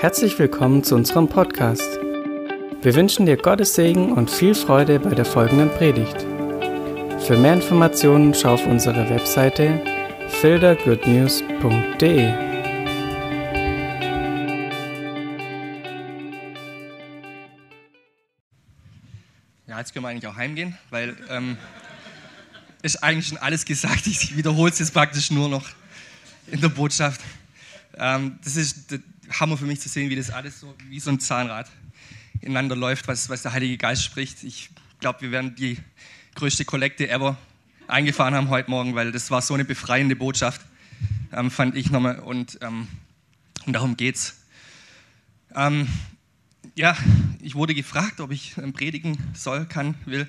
Herzlich 0.00 0.38
willkommen 0.38 0.84
zu 0.84 0.94
unserem 0.94 1.28
Podcast. 1.28 1.98
Wir 2.82 2.94
wünschen 2.94 3.26
dir 3.26 3.36
Gottes 3.36 3.74
Segen 3.74 4.12
und 4.12 4.30
viel 4.30 4.54
Freude 4.54 5.00
bei 5.00 5.12
der 5.12 5.24
folgenden 5.24 5.70
Predigt. 5.70 6.20
Für 7.26 7.36
mehr 7.36 7.54
Informationen 7.54 8.32
schau 8.32 8.54
auf 8.54 8.64
unsere 8.64 9.10
Webseite 9.10 9.82
fildergoodnews.de. 10.40 12.28
Ja, 19.66 19.80
jetzt 19.80 19.92
können 19.92 20.04
wir 20.04 20.10
eigentlich 20.10 20.28
auch 20.28 20.36
heimgehen, 20.36 20.78
weil 20.90 21.16
ähm, 21.28 21.58
ist 22.82 23.02
eigentlich 23.02 23.26
schon 23.26 23.38
alles 23.38 23.64
gesagt. 23.64 24.06
Ich 24.06 24.36
wiederhole 24.36 24.70
es 24.70 24.78
jetzt 24.78 24.94
praktisch 24.94 25.32
nur 25.32 25.48
noch 25.48 25.68
in 26.46 26.60
der 26.60 26.68
Botschaft. 26.68 27.20
Ähm, 27.98 28.38
das 28.44 28.54
ist 28.54 28.92
Hammer 29.30 29.56
für 29.56 29.66
mich 29.66 29.80
zu 29.80 29.88
sehen, 29.88 30.10
wie 30.10 30.16
das 30.16 30.30
alles 30.30 30.60
so 30.60 30.74
wie 30.88 31.00
so 31.00 31.10
ein 31.10 31.20
Zahnrad 31.20 31.70
ineinander 32.40 32.76
läuft, 32.76 33.08
was, 33.08 33.28
was 33.28 33.42
der 33.42 33.52
Heilige 33.52 33.76
Geist 33.76 34.04
spricht. 34.04 34.44
Ich 34.44 34.70
glaube, 35.00 35.22
wir 35.22 35.30
werden 35.30 35.54
die 35.54 35.78
größte 36.34 36.64
Kollekte 36.64 37.08
ever 37.08 37.36
eingefahren 37.88 38.34
haben 38.34 38.50
heute 38.50 38.70
Morgen, 38.70 38.94
weil 38.94 39.12
das 39.12 39.30
war 39.30 39.42
so 39.42 39.54
eine 39.54 39.64
befreiende 39.64 40.14
Botschaft, 40.14 40.60
ähm, 41.32 41.50
fand 41.50 41.74
ich 41.74 41.90
nochmal. 41.90 42.18
Und, 42.20 42.58
ähm, 42.62 42.86
und 43.66 43.72
darum 43.72 43.96
geht's. 43.96 44.42
Ähm, 45.54 45.88
ja, 46.74 46.96
ich 47.40 47.54
wurde 47.54 47.74
gefragt, 47.74 48.20
ob 48.20 48.30
ich 48.30 48.56
ähm, 48.58 48.72
predigen 48.72 49.18
soll, 49.34 49.66
kann, 49.66 49.94
will. 50.04 50.28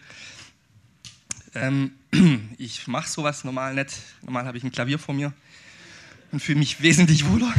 Ähm, 1.53 1.91
ich 2.58 2.88
mache 2.88 3.09
sowas 3.09 3.44
normal 3.44 3.75
nicht. 3.75 3.91
Normal 4.22 4.45
habe 4.45 4.58
ich 4.58 4.63
ein 4.63 4.72
Klavier 4.72 4.97
vor 4.97 5.13
mir 5.13 5.34
und 6.31 6.41
fühle 6.41 6.59
mich 6.59 6.81
wesentlich 6.81 7.27
wohler. 7.27 7.53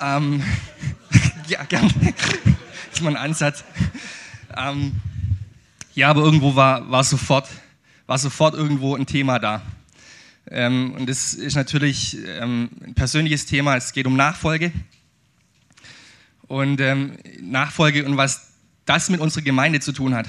Ähm, 0.00 0.42
ja, 1.48 1.64
gerne. 1.64 1.90
das 2.02 2.94
ist 2.94 3.02
mein 3.02 3.16
Ansatz. 3.16 3.64
Ähm, 4.56 4.92
ja, 5.94 6.10
aber 6.10 6.22
irgendwo 6.22 6.54
war, 6.54 6.90
war, 6.90 7.04
sofort, 7.04 7.48
war 8.06 8.18
sofort 8.18 8.54
irgendwo 8.54 8.94
ein 8.96 9.06
Thema 9.06 9.38
da. 9.38 9.62
Ähm, 10.48 10.94
und 10.94 11.08
das 11.08 11.34
ist 11.34 11.56
natürlich 11.56 12.16
ähm, 12.26 12.70
ein 12.84 12.94
persönliches 12.94 13.46
Thema. 13.46 13.76
Es 13.76 13.92
geht 13.92 14.06
um 14.06 14.16
Nachfolge. 14.16 14.72
Und 16.48 16.80
ähm, 16.80 17.16
Nachfolge 17.40 18.04
und 18.04 18.16
was 18.16 18.52
das 18.84 19.10
mit 19.10 19.20
unserer 19.20 19.42
Gemeinde 19.42 19.80
zu 19.80 19.92
tun 19.92 20.14
hat. 20.14 20.28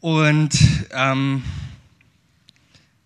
Und 0.00 0.58
ähm, 0.92 1.44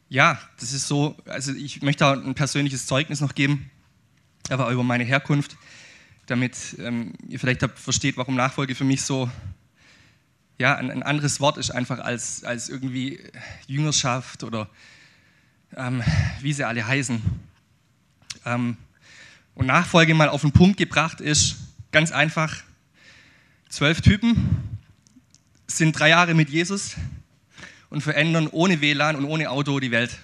ja, 0.09 0.39
das 0.61 0.73
ist 0.73 0.87
so, 0.87 1.17
also 1.27 1.53
ich 1.53 1.83
möchte 1.83 2.07
ein 2.07 2.35
persönliches 2.35 2.87
Zeugnis 2.87 3.21
noch 3.21 3.35
geben, 3.35 3.71
aber 4.51 4.71
über 4.71 4.83
meine 4.83 5.05
Herkunft, 5.05 5.57
damit 6.27 6.77
ähm, 6.79 7.13
ihr 7.29 7.39
vielleicht 7.39 7.63
versteht, 7.77 8.17
warum 8.17 8.35
Nachfolge 8.35 8.75
für 8.75 8.85
mich 8.85 9.03
so 9.03 9.31
ja, 10.59 10.77
ein, 10.77 10.91
ein 10.91 11.03
anderes 11.03 11.41
Wort 11.41 11.59
ist 11.59 11.71
einfach 11.71 11.99
als, 11.99 12.45
als 12.45 12.69
irgendwie 12.69 13.21
Jüngerschaft 13.67 14.45
oder 14.45 14.69
ähm, 15.77 16.03
wie 16.41 16.53
sie 16.53 16.65
alle 16.65 16.87
heißen. 16.87 17.21
Ähm, 18.45 18.77
und 19.55 19.67
Nachfolge 19.67 20.15
mal 20.15 20.29
auf 20.29 20.43
den 20.43 20.53
Punkt 20.53 20.77
gebracht 20.77 21.21
ist 21.21 21.57
ganz 21.93 22.13
einfach, 22.13 22.63
zwölf 23.69 24.01
Typen 24.01 24.79
sind 25.67 25.99
drei 25.99 26.11
Jahre 26.11 26.35
mit 26.35 26.51
Jesus 26.51 26.97
und 27.91 28.01
verändern 28.01 28.49
ohne 28.49 28.81
WLAN 28.81 29.17
und 29.17 29.25
ohne 29.25 29.51
Auto 29.51 29.81
die 29.81 29.91
Welt. 29.91 30.19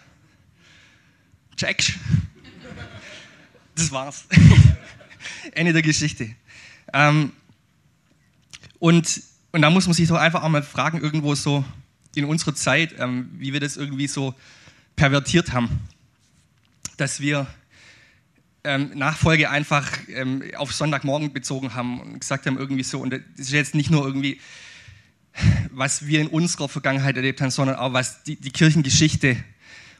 Check. 1.56 1.94
Das 3.74 3.90
war's. 3.92 4.24
Ende 5.52 5.72
der 5.72 5.82
Geschichte. 5.82 6.34
Ähm, 6.92 7.32
und, 8.78 9.22
und 9.52 9.62
da 9.62 9.70
muss 9.70 9.86
man 9.86 9.94
sich 9.94 10.08
doch 10.08 10.16
einfach 10.16 10.42
auch 10.42 10.48
mal 10.48 10.62
fragen, 10.62 11.00
irgendwo 11.00 11.34
so 11.34 11.64
in 12.14 12.24
unserer 12.24 12.54
Zeit, 12.54 12.94
ähm, 12.98 13.30
wie 13.34 13.52
wir 13.52 13.60
das 13.60 13.76
irgendwie 13.76 14.06
so 14.06 14.34
pervertiert 14.96 15.52
haben. 15.52 15.80
Dass 16.96 17.20
wir 17.20 17.46
ähm, 18.64 18.90
Nachfolge 18.94 19.50
einfach 19.50 19.90
ähm, 20.08 20.42
auf 20.56 20.72
Sonntagmorgen 20.72 21.32
bezogen 21.32 21.74
haben 21.74 22.00
und 22.00 22.20
gesagt 22.20 22.46
haben, 22.46 22.58
irgendwie 22.58 22.82
so, 22.82 23.00
und 23.00 23.10
das 23.10 23.20
ist 23.36 23.52
jetzt 23.52 23.74
nicht 23.74 23.90
nur 23.90 24.04
irgendwie 24.04 24.40
was 25.70 26.06
wir 26.06 26.20
in 26.20 26.26
unserer 26.26 26.68
Vergangenheit 26.68 27.16
erlebt 27.16 27.40
haben, 27.40 27.50
sondern 27.50 27.76
auch 27.76 27.92
was 27.92 28.22
die, 28.22 28.36
die 28.36 28.50
Kirchengeschichte 28.50 29.36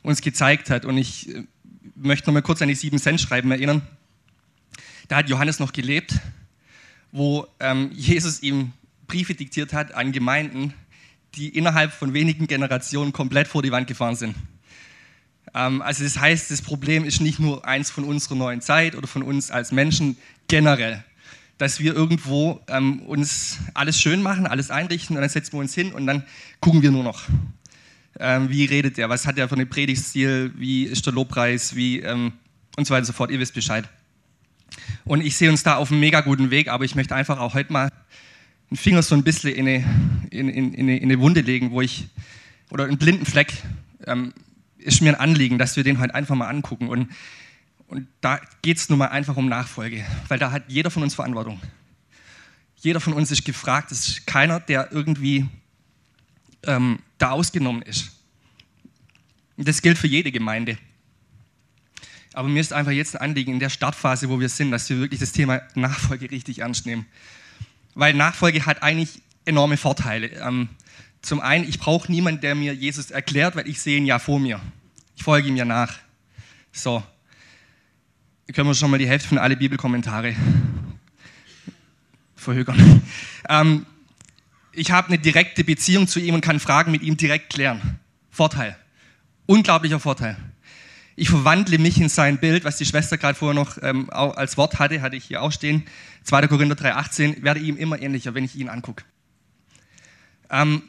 uns 0.03 0.21
gezeigt 0.21 0.71
hat. 0.71 0.84
Und 0.84 0.99
ich 0.99 1.28
äh, 1.34 1.44
möchte 2.03 2.28
noch 2.28 2.34
mal 2.34 2.43
kurz 2.43 2.62
an 2.62 2.69
die 2.69 2.75
sieben 2.75 2.99
Cent 2.99 3.21
schreiben 3.21 3.50
erinnern. 3.50 3.83
Da 5.09 5.16
hat 5.16 5.28
Johannes 5.28 5.59
noch 5.59 5.72
gelebt, 5.72 6.15
wo 7.12 7.47
ähm, 7.59 7.91
Jesus 7.93 8.43
ihm 8.43 8.72
Briefe 9.06 9.34
diktiert 9.34 9.72
hat 9.72 9.93
an 9.93 10.12
Gemeinden, 10.12 10.72
die 11.34 11.49
innerhalb 11.49 11.93
von 11.93 12.15
wenigen 12.15 12.47
Generationen 12.47 13.12
komplett 13.12 13.49
vor 13.49 13.62
die 13.62 13.72
Wand 13.72 13.87
gefahren 13.87 14.16
sind. 14.16 14.34
Ähm, 15.55 15.83
also 15.83 16.05
das 16.05 16.19
heißt, 16.19 16.50
das 16.50 16.62
Problem 16.62 17.05
ist 17.05 17.21
nicht 17.21 17.38
nur 17.38 17.66
eins 17.66 17.91
von 17.91 18.05
unserer 18.05 18.37
neuen 18.37 18.61
Zeit 18.61 18.94
oder 18.94 19.06
von 19.06 19.22
uns 19.22 19.50
als 19.50 19.72
Menschen 19.72 20.17
generell, 20.49 21.05
dass 21.59 21.81
wir 21.81 21.94
irgendwo 21.94 22.61
ähm, 22.69 23.00
uns 23.03 23.59
alles 23.75 24.00
schön 24.00 24.22
machen, 24.22 24.47
alles 24.47 24.71
einrichten 24.71 25.17
und 25.17 25.22
dann 25.22 25.31
setzen 25.31 25.53
wir 25.53 25.61
uns 25.61 25.75
hin 25.75 25.93
und 25.93 26.06
dann 26.06 26.25
gucken 26.61 26.82
wir 26.82 26.91
nur 26.91 27.05
noch. 27.05 27.25
Ähm, 28.20 28.50
wie 28.50 28.66
redet 28.66 28.98
er? 28.98 29.08
Was 29.08 29.26
hat 29.26 29.38
er 29.38 29.48
für 29.48 29.54
einen 29.54 29.69
Predigtstil? 29.69 30.53
Wie 30.56 30.84
ist 30.84 31.06
der 31.06 31.12
Lobpreis? 31.12 31.75
Wie, 31.75 32.00
ähm, 32.00 32.32
und 32.76 32.86
so 32.86 32.92
weiter 32.92 33.00
und 33.00 33.06
so 33.06 33.12
fort. 33.12 33.31
Ihr 33.31 33.41
wisst 33.41 33.54
Bescheid. 33.54 33.88
Und 35.04 35.22
ich 35.22 35.36
sehe 35.36 35.50
uns 35.50 35.62
da 35.62 35.76
auf 35.76 35.91
einem 35.91 36.00
mega 36.00 36.20
guten 36.20 36.50
Weg, 36.50 36.69
aber 36.69 36.84
ich 36.84 36.94
möchte 36.94 37.14
einfach 37.14 37.38
auch 37.38 37.54
heute 37.54 37.72
mal 37.72 37.91
einen 38.70 38.76
Finger 38.76 39.03
so 39.03 39.14
ein 39.14 39.25
bisschen 39.25 39.53
in 39.53 39.66
eine, 39.66 39.84
in, 40.31 40.48
in, 40.48 40.75
in 40.75 41.03
eine, 41.03 41.19
Wunde 41.19 41.41
legen, 41.41 41.72
wo 41.72 41.81
ich, 41.81 42.08
oder 42.70 42.84
einen 42.84 42.98
blinden 42.98 43.26
Fleck, 43.26 43.53
ähm, 44.06 44.32
ist 44.78 45.02
mir 45.02 45.10
ein 45.10 45.20
Anliegen, 45.20 45.58
dass 45.58 45.76
wir 45.76 45.82
den 45.82 45.98
heute 45.98 46.14
einfach 46.14 46.37
mal 46.37 46.48
angucken. 46.48 46.88
Und 46.88 47.08
und 47.91 48.06
da 48.20 48.41
geht 48.62 48.76
es 48.76 48.88
nun 48.88 49.00
mal 49.00 49.08
einfach 49.08 49.37
um 49.37 49.48
Nachfolge, 49.48 50.06
weil 50.28 50.38
da 50.38 50.52
hat 50.52 50.62
jeder 50.69 50.92
von 50.92 51.02
uns 51.02 51.16
Verantwortung. 51.16 51.60
Jeder 52.76 53.00
von 53.00 53.12
uns 53.14 53.32
ist 53.32 53.44
gefragt, 53.44 53.91
es 53.91 54.06
ist 54.06 54.26
keiner, 54.28 54.60
der 54.60 54.92
irgendwie 54.92 55.48
ähm, 56.66 57.00
da 57.19 57.31
ausgenommen 57.31 57.82
ist. 57.82 58.10
Und 59.56 59.69
das 59.69 59.82
gilt 59.82 59.98
für 59.98 60.06
jede 60.06 60.32
Gemeinde. 60.32 60.78
Aber 62.32 62.48
mir 62.48 62.60
ist 62.60 62.72
einfach 62.72 62.93
jetzt 62.93 63.16
ein 63.16 63.22
Anliegen 63.22 63.53
in 63.53 63.60
der 63.60 63.71
Startphase, 63.71 64.28
wo 64.28 64.38
wir 64.38 64.48
sind, 64.48 64.70
dass 64.70 64.88
wir 64.88 64.99
wirklich 64.99 65.20
das 65.20 65.32
Thema 65.32 65.62
Nachfolge 65.75 66.31
richtig 66.31 66.60
ernst 66.60 66.87
nehmen. 66.87 67.06
Weil 67.94 68.15
Nachfolge 68.15 68.65
hat 68.66 68.82
eigentlich 68.82 69.20
enorme 69.44 69.76
Vorteile. 69.76 70.28
Ähm, 70.28 70.69
zum 71.22 71.41
einen, 71.41 71.69
ich 71.69 71.78
brauche 71.78 72.10
niemanden, 72.10 72.41
der 72.41 72.54
mir 72.54 72.72
Jesus 72.72 73.10
erklärt, 73.10 73.56
weil 73.56 73.69
ich 73.69 73.81
sehe 73.81 73.99
ihn 73.99 74.06
ja 74.06 74.19
vor 74.19 74.38
mir. 74.38 74.60
Ich 75.16 75.22
folge 75.22 75.49
ihm 75.49 75.56
ja 75.56 75.65
nach. 75.65 75.99
So, 76.72 77.03
können 78.53 78.69
wir 78.69 78.75
schon 78.75 78.91
mal 78.91 78.99
die 78.99 79.09
Hälfte 79.09 79.28
von 79.28 79.38
alle 79.38 79.56
Bibelkommentare 79.56 80.34
verhökern. 82.37 83.03
Ähm, 83.49 83.84
ich 84.81 84.91
habe 84.91 85.09
eine 85.09 85.19
direkte 85.19 85.63
Beziehung 85.63 86.09
zu 86.09 86.21
ihm 86.21 86.35
und 86.35 86.41
kann 86.41 86.59
Fragen 86.59 86.91
mit 86.91 87.03
ihm 87.03 87.19
direkt 87.19 87.53
klären. 87.53 88.01
Vorteil. 88.31 88.79
Unglaublicher 89.45 90.01
Vorteil. 90.01 90.39
Ich 91.17 91.29
verwandle 91.29 91.79
mich 91.79 92.01
in 92.01 92.09
sein 92.09 92.39
Bild, 92.39 92.65
was 92.65 92.79
die 92.79 92.87
Schwester 92.87 93.19
gerade 93.19 93.35
vorher 93.35 93.55
noch 93.55 93.77
ähm, 93.83 94.09
als 94.09 94.57
Wort 94.57 94.79
hatte, 94.79 95.03
hatte 95.03 95.17
ich 95.17 95.25
hier 95.25 95.43
auch 95.43 95.53
stehen. 95.53 95.85
2. 96.25 96.49
Korinther 96.49 96.77
3,18, 96.77 97.43
werde 97.43 97.61
ihm 97.61 97.77
immer 97.77 98.01
ähnlicher, 98.01 98.33
wenn 98.35 98.45
ich 98.45 98.57
ihn 98.57 98.71
angucke. 98.71 99.05
Ähm, 100.49 100.83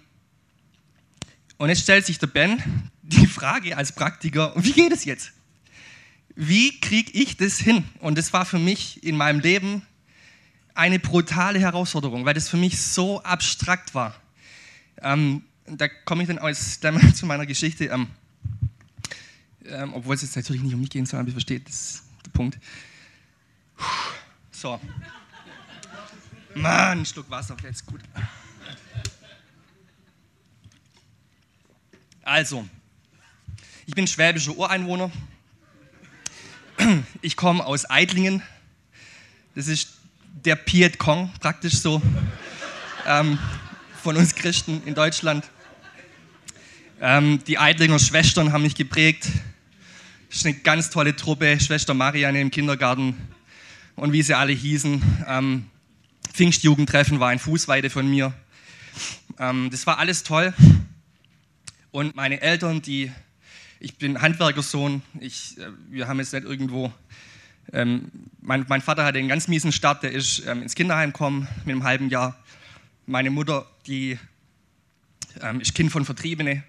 und 1.57 1.67
jetzt 1.67 1.81
stellt 1.81 2.05
sich 2.05 2.17
der 2.17 2.27
Ben 2.27 2.63
die 3.01 3.27
Frage 3.27 3.75
als 3.75 3.91
Praktiker, 3.91 4.53
wie 4.55 4.71
geht 4.71 4.93
es 4.93 5.03
jetzt? 5.03 5.33
wie 6.35 6.79
kriege 6.79 7.11
ich 7.13 7.37
das 7.37 7.59
hin? 7.59 7.83
Und 7.99 8.17
das 8.17 8.33
war 8.33 8.45
für 8.45 8.59
mich 8.59 9.03
in 9.03 9.17
meinem 9.17 9.39
Leben 9.39 9.83
eine 10.73 10.99
brutale 10.99 11.59
Herausforderung, 11.59 12.25
weil 12.25 12.33
das 12.33 12.49
für 12.49 12.57
mich 12.57 12.81
so 12.81 13.21
abstrakt 13.23 13.93
war. 13.93 14.15
Ähm, 15.01 15.43
da 15.65 15.87
komme 15.87 16.23
ich 16.23 16.27
dann 16.27 16.39
aus, 16.39 16.79
dann 16.81 17.13
zu 17.13 17.25
meiner 17.25 17.45
Geschichte, 17.45 17.85
ähm, 17.85 18.07
ähm, 19.65 19.93
obwohl 19.93 20.15
es 20.15 20.21
jetzt 20.21 20.35
natürlich 20.35 20.61
nicht 20.61 20.73
um 20.73 20.81
mich 20.81 20.89
gehen 20.89 21.05
soll, 21.05 21.19
aber 21.19 21.29
ihr 21.29 21.33
versteht, 21.33 21.67
das 21.67 21.75
ist 21.75 22.03
der 22.25 22.31
Punkt. 22.31 22.57
So. 24.51 24.79
Mann, 26.53 26.99
ein 26.99 27.05
Schluck 27.05 27.29
Wasser, 27.29 27.55
jetzt 27.63 27.85
gut. 27.85 28.01
Also, 32.23 32.67
ich 33.85 33.95
bin 33.95 34.05
schwäbischer 34.07 34.55
Ureinwohner, 34.55 35.11
ich 37.21 37.35
komme 37.35 37.65
aus 37.65 37.89
Eidlingen. 37.89 38.41
Das 39.55 39.67
ist 39.67 40.00
der 40.45 40.55
Piet 40.55 40.97
Kong, 40.97 41.31
praktisch 41.39 41.75
so, 41.75 42.01
ähm, 43.05 43.37
von 44.01 44.17
uns 44.17 44.33
Christen 44.33 44.81
in 44.85 44.95
Deutschland. 44.95 45.45
Ähm, 46.99 47.43
die 47.45 47.57
Eidlinger 47.57 47.99
Schwestern 47.99 48.51
haben 48.51 48.63
mich 48.63 48.75
geprägt. 48.75 49.27
Das 50.29 50.39
ist 50.39 50.45
eine 50.45 50.55
ganz 50.55 50.89
tolle 50.89 51.15
Truppe. 51.15 51.59
Schwester 51.59 51.93
Marianne 51.93 52.41
im 52.41 52.51
Kindergarten, 52.51 53.15
und 53.95 54.13
wie 54.13 54.21
sie 54.21 54.33
alle 54.33 54.53
hießen. 54.53 55.01
Ähm, 55.27 55.65
Pfingstjugendtreffen 56.33 57.19
war 57.19 57.31
in 57.31 57.39
Fußweite 57.39 57.89
von 57.89 58.09
mir. 58.09 58.33
Ähm, 59.37 59.69
das 59.69 59.85
war 59.85 59.99
alles 59.99 60.23
toll. 60.23 60.53
Und 61.91 62.15
meine 62.15 62.41
Eltern, 62.41 62.81
die, 62.81 63.11
ich 63.79 63.97
bin 63.97 64.21
Handwerkersohn, 64.21 65.01
ich, 65.19 65.57
äh, 65.59 65.67
wir 65.89 66.07
haben 66.07 66.19
jetzt 66.19 66.33
nicht 66.33 66.45
irgendwo, 66.45 66.91
ähm, 67.73 68.11
mein, 68.41 68.65
mein, 68.67 68.81
Vater 68.81 69.05
hatte 69.05 69.19
einen 69.19 69.27
ganz 69.27 69.47
miesen 69.47 69.71
Start, 69.71 70.03
der 70.03 70.11
ist 70.11 70.45
ähm, 70.47 70.61
ins 70.61 70.75
Kinderheim 70.75 71.13
gekommen 71.13 71.47
mit 71.65 71.73
einem 71.73 71.83
halben 71.83 72.09
Jahr. 72.09 72.37
Meine 73.05 73.29
Mutter, 73.29 73.65
die 73.87 74.17
ähm, 75.41 75.61
ist 75.61 75.73
Kind 75.73 75.91
von 75.91 76.05
Vertriebene, 76.05 76.63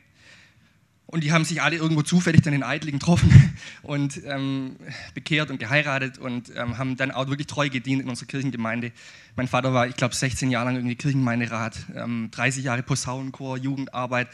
und 1.12 1.23
die 1.23 1.31
haben 1.31 1.44
sich 1.44 1.61
alle 1.61 1.77
irgendwo 1.77 2.00
zufällig 2.00 2.41
dann 2.41 2.55
in 2.55 2.62
Eitlingen 2.62 2.99
getroffen 2.99 3.55
und 3.83 4.23
ähm, 4.25 4.77
bekehrt 5.12 5.50
und 5.50 5.59
geheiratet 5.59 6.17
und 6.17 6.50
ähm, 6.56 6.79
haben 6.79 6.97
dann 6.97 7.11
auch 7.11 7.29
wirklich 7.29 7.49
treu 7.49 7.69
gedient 7.69 8.00
in 8.00 8.09
unserer 8.09 8.29
Kirchengemeinde. 8.29 8.93
Mein 9.37 9.47
Vater 9.47 9.75
war, 9.75 9.87
ich 9.87 9.97
glaube, 9.97 10.15
16 10.15 10.50
Jahre 10.50 10.69
lang 10.69 10.77
irgendwie 10.77 10.97
Kirchengemeinderat, 10.97 11.77
ähm, 11.97 12.31
30 12.31 12.65
Jahre 12.65 12.83
Posaunenchor, 12.83 13.59
Jugendarbeit, 13.59 14.29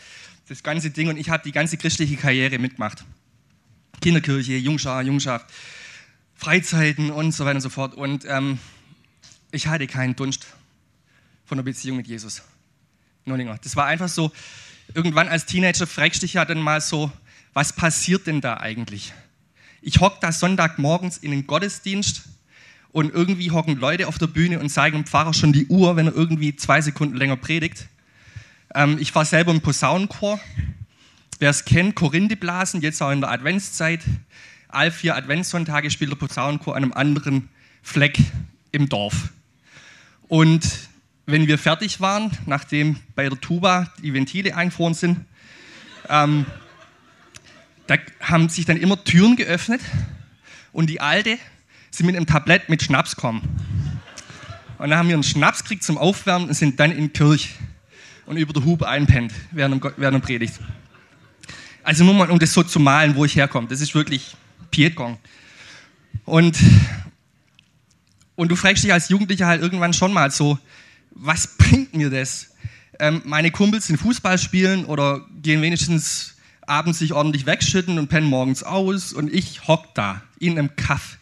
das 0.49 0.63
ganze 0.63 0.91
Ding. 0.91 1.09
Und 1.09 1.17
ich 1.17 1.31
habe 1.31 1.43
die 1.43 1.51
ganze 1.51 1.79
christliche 1.79 2.17
Karriere 2.17 2.61
mitgemacht. 2.61 3.05
Kinderkirche, 4.01 4.57
Jungschar, 4.57 5.03
Jungschaft, 5.03 5.47
Freizeiten 6.39 7.11
und 7.11 7.33
so 7.33 7.45
weiter 7.45 7.57
und 7.57 7.63
so 7.63 7.69
fort. 7.69 7.95
Und 7.95 8.25
ähm, 8.27 8.59
ich 9.51 9.67
hatte 9.67 9.89
keinen 9.89 10.15
Dunst 10.15 10.47
von 11.45 11.59
der 11.59 11.65
Beziehung 11.65 11.97
mit 11.97 12.07
Jesus. 12.07 12.43
Nur 13.25 13.37
länger. 13.37 13.59
Das 13.63 13.75
war 13.75 13.87
einfach 13.87 14.09
so, 14.09 14.31
irgendwann 14.95 15.29
als 15.29 15.47
Teenager 15.47 15.87
fragst 15.87 16.23
dich 16.23 16.35
ja 16.35 16.45
dann 16.45 16.61
mal 16.61 16.81
so, 16.81 17.11
was 17.55 17.75
passiert 17.75 18.29
denn 18.29 18.41
da 18.41 18.59
eigentlich? 18.59 19.13
Ich 19.83 19.99
hocke 20.01 20.19
da 20.21 20.31
Sonntagmorgens 20.31 21.19
in 21.19 21.33
den 21.33 21.47
Gottesdienst 21.47 22.23
und 22.93 23.13
irgendwie 23.13 23.51
hocken 23.51 23.77
Leute 23.77 24.07
auf 24.07 24.19
der 24.19 24.29
Bühne 24.29 24.61
und 24.61 24.69
zeigen 24.71 24.99
dem 24.99 25.07
Pfarrer 25.07 25.35
schon 25.35 25.53
die 25.53 25.67
Uhr, 25.67 25.97
wenn 25.97 26.07
er 26.07 26.15
irgendwie 26.15 26.55
zwei 26.55 26.81
Sekunden 26.81 27.17
länger 27.17 27.37
predigt. 27.37 27.89
Ähm, 28.75 28.97
ich 29.01 29.13
war 29.13 29.25
selber 29.25 29.51
im 29.51 29.61
Posaunenchor. 29.61 30.39
Wer 31.41 31.51
es 31.51 31.65
kennt, 31.65 31.97
Korintheblasen, 31.97 32.81
jetzt 32.81 33.03
auch 33.03 33.11
in 33.11 33.23
der 33.23 33.31
Adventszeit. 33.31 34.03
All 34.69 34.91
vier 34.91 35.17
Adventssonntage 35.17 35.91
spielt 35.91 36.11
der 36.11 36.17
Posaunenchor 36.17 36.77
an 36.77 36.83
einem 36.83 36.93
anderen 36.93 37.49
Fleck 37.83 38.19
im 38.71 38.89
Dorf. 38.89 39.31
Und 40.29 40.67
wenn 41.25 41.47
wir 41.47 41.59
fertig 41.59 42.01
waren, 42.01 42.31
nachdem 42.47 42.97
bei 43.15 43.29
der 43.29 43.41
Tuba 43.41 43.93
die 44.03 44.13
Ventile 44.13 44.55
eingefroren 44.55 44.95
sind, 44.95 45.25
ähm, 46.09 46.45
da 47.87 47.97
haben 48.21 48.51
sich 48.51 48.67
dann 48.67 48.77
immer 48.77 49.03
Türen 49.05 49.37
geöffnet 49.37 49.81
und 50.73 50.91
die 50.91 51.01
Alte 51.01 51.39
sind 51.91 52.05
mit 52.07 52.17
einem 52.17 52.27
Tablett 52.27 52.69
mit 52.69 52.83
Schnaps 52.83 53.17
gekommen. 53.17 53.41
Und 54.77 54.91
dann 54.91 54.99
haben 54.99 55.09
wir 55.09 55.15
einen 55.15 55.23
Schnaps 55.23 55.63
gekriegt 55.63 55.83
zum 55.83 55.97
Aufwärmen 55.97 56.49
und 56.49 56.55
sind 56.55 56.79
dann 56.79 56.93
in 56.93 57.05
die 57.05 57.09
Kirche 57.09 57.49
und 58.27 58.37
über 58.37 58.53
der 58.53 58.65
Hube 58.65 58.87
einpennt 58.87 59.33
während, 59.51 59.83
während 59.97 60.23
der 60.23 60.27
Predigt. 60.27 60.61
Also 61.83 62.05
nur 62.05 62.13
mal, 62.13 62.31
um 62.31 62.39
das 62.39 62.53
so 62.53 62.63
zu 62.63 62.79
malen, 62.79 63.17
wo 63.17 63.25
ich 63.25 63.35
herkomme. 63.35 63.67
Das 63.69 63.81
ist 63.81 63.95
wirklich 63.95 64.37
Pietgong. 64.71 65.19
Und, 66.25 66.59
und 68.37 68.51
du 68.51 68.57
fragst 68.57 68.85
dich 68.85 68.93
als 68.93 69.09
Jugendlicher 69.09 69.47
halt 69.47 69.63
irgendwann 69.63 69.93
schon 69.93 70.13
mal 70.13 70.31
so, 70.31 70.59
was 71.11 71.57
bringt 71.57 71.95
mir 71.95 72.11
das? 72.11 72.51
Ähm, 73.01 73.23
meine 73.25 73.51
Kumpels 73.51 73.87
sind 73.87 73.97
Fußball 73.99 74.39
spielen 74.39 74.85
oder 74.85 75.25
gehen 75.43 75.63
wenigstens 75.63 76.37
abends 76.67 76.99
sich 76.99 77.13
ordentlich 77.13 77.47
wegschütten 77.47 77.99
und 77.99 78.09
pennen 78.09 78.27
morgens 78.27 78.63
aus 78.63 79.13
und 79.13 79.33
ich 79.33 79.67
hock 79.67 79.95
da 79.95 80.23
in 80.39 80.59
einem 80.59 80.77
Kaff 80.77 81.19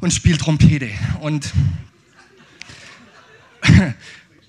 und 0.00 0.12
spiele 0.12 0.36
Trompete 0.36 0.90
und 1.20 1.52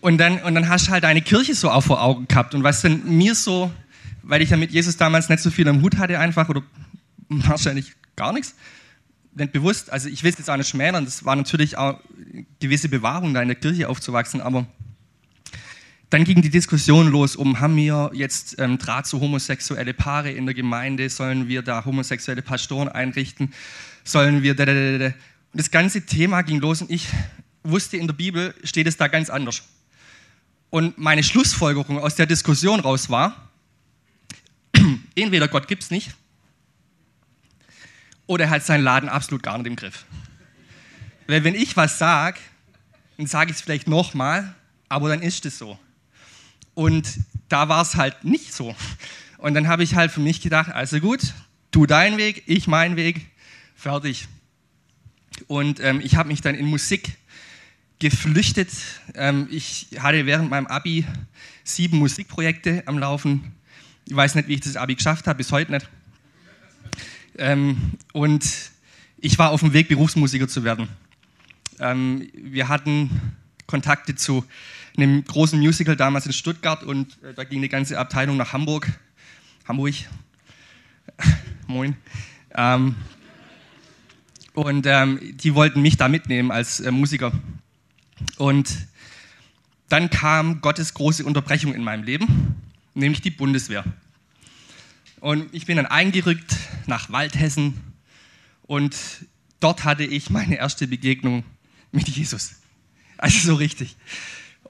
und 0.01 0.17
dann, 0.17 0.41
und 0.41 0.55
dann 0.55 0.69
hast 0.69 0.87
du 0.87 0.91
halt 0.91 1.03
deine 1.03 1.21
Kirche 1.21 1.53
so 1.55 1.69
auch 1.69 1.81
vor 1.81 2.01
Augen 2.01 2.27
gehabt. 2.27 2.55
Und 2.55 2.63
was 2.63 2.81
denn 2.81 3.01
mir 3.05 3.35
so, 3.35 3.71
weil 4.23 4.41
ich 4.41 4.49
ja 4.49 4.57
mit 4.57 4.71
Jesus 4.71 4.97
damals 4.97 5.29
nicht 5.29 5.41
so 5.41 5.51
viel 5.51 5.67
am 5.67 5.81
Hut 5.81 5.97
hatte, 5.97 6.19
einfach, 6.19 6.49
oder 6.49 6.61
wahrscheinlich 7.47 7.93
gar 8.15 8.33
nichts, 8.33 8.55
nicht 9.35 9.51
bewusst, 9.51 9.91
also 9.91 10.09
ich 10.09 10.23
will 10.23 10.31
es 10.31 10.37
jetzt 10.37 10.49
auch 10.49 10.57
nicht 10.57 10.69
schmälern, 10.69 11.05
das 11.05 11.23
war 11.23 11.35
natürlich 11.35 11.77
auch 11.77 11.99
eine 12.33 12.45
gewisse 12.59 12.89
Bewahrung, 12.89 13.33
da 13.33 13.41
in 13.41 13.47
der 13.47 13.55
Kirche 13.55 13.87
aufzuwachsen, 13.87 14.41
aber 14.41 14.65
dann 16.09 16.23
ging 16.23 16.41
die 16.41 16.49
Diskussion 16.49 17.09
los 17.09 17.35
um, 17.35 17.59
haben 17.59 17.75
wir 17.75 18.11
jetzt 18.13 18.57
ähm, 18.59 18.79
Draht 18.79 19.05
zu 19.05 19.21
homosexuelle 19.21 19.93
Paare 19.93 20.31
in 20.31 20.45
der 20.45 20.55
Gemeinde, 20.55 21.09
sollen 21.09 21.47
wir 21.47 21.61
da 21.61 21.85
homosexuelle 21.85 22.41
Pastoren 22.41 22.89
einrichten, 22.89 23.53
sollen 24.03 24.41
wir 24.41 24.55
da, 24.55 24.65
da, 24.65 24.73
da, 24.73 24.97
da. 24.97 25.05
Und 25.05 25.13
das 25.53 25.69
ganze 25.69 26.05
Thema 26.05 26.41
ging 26.41 26.59
los 26.59 26.81
und 26.81 26.89
ich 26.89 27.07
wusste, 27.63 27.97
in 27.97 28.07
der 28.07 28.15
Bibel 28.15 28.55
steht 28.63 28.87
es 28.87 28.97
da 28.97 29.07
ganz 29.07 29.29
anders. 29.29 29.63
Und 30.71 30.97
meine 30.97 31.23
Schlussfolgerung 31.23 31.99
aus 31.99 32.15
der 32.15 32.25
Diskussion 32.25 32.79
raus 32.79 33.09
war, 33.09 33.49
entweder 35.15 35.47
Gott 35.47 35.67
gibt 35.67 35.83
es 35.83 35.91
nicht, 35.91 36.15
oder 38.29 38.45
er 38.45 38.51
hat 38.51 38.63
seinen 38.63 38.83
Laden 38.83 39.09
absolut 39.09 39.41
gar 39.41 39.57
nicht 39.57 39.65
im 39.65 39.75
Griff. 39.75 40.05
Weil 41.25 41.43
wenn 41.43 41.55
ich 41.55 41.75
was 41.75 41.97
sage, 41.97 42.37
dann 43.17 43.25
sage 43.25 43.49
ich 43.49 43.57
es 43.57 43.63
vielleicht 43.63 43.87
nochmal, 43.87 44.53
aber 44.87 45.09
dann 45.09 45.23
ist 45.23 45.47
es 45.47 45.57
so. 45.57 45.79
Und 46.75 47.07
da 47.49 47.69
war 47.69 47.81
es 47.81 47.95
halt 47.95 48.23
nicht 48.23 48.53
so. 48.53 48.75
Und 49.39 49.55
dann 49.55 49.67
habe 49.67 49.81
ich 49.81 49.95
halt 49.95 50.11
für 50.11 50.19
mich 50.19 50.41
gedacht, 50.41 50.71
also 50.71 50.99
gut, 50.99 51.33
du 51.71 51.87
deinen 51.87 52.19
Weg, 52.19 52.43
ich 52.45 52.67
meinen 52.67 52.97
Weg, 52.97 53.25
fertig. 53.75 54.27
Und 55.47 55.79
ähm, 55.79 55.99
ich 55.99 56.15
habe 56.15 56.29
mich 56.29 56.41
dann 56.41 56.53
in 56.53 56.67
Musik 56.67 57.17
geflüchtet. 57.97 58.69
Ähm, 59.15 59.47
ich 59.49 59.87
hatte 59.97 60.27
während 60.27 60.51
meinem 60.51 60.67
Abi 60.67 61.03
sieben 61.63 61.97
Musikprojekte 61.97 62.83
am 62.85 62.99
Laufen. 62.99 63.55
Ich 64.05 64.15
weiß 64.15 64.35
nicht, 64.35 64.47
wie 64.47 64.53
ich 64.53 64.61
das 64.61 64.75
Abi 64.75 64.93
geschafft 64.93 65.25
habe, 65.25 65.37
bis 65.37 65.51
heute 65.51 65.71
nicht. 65.71 65.89
Ähm, 67.39 67.93
und 68.11 68.45
ich 69.17 69.39
war 69.39 69.51
auf 69.51 69.61
dem 69.61 69.71
Weg, 69.71 69.87
Berufsmusiker 69.87 70.49
zu 70.49 70.65
werden. 70.65 70.89
Ähm, 71.79 72.29
wir 72.33 72.67
hatten 72.67 73.09
Kontakte 73.65 74.15
zu 74.15 74.45
einem 74.97 75.23
großen 75.23 75.57
Musical 75.57 75.95
damals 75.95 76.25
in 76.25 76.33
Stuttgart 76.33 76.83
und 76.83 77.17
äh, 77.23 77.33
da 77.33 77.45
ging 77.45 77.61
die 77.61 77.69
ganze 77.69 77.97
Abteilung 77.97 78.35
nach 78.35 78.51
Hamburg. 78.51 78.87
Hamburg. 79.65 79.93
Moin. 81.67 81.95
Ähm, 82.55 82.95
und 84.53 84.85
ähm, 84.85 85.19
die 85.37 85.55
wollten 85.55 85.81
mich 85.81 85.95
da 85.95 86.09
mitnehmen 86.09 86.51
als 86.51 86.81
äh, 86.81 86.91
Musiker. 86.91 87.31
Und 88.37 88.87
dann 89.87 90.09
kam 90.09 90.59
Gottes 90.59 90.93
große 90.93 91.23
Unterbrechung 91.23 91.73
in 91.73 91.83
meinem 91.83 92.03
Leben, 92.03 92.55
nämlich 92.95 93.21
die 93.21 93.31
Bundeswehr. 93.31 93.85
Und 95.19 95.53
ich 95.53 95.65
bin 95.65 95.77
dann 95.77 95.85
eingerückt 95.85 96.55
nach 96.87 97.11
Waldhessen 97.11 97.73
und 98.63 98.95
dort 99.59 99.83
hatte 99.83 100.03
ich 100.03 100.29
meine 100.29 100.57
erste 100.57 100.87
Begegnung 100.87 101.43
mit 101.91 102.07
Jesus. 102.07 102.55
Also 103.17 103.39
so 103.39 103.55
richtig. 103.55 103.97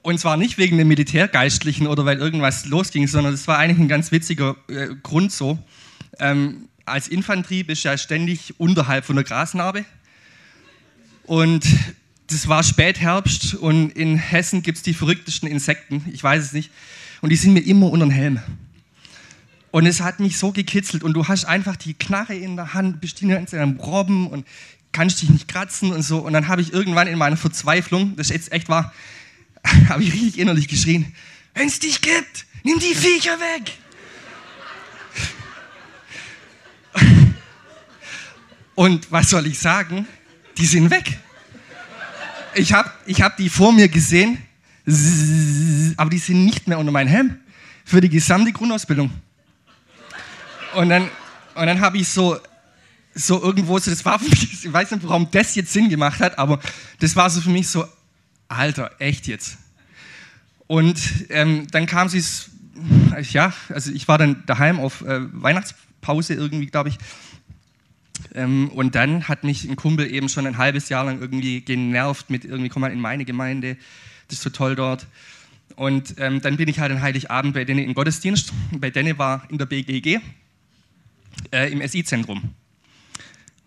Und 0.02 0.18
zwar 0.18 0.36
nicht 0.36 0.58
wegen 0.58 0.78
dem 0.78 0.88
Militärgeistlichen 0.88 1.86
oder 1.86 2.04
weil 2.04 2.18
irgendwas 2.18 2.66
losging, 2.66 3.06
sondern 3.06 3.34
es 3.34 3.46
war 3.46 3.58
eigentlich 3.58 3.78
ein 3.78 3.88
ganz 3.88 4.10
witziger 4.10 4.56
äh, 4.68 4.88
Grund 5.02 5.30
so. 5.30 5.58
Ähm, 6.18 6.68
als 6.86 7.06
Infanterie 7.06 7.62
bist 7.62 7.84
du 7.84 7.88
ja 7.88 7.98
ständig 7.98 8.58
unterhalb 8.58 9.04
von 9.04 9.16
der 9.16 9.24
Grasnarbe. 9.24 9.84
Und 11.24 11.64
das 12.26 12.48
war 12.48 12.62
Spätherbst 12.62 13.54
und 13.54 13.90
in 13.90 14.16
Hessen 14.16 14.62
gibt 14.62 14.78
es 14.78 14.82
die 14.82 14.94
verrücktesten 14.94 15.48
Insekten, 15.48 16.04
ich 16.12 16.22
weiß 16.22 16.42
es 16.42 16.52
nicht. 16.52 16.70
Und 17.20 17.30
die 17.30 17.36
sind 17.36 17.52
mir 17.52 17.60
immer 17.60 17.90
unter 17.90 18.06
den 18.06 18.10
Helm. 18.10 18.40
Und 19.70 19.86
es 19.86 20.00
hat 20.00 20.18
mich 20.18 20.36
so 20.38 20.50
gekitzelt 20.50 21.04
und 21.04 21.14
du 21.14 21.28
hast 21.28 21.44
einfach 21.44 21.76
die 21.76 21.94
Knarre 21.94 22.34
in 22.34 22.56
der 22.56 22.74
Hand, 22.74 23.00
bist 23.00 23.20
ganze 23.20 23.60
am 23.60 23.78
Robben 23.78 24.26
und 24.26 24.46
kannst 24.92 25.22
dich 25.22 25.30
nicht 25.30 25.46
kratzen 25.46 25.92
und 25.92 26.02
so. 26.02 26.18
Und 26.18 26.32
dann 26.32 26.48
habe 26.48 26.60
ich 26.60 26.72
irgendwann 26.72 27.06
in 27.06 27.16
meiner 27.16 27.36
Verzweiflung, 27.36 28.16
das 28.16 28.30
ist 28.30 28.34
jetzt 28.34 28.52
echt 28.52 28.68
wahr, 28.68 28.92
habe 29.88 30.02
ich 30.02 30.12
richtig 30.12 30.38
innerlich 30.38 30.66
geschrien, 30.66 31.14
wenn 31.54 31.68
es 31.68 31.78
dich 31.78 32.00
gibt, 32.00 32.46
nimm 32.64 32.78
die 32.78 32.94
Viecher 32.94 33.38
weg. 33.38 33.72
Und 38.74 39.10
was 39.12 39.30
soll 39.30 39.46
ich 39.46 39.58
sagen? 39.58 40.06
Die 40.56 40.66
sind 40.66 40.90
weg. 40.90 41.18
Ich 42.54 42.72
habe 42.72 42.90
ich 43.06 43.22
hab 43.22 43.36
die 43.36 43.48
vor 43.48 43.72
mir 43.72 43.88
gesehen, 43.88 44.38
aber 45.96 46.10
die 46.10 46.18
sind 46.18 46.44
nicht 46.44 46.66
mehr 46.66 46.78
unter 46.78 46.90
meinem 46.90 47.08
Helm 47.08 47.38
für 47.84 48.00
die 48.00 48.08
gesamte 48.08 48.52
Grundausbildung. 48.52 49.10
Und 50.74 50.88
dann, 50.88 51.02
und 51.54 51.66
dann 51.66 51.80
habe 51.80 51.98
ich 51.98 52.08
so, 52.08 52.38
so 53.14 53.42
irgendwo 53.42 53.78
so, 53.78 53.90
das 53.90 54.04
war 54.04 54.20
ich 54.22 54.72
weiß 54.72 54.92
nicht, 54.92 55.06
warum 55.06 55.30
das 55.30 55.54
jetzt 55.54 55.72
Sinn 55.72 55.88
gemacht 55.88 56.20
hat, 56.20 56.38
aber 56.38 56.60
das 57.00 57.16
war 57.16 57.28
so 57.30 57.40
für 57.40 57.50
mich 57.50 57.68
so, 57.68 57.84
Alter, 58.48 58.90
echt 58.98 59.26
jetzt. 59.26 59.58
Und 60.66 61.00
ähm, 61.30 61.66
dann 61.70 61.86
kam 61.86 62.08
sie, 62.08 62.22
ja, 63.30 63.52
also 63.68 63.90
ich 63.90 64.06
war 64.06 64.18
dann 64.18 64.44
daheim 64.46 64.78
auf 64.78 65.02
äh, 65.02 65.20
Weihnachtspause 65.32 66.34
irgendwie, 66.34 66.66
glaube 66.66 66.90
ich. 66.90 66.98
Ähm, 68.34 68.68
und 68.68 68.94
dann 68.94 69.26
hat 69.28 69.44
mich 69.44 69.64
ein 69.64 69.76
Kumpel 69.76 70.12
eben 70.12 70.28
schon 70.28 70.46
ein 70.46 70.58
halbes 70.58 70.88
Jahr 70.88 71.04
lang 71.04 71.20
irgendwie 71.20 71.62
genervt 71.62 72.30
mit 72.30 72.44
irgendwie, 72.44 72.68
komm 72.68 72.82
mal 72.82 72.92
in 72.92 73.00
meine 73.00 73.24
Gemeinde, 73.24 73.76
das 74.28 74.38
ist 74.38 74.42
so 74.44 74.50
toll 74.50 74.76
dort. 74.76 75.06
Und 75.76 76.14
ähm, 76.18 76.40
dann 76.40 76.56
bin 76.56 76.68
ich 76.68 76.78
halt 76.78 76.92
an 76.92 77.00
Heiligabend 77.00 77.54
bei 77.54 77.64
denen 77.64 77.84
im 77.84 77.94
Gottesdienst. 77.94 78.52
Bei 78.72 78.90
denen 78.90 79.18
war 79.18 79.42
in 79.48 79.58
der 79.58 79.66
BGG 79.66 80.20
äh, 81.52 81.70
im 81.70 81.86
SI-Zentrum. 81.86 82.54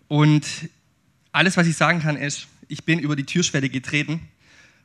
Und 0.08 0.46
alles, 1.32 1.56
was 1.56 1.66
ich 1.66 1.76
sagen 1.76 2.00
kann, 2.00 2.16
ist, 2.16 2.46
ich 2.68 2.84
bin 2.84 2.98
über 2.98 3.16
die 3.16 3.24
Türschwelle 3.24 3.68
getreten 3.68 4.28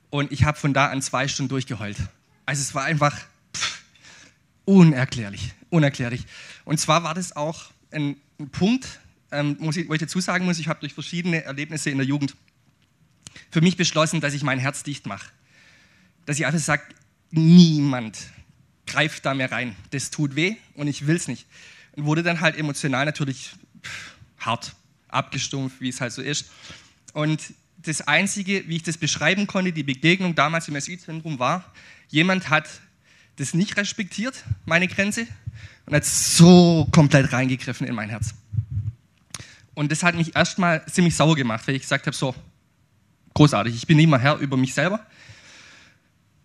und 0.09 0.31
ich 0.31 0.43
habe 0.43 0.57
von 0.57 0.73
da 0.73 0.87
an 0.87 1.01
zwei 1.01 1.27
Stunden 1.27 1.49
durchgeheult. 1.49 1.97
Also 2.45 2.61
es 2.61 2.73
war 2.73 2.83
einfach 2.83 3.15
pff, 3.55 3.81
unerklärlich, 4.65 5.53
unerklärlich. 5.69 6.25
Und 6.65 6.79
zwar 6.79 7.03
war 7.03 7.13
das 7.13 7.35
auch 7.35 7.71
ein, 7.91 8.15
ein 8.39 8.49
Punkt, 8.49 8.99
ähm, 9.31 9.57
ich, 9.61 9.87
wo 9.87 9.93
ich 9.93 9.99
dazu 9.99 10.19
sagen 10.19 10.45
muss, 10.45 10.59
ich 10.59 10.67
habe 10.67 10.79
durch 10.79 10.93
verschiedene 10.93 11.43
Erlebnisse 11.43 11.89
in 11.89 11.97
der 11.97 12.07
Jugend 12.07 12.35
für 13.51 13.61
mich 13.61 13.77
beschlossen, 13.77 14.21
dass 14.21 14.33
ich 14.33 14.43
mein 14.43 14.59
Herz 14.59 14.83
dicht 14.83 15.05
mache. 15.05 15.29
Dass 16.25 16.39
ich 16.39 16.45
einfach 16.45 16.59
sage, 16.59 16.83
niemand 17.31 18.17
greift 18.85 19.25
da 19.25 19.33
mehr 19.33 19.51
rein. 19.51 19.75
Das 19.91 20.09
tut 20.09 20.35
weh 20.35 20.55
und 20.73 20.87
ich 20.87 21.07
will 21.07 21.15
es 21.15 21.27
nicht. 21.27 21.45
Wurde 22.05 22.23
dann 22.23 22.41
halt 22.41 22.57
emotional 22.57 23.05
natürlich 23.05 23.51
hart, 24.39 24.73
abgestumpft, 25.07 25.81
wie 25.81 25.89
es 25.89 26.01
halt 26.01 26.13
so 26.13 26.21
ist. 26.21 26.49
Und 27.13 27.41
das 27.77 28.01
Einzige, 28.01 28.67
wie 28.67 28.77
ich 28.77 28.83
das 28.83 28.97
beschreiben 28.97 29.47
konnte, 29.47 29.71
die 29.71 29.83
Begegnung 29.83 30.35
damals 30.35 30.67
im 30.67 30.79
SI-Zentrum 30.79 31.39
war, 31.39 31.71
jemand 32.09 32.49
hat 32.49 32.69
das 33.37 33.53
nicht 33.53 33.77
respektiert, 33.77 34.43
meine 34.65 34.87
Grenze, 34.87 35.27
und 35.85 35.95
hat 35.95 36.05
so 36.05 36.87
komplett 36.91 37.31
reingegriffen 37.31 37.87
in 37.87 37.95
mein 37.95 38.09
Herz. 38.09 38.33
Und 39.73 39.91
das 39.91 40.03
hat 40.03 40.15
mich 40.15 40.35
erstmal 40.35 40.85
ziemlich 40.87 41.15
sauer 41.15 41.35
gemacht, 41.35 41.65
weil 41.67 41.75
ich 41.75 41.83
gesagt 41.83 42.05
habe, 42.05 42.15
so, 42.15 42.35
großartig, 43.33 43.73
ich 43.73 43.87
bin 43.87 43.97
nicht 43.97 44.09
mehr 44.09 44.19
Herr 44.19 44.37
über 44.37 44.57
mich 44.57 44.73
selber. 44.73 45.05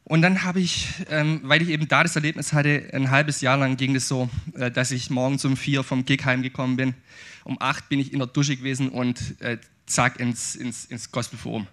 Und 0.04 0.20
dann 0.20 0.44
habe 0.44 0.60
ich, 0.60 0.88
ähm, 1.08 1.40
weil 1.44 1.62
ich 1.62 1.70
eben 1.70 1.88
da 1.88 2.02
das 2.02 2.14
Erlebnis 2.14 2.52
hatte, 2.52 2.90
ein 2.92 3.10
halbes 3.10 3.40
Jahr 3.40 3.56
lang 3.56 3.78
ging 3.78 3.96
es 3.96 4.04
das 4.04 4.08
so, 4.08 4.28
äh, 4.54 4.70
dass 4.70 4.90
ich 4.90 5.08
morgens 5.08 5.44
um 5.46 5.56
vier 5.56 5.82
vom 5.82 6.04
Gig 6.04 6.24
heimgekommen 6.24 6.76
bin. 6.76 6.94
Um 7.42 7.60
acht 7.60 7.88
bin 7.88 8.00
ich 8.00 8.12
in 8.12 8.18
der 8.18 8.28
Dusche 8.28 8.56
gewesen 8.56 8.90
und 8.90 9.40
äh, 9.40 9.58
zack 9.86 10.20
ins, 10.20 10.56
ins, 10.56 10.84
ins 10.84 11.10
Gospelforum. 11.10 11.66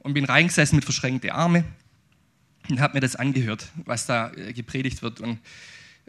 Und 0.00 0.14
bin 0.14 0.24
reingesessen 0.24 0.76
mit 0.76 0.84
verschränkten 0.84 1.30
Armen 1.30 1.64
und 2.68 2.80
habe 2.80 2.94
mir 2.94 3.00
das 3.00 3.16
angehört, 3.16 3.68
was 3.84 4.04
da 4.06 4.32
äh, 4.32 4.52
gepredigt 4.52 5.02
wird. 5.02 5.20
Und 5.20 5.38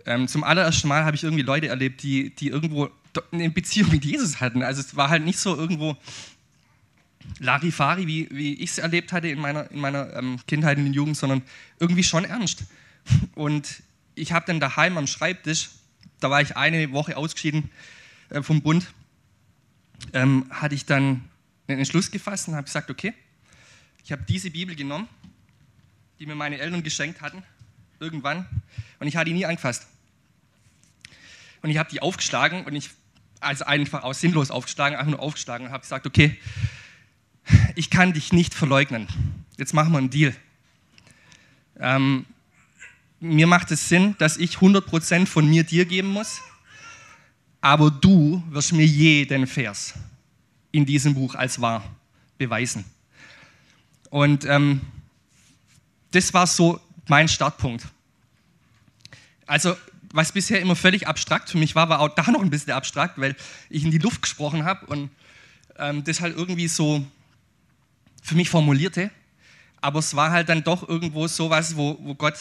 ähm, 0.06 0.28
zum 0.28 0.44
allerersten 0.44 0.90
Mal 0.90 1.06
habe 1.06 1.16
ich 1.16 1.24
irgendwie 1.24 1.44
Leute 1.44 1.68
erlebt, 1.68 2.04
die, 2.04 2.36
die 2.36 2.50
irgendwo 2.50 2.90
eine 3.32 3.50
Beziehung 3.50 3.92
mit 3.92 4.04
Jesus 4.04 4.42
hatten. 4.42 4.64
Also 4.64 4.82
es 4.82 4.96
war 4.96 5.10
halt 5.10 5.24
nicht 5.24 5.40
so 5.40 5.56
irgendwo 5.56 5.96
Larifari, 7.40 8.08
wie, 8.08 8.28
wie 8.32 8.54
ich 8.56 8.72
es 8.72 8.78
erlebt 8.78 9.12
hatte 9.12 9.28
in 9.28 9.40
meiner, 9.40 9.70
in 9.72 9.80
meiner 9.80 10.14
ähm, 10.16 10.40
Kindheit 10.48 10.78
und 10.78 10.94
Jugend, 10.94 11.18
sondern 11.18 11.42
irgendwie 11.80 12.04
schon 12.04 12.26
ernst. 12.26 12.64
Und 13.36 13.84
ich 14.16 14.32
habe 14.32 14.46
dann 14.46 14.60
daheim 14.60 14.98
am 14.98 15.08
Schreibtisch, 15.08 15.70
da 16.20 16.30
war 16.30 16.42
ich 16.42 16.56
eine 16.56 16.92
Woche 16.92 17.18
ausgeschieden 17.18 17.70
äh, 18.30 18.42
vom 18.42 18.62
Bund, 18.62 18.88
ähm, 20.14 20.46
hatte 20.50 20.76
ich 20.76 20.86
dann 20.86 21.24
einen 21.68 21.80
Entschluss 21.80 22.12
gefasst 22.12 22.48
und 22.48 22.56
habe 22.56 22.66
gesagt, 22.66 22.90
okay, 22.90 23.14
ich 24.04 24.12
habe 24.12 24.24
diese 24.28 24.52
Bibel 24.52 24.76
genommen, 24.76 25.08
die 26.20 26.26
mir 26.26 26.36
meine 26.36 26.60
Eltern 26.60 26.84
geschenkt 26.84 27.22
hatten, 27.22 27.44
irgendwann, 28.00 28.46
und 29.00 29.08
ich 29.08 29.16
hatte 29.16 29.26
die 29.26 29.34
nie 29.34 29.46
angefasst. 29.46 29.88
Und 31.62 31.70
ich 31.70 31.78
habe 31.78 31.90
die 31.90 32.02
aufgeschlagen 32.02 32.66
und 32.66 32.76
ich, 32.76 32.90
also 33.40 33.66
einfach 33.66 34.04
aus 34.04 34.20
sinnlos 34.20 34.52
aufgeschlagen, 34.52 34.98
einfach 34.98 35.12
nur 35.12 35.22
aufgeschlagen 35.22 35.68
und 35.68 35.74
habe 35.74 35.82
gesagt, 35.82 36.06
okay, 36.06 36.38
ich 37.76 37.90
kann 37.90 38.14
dich 38.14 38.34
nicht 38.34 38.54
verleugnen. 38.54 39.08
Jetzt 39.58 39.74
machen 39.74 39.92
wir 39.92 39.98
einen 39.98 40.10
Deal. 40.10 40.36
Ähm, 41.80 42.26
mir 43.20 43.48
macht 43.48 43.72
es 43.72 43.88
Sinn, 43.90 44.16
dass 44.20 44.38
ich 44.38 44.58
100% 44.58 45.26
von 45.26 45.50
mir 45.50 45.64
dir 45.64 45.86
geben 45.86 46.10
muss, 46.10 46.42
aber 47.62 47.90
du 47.90 48.44
wirst 48.50 48.74
mir 48.74 48.86
jeden 48.86 49.48
Vers 49.48 49.94
in 50.72 50.86
diesem 50.86 51.14
Buch 51.14 51.36
als 51.36 51.62
wahr 51.62 51.84
beweisen. 52.38 52.84
Und 54.10 54.46
ähm, 54.46 54.82
das 56.12 56.34
war 56.34 56.46
so 56.48 56.80
mein 57.08 57.28
Startpunkt. 57.28 57.88
Also, 59.46 59.76
was 60.12 60.32
bisher 60.32 60.62
immer 60.62 60.76
völlig 60.76 61.08
abstrakt 61.08 61.50
für 61.50 61.58
mich 61.58 61.76
war, 61.76 61.90
war 61.90 62.00
auch 62.00 62.10
da 62.10 62.30
noch 62.30 62.42
ein 62.42 62.50
bisschen 62.50 62.74
abstrakt, 62.74 63.20
weil 63.20 63.36
ich 63.70 63.84
in 63.84 63.92
die 63.92 63.98
Luft 63.98 64.22
gesprochen 64.22 64.66
habe 64.66 64.86
und 64.86 65.10
ähm, 65.78 66.04
das 66.04 66.22
halt 66.22 66.38
irgendwie 66.38 66.68
so 66.68 67.06
für 68.24 68.36
mich 68.36 68.50
formulierte. 68.50 69.12
Aber 69.82 70.00
es 70.00 70.16
war 70.16 70.32
halt 70.32 70.50
dann 70.50 70.64
doch 70.64 70.88
irgendwo 70.88 71.28
sowas, 71.28 71.76
wo, 71.76 72.00
wo 72.02 72.16
Gott 72.16 72.40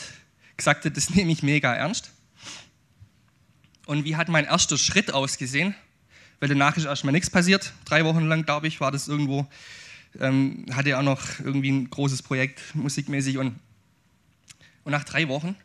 gesagt 0.56 0.84
hat, 0.84 0.96
das 0.96 1.10
nehme 1.10 1.32
ich 1.32 1.42
mega 1.42 1.74
ernst. 1.74 2.12
Und 3.84 4.04
wie 4.04 4.16
hat 4.16 4.28
mein 4.28 4.44
erster 4.44 4.78
Schritt 4.78 5.12
ausgesehen? 5.12 5.74
Weil 6.38 6.48
danach 6.48 6.76
ist 6.76 6.84
erstmal 6.84 7.12
nichts 7.12 7.30
passiert. 7.30 7.72
Drei 7.84 8.04
Wochen 8.04 8.26
lang, 8.26 8.44
glaube 8.44 8.68
ich, 8.68 8.80
war 8.80 8.92
das 8.92 9.08
irgendwo. 9.08 9.46
Ähm, 10.20 10.66
hatte 10.72 10.96
auch 10.96 11.02
noch 11.02 11.20
irgendwie 11.40 11.70
ein 11.70 11.90
großes 11.90 12.22
Projekt 12.22 12.74
musikmäßig. 12.74 13.38
Und, 13.38 13.58
und 14.84 14.92
nach 14.92 15.04
drei 15.04 15.28
Wochen 15.28 15.56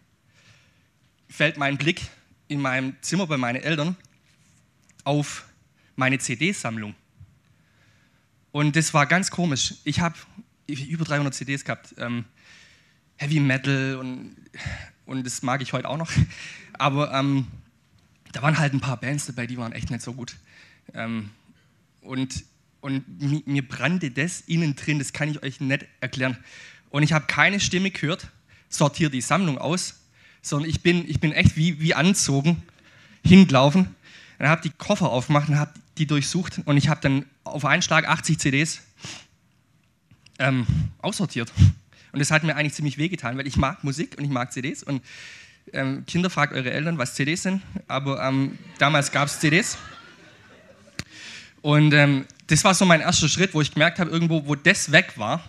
fällt 1.30 1.58
mein 1.58 1.78
Blick 1.78 2.02
in 2.48 2.60
meinem 2.60 2.96
Zimmer 3.02 3.28
bei 3.28 3.38
meinen 3.38 3.62
Eltern 3.62 3.96
auf 5.04 5.46
meine 5.96 6.18
CD-Sammlung. 6.18 6.96
Und 8.58 8.76
das 8.76 8.92
war 8.96 9.06
ganz 9.06 9.30
komisch. 9.30 9.76
Ich 9.84 10.00
habe 10.00 10.16
über 10.66 11.06
300 11.06 11.32
CDs 11.32 11.64
gehabt. 11.64 11.94
Ähm, 12.00 12.26
Heavy 13.18 13.40
Metal 13.40 13.98
und, 13.98 14.36
und 15.06 15.24
das 15.24 15.44
mag 15.44 15.62
ich 15.62 15.74
heute 15.74 15.88
auch 15.88 15.98
noch. 15.98 16.12
Aber 16.74 17.14
ähm, 17.14 17.46
da 18.32 18.42
waren 18.42 18.58
halt 18.58 18.74
ein 18.74 18.80
paar 18.80 19.00
Bands 19.00 19.28
dabei, 19.28 19.46
die 19.46 19.60
waren 19.60 19.74
echt 19.74 19.92
nicht 19.92 20.02
so 20.02 20.12
gut. 20.12 20.38
Ähm, 20.96 21.30
und 22.02 22.46
und 22.82 23.46
mir, 23.46 23.68
brannte 23.68 24.10
das 24.10 24.42
innen 24.42 24.76
drin, 24.76 24.98
das 24.98 25.14
kann 25.14 25.30
ich 25.30 25.44
euch 25.44 25.62
nicht 25.62 25.86
erklären. 26.02 26.36
Und 26.90 27.04
ich 27.04 27.14
habe 27.14 27.28
keine 27.28 27.60
Stimme 27.60 27.92
gehört, 27.92 28.28
sortiere 28.70 29.12
die 29.12 29.22
Sammlung 29.22 29.60
aus, 29.60 30.00
sondern 30.42 30.68
ich 30.68 30.82
bin, 30.82 31.08
ich 31.08 31.20
bin 31.20 31.32
echt 31.32 31.58
wie, 31.58 31.80
wie 31.80 31.94
anzogen 31.94 32.64
hingelaufen. 33.24 33.96
Dann 34.40 34.50
habe 34.50 34.64
die 34.64 34.72
Koffer 34.72 35.12
aufgemacht 35.12 35.48
und 35.48 35.60
habe 35.60 35.74
die 36.00 36.08
durchsucht 36.08 36.62
und 36.66 36.78
ich 36.78 36.90
habe 36.90 37.02
dann 37.02 37.26
auf 37.48 37.66
einen 37.66 37.82
Schlag 37.82 38.08
80 38.08 38.40
CDs 38.40 38.82
ähm, 40.40 40.66
aussortiert. 41.00 41.52
Und 42.12 42.20
das 42.20 42.32
hat 42.32 42.44
mir 42.44 42.56
eigentlich 42.56 42.74
ziemlich 42.74 42.98
wehgetan, 42.98 43.38
weil 43.38 43.48
ich 43.48 43.58
mag 43.58 43.84
Musik 43.84 44.16
und 44.18 44.24
ich 44.24 44.30
mag 44.30 44.52
CDs. 44.52 44.84
Und 44.84 45.04
ähm, 45.74 46.06
Kinder, 46.06 46.30
fragt 46.30 46.54
eure 46.54 46.72
Eltern, 46.72 46.98
was 46.98 47.16
CDs 47.16 47.44
sind. 47.44 47.62
Aber 47.88 48.24
ähm, 48.24 48.58
damals 48.78 49.12
gab 49.12 49.28
es 49.28 49.40
CDs. 49.40 49.78
Und 51.62 51.94
ähm, 51.94 52.26
das 52.48 52.64
war 52.64 52.74
so 52.74 52.86
mein 52.86 53.02
erster 53.02 53.28
Schritt, 53.28 53.54
wo 53.54 53.62
ich 53.62 53.74
gemerkt 53.74 54.00
habe, 54.00 54.10
irgendwo, 54.10 54.48
wo 54.48 54.56
das 54.56 54.92
weg 54.92 55.14
war, 55.18 55.44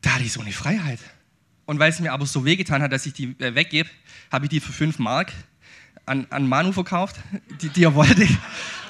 da 0.00 0.14
hatte 0.14 0.24
ich 0.24 0.32
so 0.32 0.40
eine 0.40 0.52
Freiheit. 0.52 1.00
Und 1.64 1.78
weil 1.78 1.90
es 1.90 2.00
mir 2.00 2.12
aber 2.12 2.26
so 2.26 2.44
wehgetan 2.44 2.82
hat, 2.82 2.92
dass 2.92 3.06
ich 3.06 3.12
die 3.12 3.34
äh, 3.38 3.54
weggebe, 3.54 3.88
habe 4.30 4.46
ich 4.46 4.50
die 4.50 4.60
für 4.60 4.72
5 4.72 4.98
Mark 4.98 5.32
an, 6.06 6.26
an 6.30 6.48
Manu 6.48 6.72
verkauft, 6.72 7.16
die, 7.60 7.68
die 7.68 7.84
er 7.84 7.94
wollte, 7.94 8.26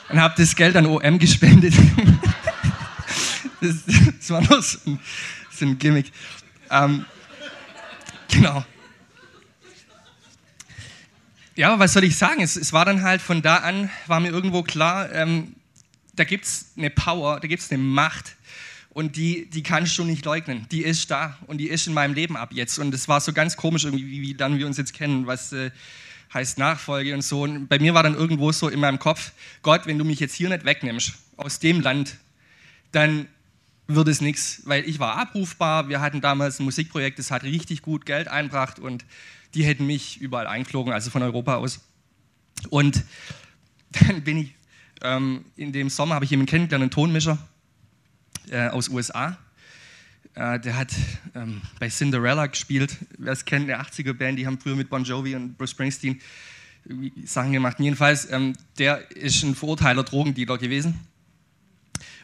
und 0.09 0.21
habe 0.21 0.35
das 0.37 0.54
Geld 0.56 0.76
an 0.76 0.87
OM 0.87 1.18
gespendet. 1.18 1.75
das, 3.61 3.76
das, 4.18 4.30
war 4.30 4.42
nur 4.42 4.62
so 4.62 4.78
ein, 4.87 5.00
so 5.50 5.64
ein 5.64 5.78
Gimmick. 5.78 6.12
Ähm, 6.71 7.04
genau. 8.30 8.64
Ja, 11.54 11.78
was 11.78 11.92
soll 11.92 12.04
ich 12.04 12.16
sagen? 12.16 12.42
Es, 12.42 12.56
es, 12.56 12.73
war 12.73 12.85
dann 12.85 13.02
halt 13.02 13.21
von 13.21 13.42
da 13.42 13.56
an, 13.56 13.90
war 14.06 14.21
mir 14.21 14.30
irgendwo 14.30 14.62
klar, 14.62 15.12
ähm, 15.12 15.54
da 16.14 16.25
gibt 16.25 16.47
es 16.47 16.73
eine 16.76 16.90
Power, 16.90 17.40
da 17.40 17.49
gibt 17.49 17.62
es 17.62 17.71
eine 17.71 17.82
Macht 17.82 18.37
und 18.90 19.16
die, 19.16 19.49
die 19.49 19.62
kannst 19.62 19.97
du 19.99 20.04
nicht 20.04 20.25
leugnen. 20.25 20.66
Die 20.71 20.82
ist 20.82 21.11
da 21.11 21.38
und 21.47 21.59
die 21.59 21.68
ist 21.68 21.87
in 21.87 21.94
meinem 21.94 22.14
Leben 22.14 22.37
ab 22.37 22.50
jetzt. 22.52 22.78
Und 22.78 22.92
es 22.94 23.09
war 23.09 23.21
so 23.21 23.32
ganz 23.32 23.56
komisch 23.56 23.85
irgendwie, 23.85 24.06
wie, 24.06 24.23
wie 24.23 24.35
dann 24.35 24.59
wir 24.59 24.66
uns 24.66 24.76
jetzt 24.76 24.92
kennen, 24.92 25.26
was 25.26 25.52
äh, 25.52 25.71
heißt 26.35 26.59
Nachfolge 26.59 27.15
und 27.15 27.23
so. 27.23 27.43
Und 27.43 27.69
bei 27.69 27.79
mir 27.79 27.95
war 27.95 28.03
dann 28.03 28.15
irgendwo 28.15 28.53
so 28.53 28.69
in 28.69 28.81
meinem 28.81 28.99
Kopf, 28.99 29.33
Gott, 29.62 29.87
wenn 29.87 29.99
du 29.99 30.05
mich 30.05 30.21
jetzt 30.21 30.35
hier 30.35 30.49
nicht 30.49 30.65
wegnimmst, 30.65 31.15
aus 31.37 31.59
dem 31.59 31.81
Land, 31.81 32.17
dann 32.93 33.27
wird 33.87 34.09
es 34.09 34.21
nichts, 34.21 34.62
weil 34.65 34.89
ich 34.89 34.99
war 34.99 35.17
abrufbar. 35.17 35.89
Wir 35.89 36.01
hatten 36.01 36.21
damals 36.21 36.59
ein 36.59 36.65
Musikprojekt, 36.65 37.19
das 37.19 37.31
hat 37.31 37.43
richtig 37.43 37.83
gut 37.83 38.07
Geld 38.07 38.29
einbracht 38.29 38.79
und 38.79 39.05
die 39.55 39.65
hätten 39.65 39.87
mich 39.87 40.21
überall 40.21 40.47
eingeflogen, 40.47 40.93
also 40.93 41.11
von 41.11 41.23
Europa 41.23 41.57
aus. 41.57 41.81
Und 42.71 43.05
dann 43.91 44.23
bin 44.23 44.39
ich, 44.39 44.55
ähm, 45.03 45.45
in 45.57 45.73
dem 45.73 45.91
Sommer 45.91 46.15
habe 46.15 46.25
ich 46.25 46.31
jemanden 46.31 46.51
kennengelernt, 46.51 46.83
einen 46.83 46.91
Tonmischer 46.91 47.39
äh, 48.51 48.69
aus 48.69 48.89
USA. 48.89 49.37
Äh, 50.35 50.61
der 50.61 50.77
hat 50.77 50.93
ähm, 51.35 51.61
bei 51.79 51.89
Cinderella 51.89 52.47
gespielt. 52.47 52.97
Wer 53.19 53.33
es 53.33 53.45
kennt, 53.45 53.71
eine 53.71 53.83
80er-Band, 53.83 54.39
die 54.39 54.47
haben 54.47 54.59
früher 54.59 54.77
mit 54.77 54.89
Bon 54.89 55.05
Jovi 55.05 55.35
und 55.35 55.59
Bruce 55.59 55.71
Springsteen 55.71 56.21
Sachen 57.25 57.53
gemacht. 57.53 57.79
Jedenfalls, 57.79 58.31
ähm, 58.31 58.55
der 58.79 59.11
ist 59.12 59.43
ein 59.43 59.55
verurteilter 59.55 60.03
Drogendealer 60.03 60.59
gewesen 60.59 60.99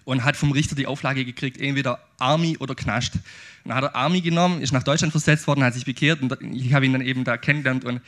und 0.05 0.25
hat 0.25 0.37
vom 0.37 0.53
Richter 0.53 0.75
die 0.75 0.87
Auflage 0.87 1.25
gekriegt, 1.25 1.61
entweder 1.61 2.01
Army 2.19 2.57
oder 2.59 2.75
Knast. 2.75 3.19
Dann 3.65 3.75
hat 3.75 3.85
er 3.85 3.95
Army 3.95 4.21
genommen, 4.21 4.63
ist 4.63 4.73
nach 4.73 4.83
Deutschland 4.83 5.13
versetzt 5.13 5.47
worden, 5.47 5.63
hat 5.63 5.75
sich 5.75 5.85
bekehrt 5.85 6.23
und 6.23 6.37
ich 6.55 6.73
habe 6.73 6.87
ihn 6.87 6.93
dann 6.93 7.03
eben 7.03 7.25
da 7.25 7.37
kennengelernt 7.37 7.85
und 7.85 8.01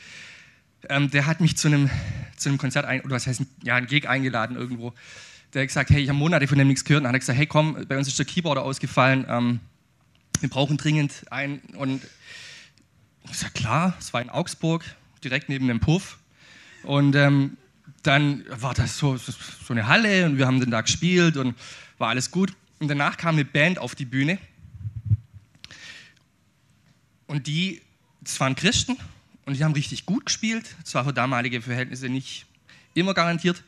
ähm, 0.89 1.11
der 1.11 1.27
hat 1.27 1.41
mich 1.41 1.57
zu 1.57 1.67
einem, 1.67 1.89
zu 2.37 2.49
einem 2.49 2.57
Konzert, 2.57 2.85
ein, 2.85 3.01
oder 3.01 3.15
was 3.15 3.27
heißt, 3.27 3.43
ja, 3.63 3.75
ein 3.75 3.85
Gig 3.85 4.09
eingeladen 4.09 4.57
irgendwo. 4.57 4.93
Der 5.53 5.61
hat 5.61 5.67
gesagt, 5.67 5.89
hey, 5.91 6.01
ich 6.01 6.09
habe 6.09 6.17
Monate 6.17 6.47
von 6.47 6.57
dem 6.57 6.67
nichts 6.67 6.83
gehört. 6.83 7.01
Und 7.01 7.03
dann 7.03 7.09
hat 7.09 7.17
er 7.17 7.19
gesagt, 7.19 7.37
hey, 7.37 7.45
komm, 7.45 7.85
bei 7.87 7.97
uns 7.97 8.07
ist 8.07 8.17
der 8.17 8.25
Keyboarder 8.25 8.63
ausgefallen, 8.63 9.25
ähm, 9.29 9.59
wir 10.41 10.49
brauchen 10.49 10.77
dringend 10.77 11.31
einen. 11.31 11.59
Und 11.75 12.01
ich 13.29 13.37
sage, 13.37 13.53
klar, 13.53 13.95
es 13.99 14.13
war 14.13 14.21
in 14.21 14.29
Augsburg, 14.29 14.83
direkt 15.23 15.49
neben 15.49 15.67
dem 15.67 15.79
Puff. 15.79 16.17
Und 16.83 17.15
ähm, 17.15 17.57
dann 18.03 18.43
war 18.49 18.73
das 18.73 18.97
so, 18.97 19.17
so 19.17 19.33
eine 19.69 19.87
Halle 19.87 20.25
und 20.25 20.37
wir 20.37 20.47
haben 20.47 20.59
den 20.59 20.71
da 20.71 20.81
gespielt 20.81 21.37
und 21.37 21.55
war 21.97 22.09
alles 22.09 22.31
gut. 22.31 22.53
Und 22.79 22.87
danach 22.87 23.17
kam 23.17 23.35
eine 23.35 23.45
Band 23.45 23.77
auf 23.77 23.93
die 23.93 24.05
Bühne. 24.05 24.39
Und 27.27 27.47
die, 27.47 27.81
das 28.21 28.39
waren 28.39 28.55
Christen 28.55 28.97
und 29.45 29.55
die 29.55 29.63
haben 29.63 29.73
richtig 29.73 30.05
gut 30.05 30.25
gespielt. 30.25 30.75
Zwar 30.83 31.05
für 31.05 31.13
damalige 31.13 31.61
Verhältnisse 31.61 32.09
nicht 32.09 32.45
immer 32.93 33.13
garantiert. 33.13 33.63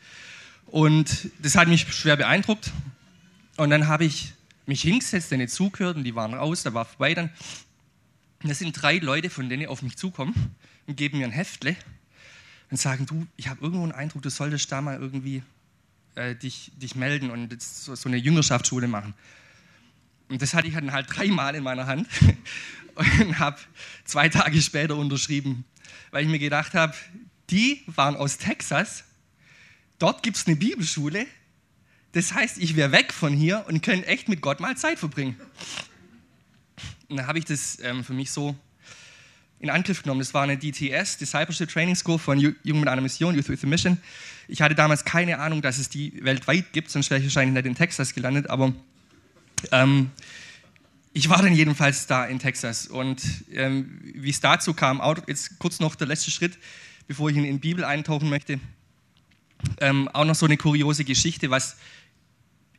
Und 0.66 1.30
das 1.40 1.56
hat 1.56 1.68
mich 1.68 1.94
schwer 1.94 2.16
beeindruckt. 2.16 2.72
Und 3.58 3.70
dann 3.70 3.88
habe 3.88 4.06
ich 4.06 4.34
mich 4.66 4.82
hingesetzt, 4.82 5.32
denen 5.32 5.48
zugehört 5.48 5.98
und 5.98 6.04
die 6.04 6.16
waren 6.16 6.34
raus, 6.34 6.64
da 6.64 6.74
war 6.74 6.86
vorbei 6.86 7.14
dann. 7.14 7.30
Und 8.42 8.50
da 8.50 8.56
sind 8.56 8.74
drei 8.74 8.98
Leute, 8.98 9.30
von 9.30 9.50
denen 9.50 9.68
auf 9.68 9.82
mich 9.82 9.98
zukommen 9.98 10.56
und 10.88 10.98
geben 10.98 11.18
mir 11.18 11.26
ein 11.26 11.32
Heftle 11.32 11.76
und 12.70 12.78
sagen, 12.78 13.06
du, 13.06 13.28
ich 13.38 13.48
habe 13.48 13.62
irgendwo 13.62 13.84
einen 13.84 13.92
Eindruck, 13.92 14.22
du 14.22 14.30
solltest 14.30 14.72
da 14.72 14.82
mal 14.82 15.00
irgendwie 15.00 15.44
äh, 16.16 16.36
dich, 16.36 16.72
dich 16.76 16.96
melden 16.96 17.30
und 17.30 17.62
so, 17.62 17.96
so 17.96 18.10
eine 18.10 18.18
Jüngerschaftsschule 18.18 18.88
machen. 18.88 19.14
Und 20.30 20.42
das 20.42 20.54
hatte 20.54 20.68
ich 20.68 20.74
dann 20.74 20.92
halt 20.92 21.08
dreimal 21.10 21.56
in 21.56 21.64
meiner 21.64 21.86
Hand 21.86 22.08
und 22.96 23.40
habe 23.40 23.58
zwei 24.06 24.30
Tage 24.30 24.62
später 24.62 24.96
unterschrieben, 24.96 25.66
weil 26.12 26.24
ich 26.24 26.30
mir 26.30 26.40
gedacht 26.40 26.74
habe, 26.74 26.94
die 27.50 27.84
waren 27.88 28.16
aus 28.16 28.38
Texas, 28.38 29.04
dort 30.00 30.24
gibt 30.24 30.38
es 30.38 30.48
eine 30.48 30.56
Bibelschule, 30.56 31.28
das 32.14 32.34
heißt, 32.34 32.58
ich 32.60 32.76
wäre 32.76 32.92
weg 32.92 33.12
von 33.12 33.34
hier 33.34 33.66
und 33.68 33.84
könnte 33.84 34.08
echt 34.08 34.30
mit 34.30 34.42
Gott 34.42 34.60
mal 34.60 34.78
Zeit 34.78 35.00
verbringen. 35.00 35.36
Und 37.10 37.18
dann 37.18 37.28
habe 37.28 37.40
ich 37.40 37.46
das 37.46 37.80
ähm, 37.82 38.04
für 38.04 38.14
mich 38.14 38.32
so 38.32 38.56
in 39.60 39.70
Angriff 39.70 40.04
genommen. 40.04 40.20
Das 40.20 40.34
war 40.34 40.44
eine 40.44 40.58
DTS, 40.58 41.18
Discipleship 41.18 41.70
Training 41.70 41.96
School 41.96 42.20
von 42.20 42.40
Jungen 42.40 42.80
mit 42.80 42.90
einer 42.90 43.02
Mission, 43.02 43.36
Youth 43.36 43.50
with 43.50 43.64
a 43.64 43.68
Mission. 43.68 43.98
Ich 44.48 44.62
hatte 44.62 44.76
damals 44.76 45.06
keine 45.06 45.40
Ahnung, 45.40 45.62
dass 45.62 45.78
es 45.78 45.90
die 45.90 46.24
weltweit 46.24 46.74
gibt, 46.74 46.92
sonst 46.92 47.10
wäre 47.10 47.20
ich 47.20 47.26
wahrscheinlich 47.28 47.54
nicht 47.54 47.66
in 47.66 47.76
Texas 47.76 48.14
gelandet, 48.14 48.50
aber 48.50 48.74
ähm, 49.72 50.12
ich 51.14 51.30
war 51.30 51.42
dann 51.42 51.56
jedenfalls 51.56 52.08
da 52.08 52.26
in 52.26 52.40
Texas. 52.40 52.88
Und 52.88 53.22
ähm, 53.54 54.02
wie 54.04 54.30
es 54.30 54.40
dazu 54.40 54.74
kam, 54.74 55.02
jetzt 55.28 55.60
kurz 55.60 55.80
noch 55.80 55.96
der 55.96 56.08
letzte 56.08 56.32
Schritt, 56.32 56.58
bevor 57.08 57.30
ich 57.30 57.38
in 57.38 57.44
die 57.44 57.54
Bibel 57.54 57.86
eintauchen 57.86 58.30
möchte. 58.30 58.60
Ähm, 59.80 60.10
auch 60.10 60.26
noch 60.26 60.36
so 60.36 60.46
eine 60.46 60.58
kuriose 60.58 61.06
Geschichte, 61.06 61.50
was 61.50 61.78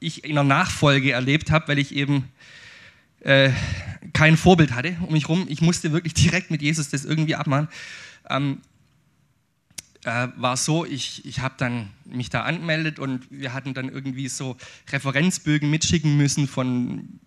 ich 0.04 0.25
in 0.25 0.34
der 0.34 0.44
Nachfolge 0.44 1.12
erlebt 1.12 1.50
habe, 1.50 1.68
weil 1.68 1.78
ich 1.78 1.94
eben 1.94 2.30
äh, 3.20 3.50
kein 4.12 4.37
Vorbild 4.37 4.73
hatte 4.73 4.96
um 5.02 5.12
mich 5.12 5.25
herum. 5.25 5.46
Ich 5.49 5.61
musste 5.61 5.92
wirklich 5.92 6.14
direkt 6.14 6.50
mit 6.50 6.62
Jesus 6.62 6.90
das 6.90 7.04
irgendwie 7.04 7.34
abmachen. 7.34 7.68
Ähm, 8.28 8.61
äh, 10.04 10.28
war 10.37 10.56
so, 10.56 10.84
ich, 10.84 11.25
ich 11.25 11.40
habe 11.40 11.54
dann 11.56 11.90
mich 12.04 12.28
da 12.28 12.42
angemeldet 12.42 12.99
und 12.99 13.26
wir 13.30 13.52
hatten 13.54 13.75
dann 13.75 13.88
irgendwie 13.88 14.28
so 14.28 14.56
Referenzbögen 14.92 15.70
mitschicken 15.70 16.16
müssen 16.16 16.46
von 16.46 17.20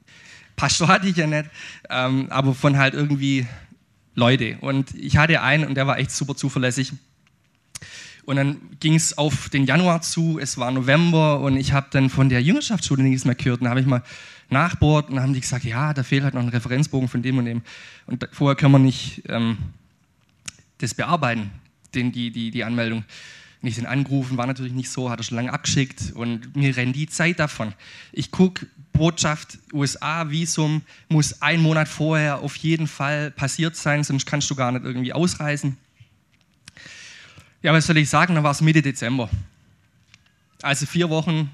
Pastor 0.55 0.87
hatte 0.87 1.07
ich 1.07 1.15
ja 1.15 1.27
nicht, 1.27 1.49
ähm, 1.89 2.27
aber 2.31 2.55
von 2.55 2.77
halt 2.77 2.95
irgendwie 2.95 3.45
Leute. 4.15 4.57
Und 4.61 4.93
ich 4.95 5.17
hatte 5.17 5.41
einen 5.41 5.65
und 5.65 5.75
der 5.75 5.85
war 5.85 5.99
echt 5.99 6.09
super 6.09 6.35
zuverlässig. 6.35 6.93
Und 8.27 8.35
dann 8.35 8.57
ging 8.81 8.93
es 8.93 9.17
auf 9.17 9.47
den 9.47 9.63
Januar 9.63 10.01
zu, 10.01 10.37
es 10.37 10.57
war 10.57 10.69
November 10.69 11.39
und 11.39 11.55
ich 11.55 11.71
habe 11.71 11.87
dann 11.91 12.09
von 12.09 12.27
der 12.27 12.41
Jüngerschaftsschule 12.41 13.01
nichts 13.01 13.23
mehr 13.23 13.35
gehört. 13.35 13.61
Und 13.61 13.65
da 13.65 13.69
habe 13.69 13.79
ich 13.79 13.85
mal 13.85 14.03
nachbohrt 14.49 15.07
und 15.07 15.15
dann 15.15 15.23
haben 15.23 15.33
die 15.33 15.39
gesagt, 15.39 15.63
ja, 15.63 15.93
da 15.93 16.03
fehlt 16.03 16.25
halt 16.25 16.33
noch 16.33 16.41
ein 16.41 16.49
Referenzbogen 16.49 17.07
von 17.07 17.21
dem 17.21 17.37
und 17.37 17.45
dem. 17.45 17.61
Und 18.05 18.27
vorher 18.33 18.57
können 18.57 18.73
wir 18.73 18.79
nicht 18.79 19.23
ähm, 19.29 19.57
das 20.79 20.93
bearbeiten, 20.93 21.51
den, 21.95 22.11
die, 22.11 22.29
die, 22.29 22.51
die 22.51 22.65
Anmeldung. 22.65 23.05
Nicht 23.61 23.77
den 23.77 23.85
angerufen, 23.85 24.35
war 24.37 24.45
natürlich 24.45 24.73
nicht 24.73 24.89
so, 24.89 25.09
hat 25.09 25.21
er 25.21 25.23
schon 25.23 25.37
lange 25.37 25.53
abgeschickt 25.53 26.11
und 26.13 26.53
mir 26.53 26.75
rennt 26.75 26.97
die 26.97 27.07
Zeit 27.07 27.39
davon. 27.39 27.73
Ich 28.11 28.31
gucke, 28.31 28.67
Botschaft 28.91 29.57
USA, 29.71 30.29
Visum 30.29 30.81
muss 31.07 31.41
ein 31.41 31.61
Monat 31.61 31.87
vorher 31.87 32.39
auf 32.39 32.57
jeden 32.57 32.87
Fall 32.87 33.31
passiert 33.31 33.77
sein, 33.77 34.03
sonst 34.03 34.25
kannst 34.25 34.49
du 34.49 34.55
gar 34.55 34.73
nicht 34.73 34.83
irgendwie 34.83 35.13
ausreisen. 35.13 35.77
Ja, 37.63 37.73
was 37.73 37.87
soll 37.87 37.97
ich 37.97 38.09
sagen, 38.09 38.35
dann 38.35 38.43
war 38.43 38.51
es 38.51 38.61
Mitte 38.61 38.81
Dezember. 38.81 39.29
Also 40.61 40.85
vier 40.85 41.09
Wochen 41.09 41.49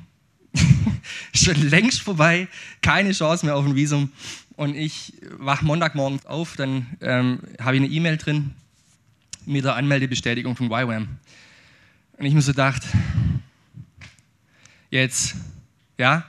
schon 1.33 1.61
längst 1.69 2.01
vorbei, 2.01 2.47
keine 2.81 3.11
Chance 3.13 3.45
mehr 3.45 3.55
auf 3.55 3.65
ein 3.65 3.75
Visum. 3.75 4.11
Und 4.55 4.75
ich 4.75 5.13
wache 5.37 5.65
Montagmorgens 5.65 6.25
auf, 6.25 6.55
dann 6.55 6.87
ähm, 7.01 7.39
habe 7.59 7.75
ich 7.75 7.81
eine 7.81 7.91
E-Mail 7.91 8.17
drin 8.17 8.51
mit 9.45 9.63
der 9.63 9.75
Anmeldebestätigung 9.75 10.55
von 10.55 10.67
YWAM. 10.67 11.07
Und 12.17 12.25
ich 12.25 12.33
mir 12.33 12.41
so 12.41 12.51
gedacht, 12.51 12.83
jetzt, 14.91 15.35
ja, 15.97 16.25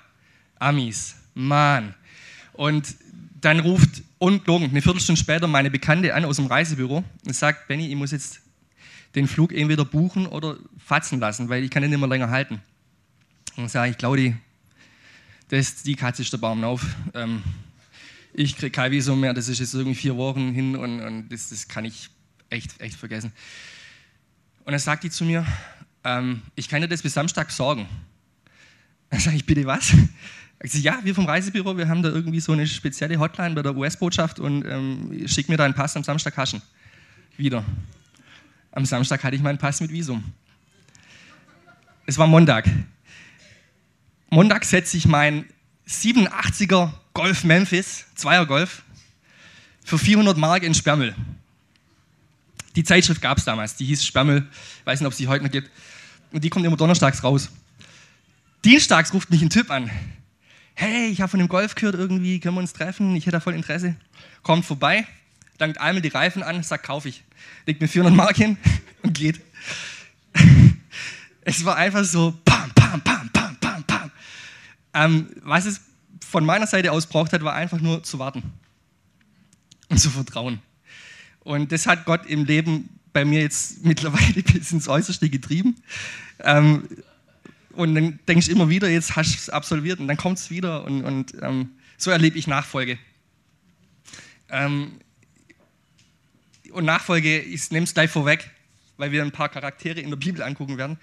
Amis, 0.59 1.17
Mann. 1.35 1.95
Und 2.55 2.95
dann 3.41 3.61
ruft 3.61 4.03
ungelogen 4.19 4.71
eine 4.71 4.81
Viertelstunde 4.81 5.21
später 5.21 5.47
meine 5.47 5.71
Bekannte 5.71 6.15
an 6.15 6.25
aus 6.25 6.37
dem 6.37 6.47
Reisebüro 6.47 7.05
und 7.27 7.37
sagt, 7.37 7.69
Benny, 7.69 7.89
ich 7.89 7.97
muss 7.97 8.13
jetzt 8.13 8.41
den 9.15 9.29
Flug 9.29 9.53
entweder 9.53 9.85
buchen 9.85 10.27
oder 10.27 10.57
fatzen 10.79 11.21
lassen, 11.21 11.49
weil 11.49 11.65
ich 11.65 11.71
kann 11.71 11.83
ihn 11.83 11.91
nicht 11.91 11.99
mehr 11.99 12.09
länger 12.09 12.31
halten. 12.31 12.55
Und 13.57 13.65
dann 13.65 13.69
sage 13.69 13.93
ich, 13.93 13.99
Claudi, 13.99 14.37
das, 15.49 15.83
die 15.83 15.95
Katze 15.95 16.23
ist 16.23 16.33
der 16.33 16.39
Baum 16.39 16.65
auf. 16.65 16.85
Ähm, 17.15 17.43
ich 18.33 18.57
kriege 18.57 18.71
kein 18.71 18.91
Visum 18.91 19.21
mehr, 19.21 19.33
das 19.33 19.49
ist 19.49 19.61
jetzt 19.61 19.75
irgendwie 19.75 19.95
vier 19.95 20.17
Wochen 20.17 20.53
hin 20.53 20.75
und, 20.75 21.01
und 21.01 21.29
das, 21.29 21.51
das, 21.51 21.69
kann 21.69 21.85
ich 21.85 22.11
echt, 22.51 22.81
echt 22.81 22.97
vergessen. 22.97 23.33
Und 24.65 24.73
dann 24.73 24.81
sagt 24.81 25.05
die 25.05 25.11
zu 25.11 25.25
mir, 25.25 25.47
ähm, 26.03 26.43
ich 26.57 26.69
kann 26.69 26.81
dir 26.83 26.89
das 26.89 27.03
bis 27.03 27.15
Samstag 27.15 27.53
sorgen. 27.53 27.87
Dann 29.11 29.21
sage 29.21 29.37
ich, 29.37 29.47
bitte 29.47 29.65
was? 29.67 29.95
Ja, 30.73 30.99
wir 31.03 31.15
vom 31.15 31.27
Reisebüro, 31.27 31.77
wir 31.77 31.89
haben 31.89 32.03
da 32.03 32.09
irgendwie 32.09 32.41
so 32.41 32.53
eine 32.53 32.67
spezielle 32.67 33.19
Hotline 33.19 33.55
bei 33.55 33.63
der 33.63 33.77
US-Botschaft 33.77 34.41
und 34.41 34.65
ähm, 34.65 35.29
schick 35.29 35.49
mir 35.49 35.59
deinen 35.59 35.75
Pass 35.75 35.95
am 35.95 36.03
Samstag 36.03 36.37
haschen. 36.39 36.63
Wieder. 37.37 37.63
Am 38.75 38.85
Samstag 38.85 39.23
hatte 39.23 39.37
ich 39.37 39.43
meinen 39.43 39.59
Pass 39.59 39.81
mit 39.81 39.93
Visum. 39.93 40.25
Es 42.07 42.19
war 42.19 42.27
Montag. 42.27 42.69
Montag 44.31 44.65
setze 44.65 44.97
ich 44.97 45.07
meinen 45.07 45.49
87er 45.89 46.91
Golf 47.13 47.45
Memphis, 47.45 48.07
Zweier 48.17 48.47
Golf, 48.47 48.83
für 49.85 49.97
400 49.97 50.37
Mark 50.37 50.65
in 50.65 50.75
Sperrmüll. 50.75 51.15
Die 52.75 52.83
Zeitschrift 52.83 53.23
gab 53.23 53.39
es 53.39 53.45
damals, 53.45 53.77
die 53.77 53.85
hieß 53.85 54.05
Sperrmüll, 54.05 54.45
ich 54.81 54.87
weiß 54.87 54.99
nicht, 54.99 55.07
ob 55.07 55.13
es 55.13 55.19
die 55.19 55.29
heute 55.29 55.45
noch 55.45 55.53
gibt. 55.53 55.71
Und 56.33 56.43
die 56.43 56.51
kommt 56.51 56.67
immer 56.67 56.77
donnerstags 56.77 57.23
raus. 57.23 57.51
Dienstags 58.65 59.15
ruft 59.15 59.31
mich 59.31 59.41
ein 59.41 59.51
Typ 59.51 59.71
an. 59.71 59.89
Hey, 60.75 61.07
ich 61.11 61.21
habe 61.21 61.31
von 61.31 61.39
dem 61.39 61.49
Golf 61.49 61.77
gehört 61.77 61.95
irgendwie, 61.95 62.41
können 62.41 62.57
wir 62.57 62.61
uns 62.61 62.73
treffen? 62.73 63.15
Ich 63.15 63.25
hätte 63.27 63.37
da 63.37 63.41
voll 63.41 63.55
Interesse. 63.55 63.95
Kommt 64.43 64.65
vorbei, 64.65 65.07
langt 65.59 65.81
einmal 65.81 66.03
die 66.03 66.09
Reifen 66.09 66.43
an, 66.43 66.63
sagt, 66.63 66.85
kaufe 66.85 67.09
ich. 67.09 67.25
Legt 67.67 67.81
mir 67.81 67.89
400 67.89 68.17
Mark 68.17 68.37
hin 68.37 68.57
und 69.03 69.15
geht. 69.15 69.41
Es 71.43 71.65
war 71.65 71.77
einfach 71.77 72.05
so, 72.05 72.33
pam, 72.45 72.71
pam, 72.75 73.01
pam, 73.03 73.29
pam, 73.31 73.57
pam, 73.57 73.85
pam. 73.85 74.11
Ähm, 74.95 75.29
was 75.43 75.67
es 75.67 75.81
von 76.27 76.45
meiner 76.45 76.67
Seite 76.67 76.91
aus 76.91 77.07
braucht 77.07 77.33
hat, 77.33 77.43
war 77.43 77.55
einfach 77.55 77.81
nur 77.81 78.03
zu 78.03 78.19
warten 78.19 78.43
und 79.89 79.99
zu 79.99 80.11
vertrauen. 80.11 80.61
Und 81.41 81.71
das 81.73 81.87
hat 81.87 82.07
Gott 82.07 82.27
im 82.27 82.45
Leben 82.45 82.89
bei 83.13 83.25
mir 83.25 83.41
jetzt 83.41 83.85
mittlerweile 83.85 84.43
bis 84.43 84.73
ins 84.73 84.89
Äußerste 84.89 85.31
getrieben. 85.31 85.77
Ähm, 86.41 86.89
und 87.73 87.95
dann 87.95 88.19
denkst 88.29 88.47
du 88.47 88.53
immer 88.53 88.69
wieder, 88.69 88.89
jetzt 88.89 89.17
hast 89.17 89.33
du 89.33 89.39
es 89.39 89.51
absolviert 89.51 90.01
und 90.01 90.09
dann 90.09 90.17
kommt 90.17 90.39
es 90.39 90.51
wieder 90.51 90.85
und, 90.85 91.05
und 91.05 91.35
ähm, 91.43 91.71
so 91.97 92.11
erlebe 92.11 92.39
ich 92.39 92.47
Nachfolge. 92.47 92.99
Ähm, 94.49 94.93
und 96.75 96.85
Nachfolge, 96.85 97.39
ich 97.39 97.71
nehme 97.71 97.85
es 97.85 97.95
gleich 97.95 98.11
vorweg, 98.11 98.51
weil 98.97 99.13
wir 99.13 99.23
ein 99.23 99.33
paar 99.33 99.49
Charaktere 99.49 100.01
in 100.01 100.11
der 100.11 100.17
Bibel 100.17 100.43
angucken 100.43 100.77
werden. 100.77 100.99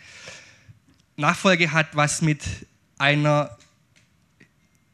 Nachfolge 1.15 1.71
hat 1.71 1.95
was 1.95 2.21
mit 2.21 2.43
einer 2.97 3.57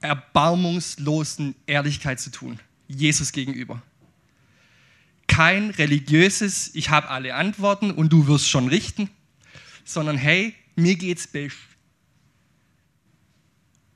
erbarmungslosen 0.02 1.56
Ehrlichkeit 1.66 2.20
zu 2.20 2.30
tun, 2.30 2.60
Jesus 2.88 3.32
gegenüber. 3.32 3.82
kein 5.28 5.70
religiöses, 5.72 6.74
ich 6.74 6.90
habe 6.90 7.10
alle 7.10 7.36
Antworten 7.36 7.92
und 7.92 8.10
du 8.14 8.28
wirst 8.28 8.50
schon 8.50 8.68
richten, 8.68 9.10
sondern 9.84 10.18
hey, 10.18 10.56
mir 10.76 10.96
geht's 10.96 11.28
best. 11.28 11.58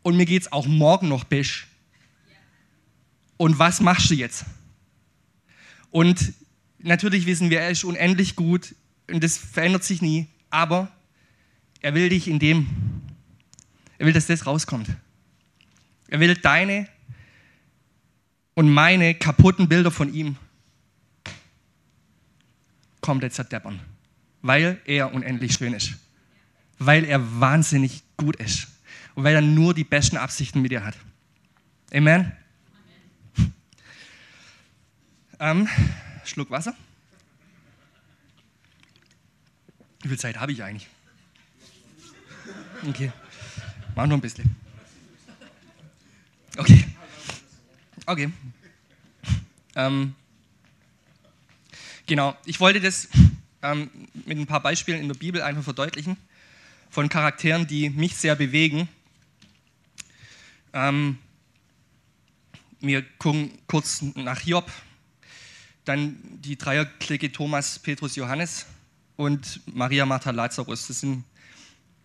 Und 0.04 0.18
mir 0.18 0.26
geht's 0.26 0.52
auch 0.52 0.68
morgen 0.68 1.08
noch 1.08 1.24
best. 1.24 1.68
Und 3.38 3.58
was 3.60 3.80
machst 3.80 4.10
du 4.10 4.16
jetzt? 4.16 4.46
Und 5.90 6.34
natürlich 6.84 7.26
wissen 7.26 7.50
wir, 7.50 7.62
er 7.62 7.70
ist 7.70 7.84
unendlich 7.84 8.36
gut 8.36 8.76
und 9.10 9.24
das 9.24 9.38
verändert 9.38 9.84
sich 9.84 10.02
nie, 10.02 10.28
aber 10.50 10.92
er 11.82 11.94
will 11.94 12.10
dich 12.10 12.28
in 12.28 12.40
dem, 12.40 12.68
er 13.98 14.06
will, 14.06 14.14
dass 14.14 14.28
das 14.28 14.46
rauskommt. 14.46 14.90
Er 16.08 16.20
will 16.20 16.36
deine 16.36 16.88
und 18.54 18.70
meine 18.70 19.16
kaputten 19.16 19.70
Bilder 19.70 19.92
von 19.92 20.14
ihm 20.14 20.38
komplett 23.00 23.34
zerdeppern, 23.34 23.80
weil 24.42 24.80
er 24.86 25.14
unendlich 25.14 25.54
schön 25.54 25.74
ist, 25.74 25.94
weil 26.78 27.04
er 27.06 27.40
wahnsinnig 27.40 28.04
gut 28.18 28.36
ist 28.36 28.68
und 29.16 29.24
weil 29.24 29.36
er 29.36 29.42
nur 29.42 29.74
die 29.74 29.84
besten 29.84 30.18
Absichten 30.18 30.62
mit 30.62 30.72
dir 30.72 30.84
hat. 30.84 30.96
Amen. 31.94 32.32
Ähm, 35.40 35.68
Schluck 36.24 36.50
Wasser. 36.52 36.76
Wie 40.02 40.10
viel 40.10 40.20
Zeit 40.20 40.40
habe 40.40 40.52
ich 40.52 40.64
eigentlich? 40.64 40.88
Okay, 42.88 43.12
mach 43.96 44.08
noch 44.08 44.18
ein 44.18 44.22
bisschen. 44.22 44.56
Okay. 46.58 46.86
Okay. 48.06 48.32
Ähm, 49.76 50.16
genau, 52.08 52.36
ich 52.46 52.60
wollte 52.60 52.82
das 52.82 53.08
ähm, 53.62 53.90
mit 54.26 54.38
ein 54.38 54.48
paar 54.48 54.62
Beispielen 54.62 55.00
in 55.00 55.08
der 55.08 55.16
Bibel 55.16 55.42
einfach 55.42 55.64
verdeutlichen, 55.64 56.18
von 56.90 57.08
Charakteren, 57.10 57.68
die 57.68 57.90
mich 57.90 58.18
sehr 58.18 58.36
bewegen. 58.36 58.90
Ähm, 60.74 61.20
wir 62.80 63.04
gucken 63.20 63.52
kurz 63.68 64.02
nach 64.16 64.40
Hiob, 64.40 64.72
dann 65.86 66.18
die 66.42 66.58
Dreierklicke 66.58 67.32
Thomas, 67.32 67.80
Petrus, 67.80 68.16
Johannes 68.16 68.66
und 69.16 69.62
Maria, 69.66 70.06
Martha, 70.06 70.32
Lazarus. 70.32 70.88
Das 70.88 71.00
sind 71.00 71.24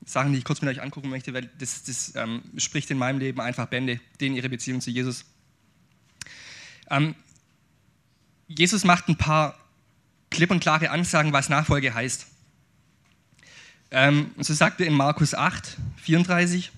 Sachen, 0.05 0.33
die 0.33 0.39
ich 0.39 0.45
kurz 0.45 0.63
mit 0.63 0.71
euch 0.71 0.83
angucken 0.83 1.09
möchte, 1.09 1.35
weil 1.35 1.51
das, 1.59 1.83
das 1.85 2.15
ähm, 2.17 2.43
spricht 2.57 2.91
in 2.91 2.99
meinem 2.99 3.19
Leben 3.19 3.41
einfach 3.41 3.67
Bände, 3.67 4.01
denen 4.21 4.37
ihre 4.37 4.49
Beziehung 4.49 4.81
zu 4.81 4.91
Jesus. 4.91 5.25
Ähm, 6.91 7.15
Jesus 8.49 8.85
macht 8.85 9.09
ein 9.09 9.17
paar 9.17 9.59
klipp 10.31 10.51
und 10.51 10.61
klare 10.61 10.91
Ansagen, 10.91 11.33
was 11.33 11.49
Nachfolge 11.49 11.93
heißt. 11.93 12.27
Ähm, 13.91 14.33
so 14.39 14.55
sagt 14.55 14.81
er 14.81 14.87
in 14.87 14.95
Markus 14.95 15.35
8, 15.35 15.77
34, 15.97 16.73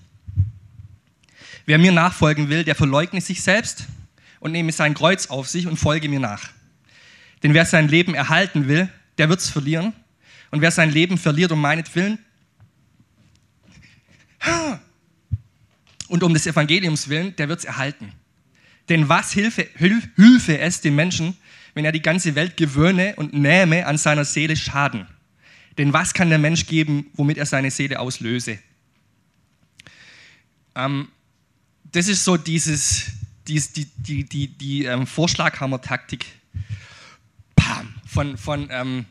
wer 1.65 1.77
mir 1.77 1.91
nachfolgen 1.91 2.49
will, 2.49 2.63
der 2.63 2.75
verleugne 2.75 3.21
sich 3.21 3.41
selbst 3.41 3.85
und 4.39 4.51
nehme 4.51 4.71
sein 4.71 4.93
Kreuz 4.93 5.27
auf 5.27 5.47
sich 5.47 5.67
und 5.67 5.77
folge 5.77 6.09
mir 6.09 6.19
nach. 6.19 6.49
Denn 7.43 7.53
wer 7.53 7.65
sein 7.65 7.87
Leben 7.87 8.13
erhalten 8.13 8.67
will, 8.67 8.89
der 9.17 9.29
wird 9.29 9.39
es 9.39 9.49
verlieren. 9.49 9.93
Und 10.51 10.61
wer 10.61 10.71
sein 10.71 10.91
Leben 10.91 11.17
verliert 11.17 11.51
um 11.51 11.61
meinetwillen, 11.61 12.19
und 16.07 16.23
um 16.23 16.33
des 16.33 16.47
Evangeliums 16.47 17.07
willen, 17.09 17.35
der 17.35 17.49
wird 17.49 17.59
es 17.59 17.65
erhalten. 17.65 18.13
Denn 18.89 19.07
was 19.07 19.31
hilfe, 19.31 19.67
hilfe 19.75 20.57
es 20.57 20.81
dem 20.81 20.95
Menschen, 20.95 21.37
wenn 21.75 21.85
er 21.85 21.91
die 21.91 22.01
ganze 22.01 22.35
Welt 22.35 22.57
gewöhne 22.57 23.13
und 23.15 23.33
nähme 23.33 23.85
an 23.85 23.97
seiner 23.97 24.25
Seele 24.25 24.55
Schaden? 24.55 25.07
Denn 25.77 25.93
was 25.93 26.13
kann 26.13 26.29
der 26.29 26.39
Mensch 26.39 26.65
geben, 26.65 27.05
womit 27.13 27.37
er 27.37 27.45
seine 27.45 27.69
Seele 27.69 27.99
auslöse? 27.99 28.57
Ähm, 30.75 31.09
das 31.91 32.07
ist 32.07 32.25
so 32.25 32.37
dieses, 32.37 33.11
dies, 33.47 33.71
die, 33.71 33.85
die, 33.85 34.23
die, 34.23 34.47
die 34.47 34.85
ähm, 34.85 35.05
Vorschlaghammer-Taktik 35.05 36.25
von, 38.05 38.37
von 38.37 38.67
ähm, 38.71 39.05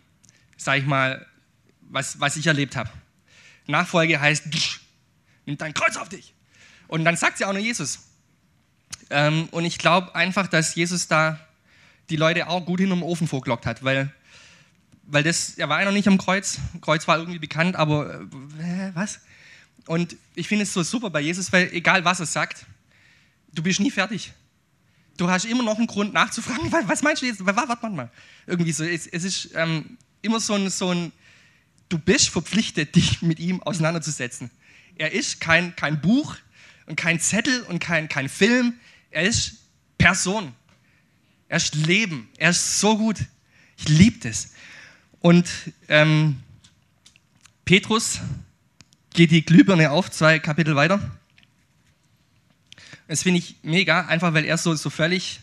sag 0.57 0.79
ich 0.79 0.87
mal, 0.87 1.27
was, 1.81 2.21
was 2.21 2.37
ich 2.37 2.47
erlebt 2.47 2.77
habe. 2.77 2.91
Nachfolge 3.67 4.21
heißt, 4.21 4.45
nimm 5.47 5.59
dein 5.59 5.75
Kreuz 5.75 5.97
auf 5.97 6.09
dich. 6.09 6.35
Und 6.89 7.05
dann 7.05 7.17
sagt 7.17 7.39
sie 7.39 7.45
auch 7.45 7.53
nur 7.53 7.63
Jesus. 7.63 8.01
Ähm, 9.11 9.49
und 9.51 9.65
ich 9.65 9.79
glaube 9.79 10.15
einfach, 10.15 10.49
dass 10.49 10.75
Jesus 10.75 11.09
da 11.09 11.39
die 12.11 12.17
Leute 12.17 12.49
auch 12.49 12.65
gut 12.65 12.81
hinterm 12.81 13.03
Ofen 13.03 13.29
vorgelockt 13.29 13.67
hat, 13.67 13.85
weil, 13.85 14.13
weil 15.05 15.23
das, 15.23 15.59
er 15.59 15.69
war 15.69 15.81
ja 15.81 15.85
noch 15.85 15.93
nicht 15.93 16.09
am 16.09 16.19
Kreuz. 16.19 16.59
Kreuz 16.81 17.07
war 17.07 17.19
irgendwie 17.19 17.39
bekannt, 17.39 17.77
aber 17.77 18.21
äh, 18.61 18.91
was? 18.95 19.21
Und 19.87 20.17
ich 20.35 20.49
finde 20.49 20.65
es 20.65 20.73
so 20.73 20.83
super 20.83 21.11
bei 21.11 21.21
Jesus, 21.21 21.53
weil 21.53 21.71
egal 21.73 22.05
was 22.05 22.21
er 22.21 22.27
sagt, 22.27 22.67
du 23.53 23.63
bist 23.63 23.81
nie 23.81 23.91
fertig. 23.91 24.33
Du 25.19 25.29
hast 25.29 25.45
immer 25.45 25.65
noch 25.65 25.77
einen 25.77 25.89
Grund 25.89 26.15
nachzufragen, 26.15 26.73
was 26.89 27.03
meinst 27.03 27.21
du 27.21 27.27
jetzt? 27.27 27.45
Warte 27.45 27.91
mal. 27.91 28.11
Irgendwie 28.47 28.73
so, 28.73 28.85
es, 28.85 29.07
es 29.07 29.25
ist 29.25 29.51
ähm, 29.55 29.99
immer 30.23 30.41
so 30.41 30.55
ein, 30.55 30.71
so 30.71 30.91
ein, 30.95 31.13
du 31.89 31.99
bist 31.99 32.31
verpflichtet, 32.31 32.95
dich 32.95 33.21
mit 33.21 33.39
ihm 33.39 33.63
auseinanderzusetzen. 33.63 34.51
Er 34.97 35.13
ist 35.13 35.41
kein, 35.41 35.77
kein 35.77 36.01
Buch 36.01 36.37
und 36.87 36.97
kein 36.97 37.21
Zettel 37.21 37.63
und 37.65 37.81
kein, 37.81 38.09
kein 38.09 38.29
Film. 38.29 38.75
Er 39.11 39.25
ist 39.25 39.59
Person. 39.99 40.55
Er 41.49 41.57
ist 41.57 41.75
Leben. 41.75 42.29
Er 42.39 42.51
ist 42.51 42.81
so 42.81 42.97
gut. 42.97 43.19
Ich 43.77 43.89
liebe 43.89 44.19
das. 44.21 44.53
Und 45.21 45.49
ähm, 45.89 46.41
Petrus 47.65 48.21
geht 49.15 49.33
die 49.33 49.45
Glühbirne 49.45 49.91
auf, 49.91 50.11
zwei 50.11 50.39
Kapitel 50.39 50.77
weiter. 50.77 51.18
Das 53.09 53.23
finde 53.23 53.39
ich 53.39 53.57
mega, 53.63 54.07
einfach 54.07 54.35
weil 54.35 54.45
er 54.45 54.59
so, 54.59 54.75
so 54.75 54.91
völlig, 54.91 55.41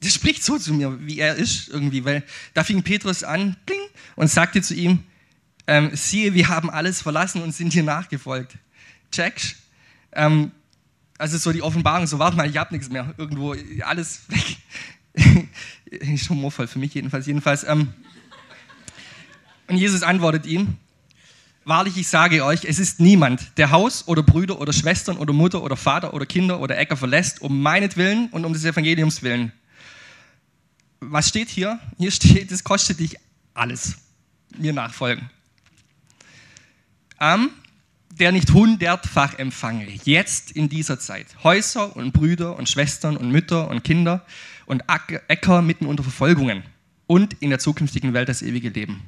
das 0.00 0.14
spricht 0.14 0.42
so 0.42 0.58
zu 0.58 0.72
mir, 0.72 0.98
wie 1.06 1.18
er 1.18 1.34
ist 1.34 1.68
irgendwie, 1.68 2.04
weil 2.04 2.24
da 2.54 2.64
fing 2.64 2.82
Petrus 2.82 3.22
an 3.22 3.56
bling, 3.66 3.80
und 4.16 4.28
sagte 4.28 4.62
zu 4.62 4.74
ihm, 4.74 5.04
ähm, 5.66 5.90
siehe, 5.94 6.34
wir 6.34 6.48
haben 6.48 6.70
alles 6.70 7.02
verlassen 7.02 7.42
und 7.42 7.52
sind 7.52 7.72
dir 7.72 7.82
nachgefolgt. 7.82 8.56
Check. 9.12 9.56
Ähm, 10.12 10.52
also 11.18 11.38
so 11.38 11.52
die 11.52 11.62
Offenbarung, 11.62 12.06
so 12.06 12.18
warte 12.18 12.36
mal, 12.36 12.48
ich 12.48 12.56
habe 12.56 12.74
nichts 12.74 12.90
mehr, 12.90 13.14
irgendwo, 13.18 13.54
alles 13.82 14.22
weg. 14.28 14.56
ist 15.84 16.30
humorvoll 16.30 16.66
für 16.66 16.78
mich 16.78 16.94
jedenfalls. 16.94 17.26
jedenfalls 17.26 17.64
ähm, 17.64 17.92
und 19.68 19.76
Jesus 19.76 20.02
antwortet 20.02 20.46
ihm, 20.46 20.76
wahrlich, 21.70 21.96
ich 21.96 22.08
sage 22.08 22.44
euch, 22.44 22.66
es 22.66 22.78
ist 22.78 23.00
niemand, 23.00 23.56
der 23.56 23.70
Haus 23.70 24.06
oder 24.06 24.22
Brüder 24.22 24.60
oder 24.60 24.74
Schwestern 24.74 25.16
oder 25.16 25.32
Mutter 25.32 25.62
oder 25.62 25.76
Vater 25.76 26.12
oder 26.12 26.26
Kinder 26.26 26.60
oder 26.60 26.76
Äcker 26.76 26.96
verlässt, 26.96 27.40
um 27.40 27.62
meinetwillen 27.62 28.28
und 28.32 28.44
um 28.44 28.52
des 28.52 28.64
Evangeliums 28.64 29.22
willen. 29.22 29.52
Was 30.98 31.28
steht 31.28 31.48
hier? 31.48 31.78
Hier 31.96 32.10
steht, 32.10 32.50
es 32.50 32.64
kostet 32.64 33.00
dich 33.00 33.16
alles. 33.54 33.94
Mir 34.58 34.72
nachfolgen. 34.72 35.30
Ähm, 37.20 37.50
der 38.10 38.32
nicht 38.32 38.50
hundertfach 38.52 39.38
empfange, 39.38 39.86
jetzt 40.04 40.50
in 40.50 40.68
dieser 40.68 40.98
Zeit. 40.98 41.26
Häuser 41.44 41.96
und 41.96 42.12
Brüder 42.12 42.58
und 42.58 42.68
Schwestern 42.68 43.16
und 43.16 43.30
Mütter 43.30 43.68
und 43.68 43.84
Kinder 43.84 44.26
und 44.66 44.82
Äcker 45.28 45.62
mitten 45.62 45.86
unter 45.86 46.02
Verfolgungen 46.02 46.64
und 47.06 47.34
in 47.34 47.50
der 47.50 47.60
zukünftigen 47.60 48.12
Welt 48.12 48.28
das 48.28 48.42
ewige 48.42 48.70
Leben. 48.70 49.02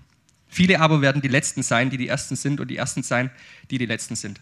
Viele 0.53 0.81
aber 0.81 1.01
werden 1.01 1.23
die 1.23 1.29
Letzten 1.29 1.63
sein, 1.63 1.89
die 1.89 1.97
die 1.97 2.09
Ersten 2.09 2.37
sind 2.37 2.61
und 2.61 2.69
die 2.69 2.77
Ersten 2.77 3.03
sein, 3.03 3.31
die 3.71 3.79
die 3.79 3.87
Letzten 3.87 4.17
sind. 4.17 4.39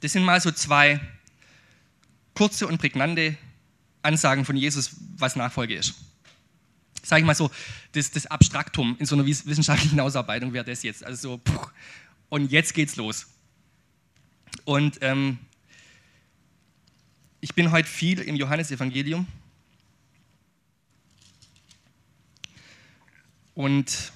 Das 0.00 0.12
sind 0.12 0.24
mal 0.24 0.40
so 0.40 0.50
zwei 0.50 0.98
kurze 2.32 2.66
und 2.66 2.78
prägnante 2.78 3.36
Ansagen 4.00 4.46
von 4.46 4.56
Jesus, 4.56 4.96
was 5.18 5.36
Nachfolge 5.36 5.74
ist. 5.74 5.96
Sage 7.02 7.20
ich 7.20 7.26
mal 7.26 7.34
so, 7.34 7.50
das, 7.92 8.10
das 8.10 8.24
Abstraktum 8.24 8.96
in 8.98 9.04
so 9.04 9.16
einer 9.16 9.26
wissenschaftlichen 9.26 10.00
Ausarbeitung 10.00 10.54
wäre 10.54 10.64
das 10.64 10.82
jetzt. 10.82 11.04
Also 11.04 11.28
so, 11.28 11.36
puh, 11.36 11.66
und 12.30 12.50
jetzt 12.50 12.72
geht's 12.72 12.96
los. 12.96 13.26
Und 14.64 14.96
ähm, 15.02 15.40
ich 17.42 17.54
bin 17.54 17.70
heute 17.70 17.86
viel 17.86 18.18
im 18.20 18.36
Johannesevangelium. 18.36 19.26
Und 23.54 24.12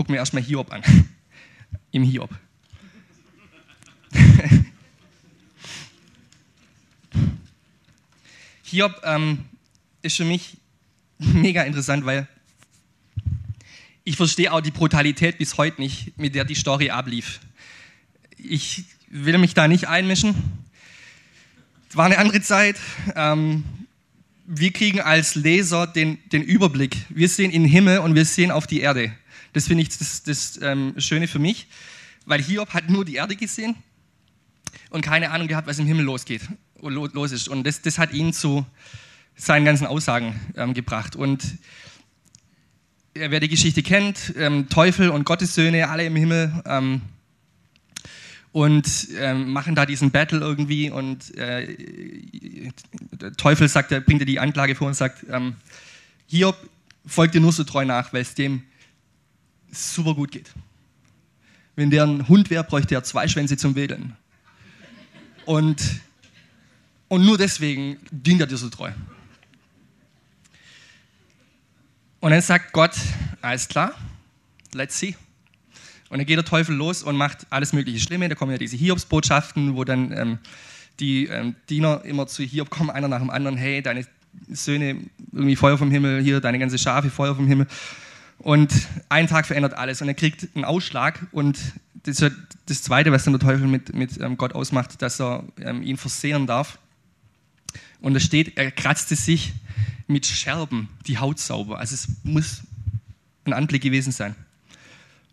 guck 0.00 0.08
mir 0.08 0.16
erstmal 0.16 0.42
Hiob 0.42 0.72
an. 0.72 0.82
Im 1.90 2.02
Hiob. 2.02 2.30
Hiob 8.62 8.98
ähm, 9.04 9.44
ist 10.00 10.16
für 10.16 10.24
mich 10.24 10.56
mega 11.18 11.64
interessant, 11.64 12.06
weil 12.06 12.26
ich 14.04 14.16
verstehe 14.16 14.50
auch 14.50 14.62
die 14.62 14.70
Brutalität 14.70 15.36
bis 15.36 15.58
heute 15.58 15.82
nicht, 15.82 16.16
mit 16.16 16.34
der 16.34 16.46
die 16.46 16.54
Story 16.54 16.88
ablief. 16.88 17.40
Ich 18.38 18.84
will 19.08 19.36
mich 19.36 19.52
da 19.52 19.68
nicht 19.68 19.86
einmischen. 19.86 20.34
Es 21.90 21.96
war 21.96 22.06
eine 22.06 22.16
andere 22.16 22.40
Zeit. 22.40 22.76
Ähm, 23.14 23.64
wir 24.46 24.72
kriegen 24.72 25.02
als 25.02 25.34
Leser 25.34 25.86
den, 25.86 26.16
den 26.30 26.42
Überblick. 26.42 26.96
Wir 27.10 27.28
sehen 27.28 27.50
in 27.50 27.64
den 27.64 27.70
Himmel 27.70 27.98
und 27.98 28.14
wir 28.14 28.24
sehen 28.24 28.50
auf 28.50 28.66
die 28.66 28.80
Erde. 28.80 29.12
Das 29.52 29.66
finde 29.66 29.82
ich 29.82 29.96
das, 29.96 30.22
das 30.22 30.60
ähm, 30.62 30.94
Schöne 30.98 31.28
für 31.28 31.38
mich, 31.38 31.66
weil 32.26 32.42
Hiob 32.42 32.72
hat 32.74 32.88
nur 32.88 33.04
die 33.04 33.16
Erde 33.16 33.36
gesehen 33.36 33.74
und 34.90 35.02
keine 35.02 35.30
Ahnung 35.30 35.48
gehabt, 35.48 35.66
was 35.66 35.78
im 35.78 35.86
Himmel 35.86 36.04
losgeht, 36.04 36.42
los 36.80 37.32
ist. 37.32 37.48
Und 37.48 37.66
das, 37.66 37.82
das 37.82 37.98
hat 37.98 38.12
ihn 38.12 38.32
zu 38.32 38.64
seinen 39.36 39.64
ganzen 39.64 39.86
Aussagen 39.86 40.38
ähm, 40.56 40.74
gebracht. 40.74 41.16
Und 41.16 41.42
wer 43.14 43.40
die 43.40 43.48
Geschichte 43.48 43.82
kennt, 43.82 44.34
ähm, 44.36 44.68
Teufel 44.68 45.10
und 45.10 45.24
Gottessöhne, 45.24 45.88
alle 45.88 46.04
im 46.04 46.16
Himmel, 46.16 46.62
ähm, 46.66 47.02
und 48.52 49.08
ähm, 49.16 49.52
machen 49.52 49.74
da 49.74 49.86
diesen 49.86 50.10
Battle 50.10 50.40
irgendwie 50.40 50.90
und 50.90 51.36
äh, 51.36 52.72
Teufel 53.36 53.68
sagt, 53.68 53.90
bringt 54.06 54.20
dir 54.20 54.26
die 54.26 54.40
Anklage 54.40 54.74
vor 54.74 54.88
und 54.88 54.94
sagt, 54.94 55.24
ähm, 55.30 55.54
Hiob 56.26 56.56
folgt 57.06 57.34
dir 57.34 57.40
nur 57.40 57.52
so 57.52 57.62
treu 57.62 57.84
nach, 57.84 58.12
weil 58.12 58.22
es 58.22 58.34
dem 58.34 58.64
super 59.72 60.14
gut 60.14 60.30
geht. 60.30 60.50
Wenn 61.76 61.90
der 61.90 62.04
ein 62.04 62.28
Hund 62.28 62.50
wäre, 62.50 62.64
bräuchte 62.64 62.94
er 62.94 63.04
zwei 63.04 63.28
Schwänze 63.28 63.56
zum 63.56 63.74
Wedeln. 63.74 64.16
Und, 65.46 65.82
und 67.08 67.24
nur 67.24 67.38
deswegen 67.38 67.96
dient 68.10 68.40
er 68.40 68.46
dir 68.46 68.56
so 68.56 68.68
treu. 68.68 68.90
Und 72.20 72.32
dann 72.32 72.42
sagt 72.42 72.72
Gott, 72.72 72.94
alles 73.40 73.66
klar, 73.66 73.94
let's 74.74 74.98
see. 74.98 75.16
Und 76.10 76.18
dann 76.18 76.26
geht 76.26 76.36
der 76.36 76.44
Teufel 76.44 76.74
los 76.74 77.02
und 77.02 77.16
macht 77.16 77.46
alles 77.50 77.72
mögliche 77.72 78.00
Schlimme. 78.00 78.28
Da 78.28 78.34
kommen 78.34 78.52
ja 78.52 78.58
diese 78.58 78.76
Hiobsbotschaften, 78.76 79.76
wo 79.76 79.84
dann 79.84 80.12
ähm, 80.12 80.38
die 80.98 81.26
ähm, 81.26 81.54
Diener 81.68 82.04
immer 82.04 82.26
zu 82.26 82.42
Hiob 82.42 82.68
kommen, 82.68 82.90
einer 82.90 83.08
nach 83.08 83.20
dem 83.20 83.30
anderen, 83.30 83.56
hey, 83.56 83.80
deine 83.80 84.06
Söhne, 84.48 84.96
irgendwie 85.32 85.56
Feuer 85.56 85.78
vom 85.78 85.90
Himmel, 85.90 86.22
hier 86.22 86.40
deine 86.40 86.58
ganze 86.58 86.78
Schafe, 86.78 87.10
Feuer 87.10 87.34
vom 87.34 87.46
Himmel. 87.46 87.66
Und 88.40 88.72
ein 89.10 89.26
Tag 89.26 89.46
verändert 89.46 89.74
alles 89.74 90.00
und 90.00 90.08
er 90.08 90.14
kriegt 90.14 90.48
einen 90.54 90.64
Ausschlag 90.64 91.26
und 91.30 91.58
das 92.04 92.20
ist 92.20 92.32
das 92.64 92.82
Zweite, 92.82 93.12
was 93.12 93.24
dann 93.24 93.34
der 93.34 93.40
Teufel 93.40 93.66
mit, 93.66 93.94
mit 93.94 94.18
ähm, 94.18 94.38
Gott 94.38 94.54
ausmacht, 94.54 95.02
dass 95.02 95.20
er 95.20 95.44
ähm, 95.60 95.82
ihn 95.82 95.98
versehren 95.98 96.46
darf. 96.46 96.78
Und 98.00 98.14
da 98.14 98.20
steht, 98.20 98.56
er 98.56 98.70
kratzte 98.70 99.14
sich 99.14 99.52
mit 100.06 100.24
Scherben 100.24 100.88
die 101.06 101.18
Haut 101.18 101.38
sauber. 101.38 101.78
Also 101.78 101.94
es 101.94 102.08
muss 102.22 102.62
ein 103.44 103.52
Anblick 103.52 103.82
gewesen 103.82 104.10
sein. 104.10 104.34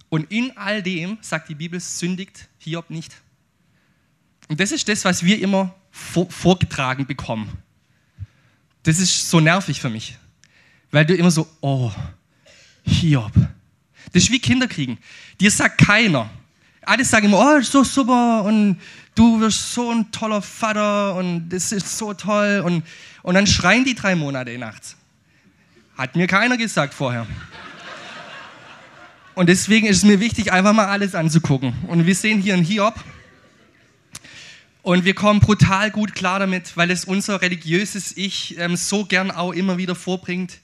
Und 0.09 0.29
in 0.29 0.57
all 0.57 0.83
dem, 0.83 1.17
sagt 1.21 1.47
die 1.47 1.55
Bibel, 1.55 1.79
sündigt 1.79 2.49
Hiob 2.59 2.89
nicht. 2.89 3.15
Und 4.49 4.59
das 4.59 4.73
ist 4.73 4.89
das, 4.89 5.05
was 5.05 5.23
wir 5.23 5.41
immer 5.41 5.73
vorgetragen 5.91 7.05
bekommen. 7.05 7.49
Das 8.83 8.99
ist 8.99 9.29
so 9.29 9.39
nervig 9.39 9.79
für 9.79 9.89
mich. 9.89 10.17
Weil 10.91 11.05
du 11.05 11.15
immer 11.15 11.31
so, 11.31 11.47
oh, 11.61 11.91
Hiob. 12.87 13.33
Das 14.13 14.23
ist 14.23 14.31
wie 14.31 14.39
Kinder 14.39 14.67
kriegen. 14.67 14.97
Dir 15.39 15.51
sagt 15.51 15.79
keiner. 15.79 16.29
Alle 16.81 17.03
sagen 17.03 17.27
immer, 17.27 17.39
oh, 17.39 17.61
so 17.61 17.83
super 17.83 18.43
und 18.43 18.79
du 19.13 19.39
wirst 19.41 19.73
so 19.73 19.91
ein 19.91 20.11
toller 20.11 20.41
Vater 20.41 21.15
und 21.15 21.49
das 21.49 21.71
ist 21.71 21.97
so 21.97 22.13
toll. 22.13 22.61
Und, 22.65 22.83
und 23.23 23.35
dann 23.35 23.45
schreien 23.45 23.83
die 23.83 23.95
drei 23.95 24.15
Monate 24.15 24.57
nachts. 24.57 24.95
Hat 25.97 26.15
mir 26.15 26.27
keiner 26.27 26.57
gesagt 26.57 26.93
vorher. 26.93 27.27
Und 29.35 29.49
deswegen 29.49 29.85
ist 29.85 29.97
es 29.97 30.03
mir 30.03 30.19
wichtig, 30.19 30.51
einfach 30.51 30.73
mal 30.73 30.87
alles 30.87 31.13
anzugucken. 31.13 31.73
Und 31.87 32.05
wir 32.05 32.15
sehen 32.15 32.41
hier 32.41 32.53
einen 32.53 32.63
Hiob. 32.63 32.95
Und 34.81 35.03
wir 35.03 35.13
kommen 35.13 35.41
brutal 35.41 35.91
gut 35.91 36.15
klar 36.15 36.39
damit, 36.39 36.77
weil 36.77 36.89
es 36.91 37.03
unser 37.03 37.41
religiöses 37.41 38.15
Ich 38.15 38.57
ähm, 38.57 38.77
so 38.77 39.05
gern 39.05 39.31
auch 39.31 39.51
immer 39.51 39.77
wieder 39.77 39.95
vorbringt. 39.95 40.59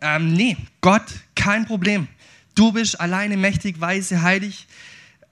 Ähm, 0.00 0.32
nee, 0.32 0.56
Gott, 0.80 1.04
kein 1.34 1.66
Problem. 1.66 2.08
Du 2.54 2.72
bist 2.72 3.00
alleine 3.00 3.36
mächtig, 3.36 3.80
weise, 3.80 4.22
heilig. 4.22 4.66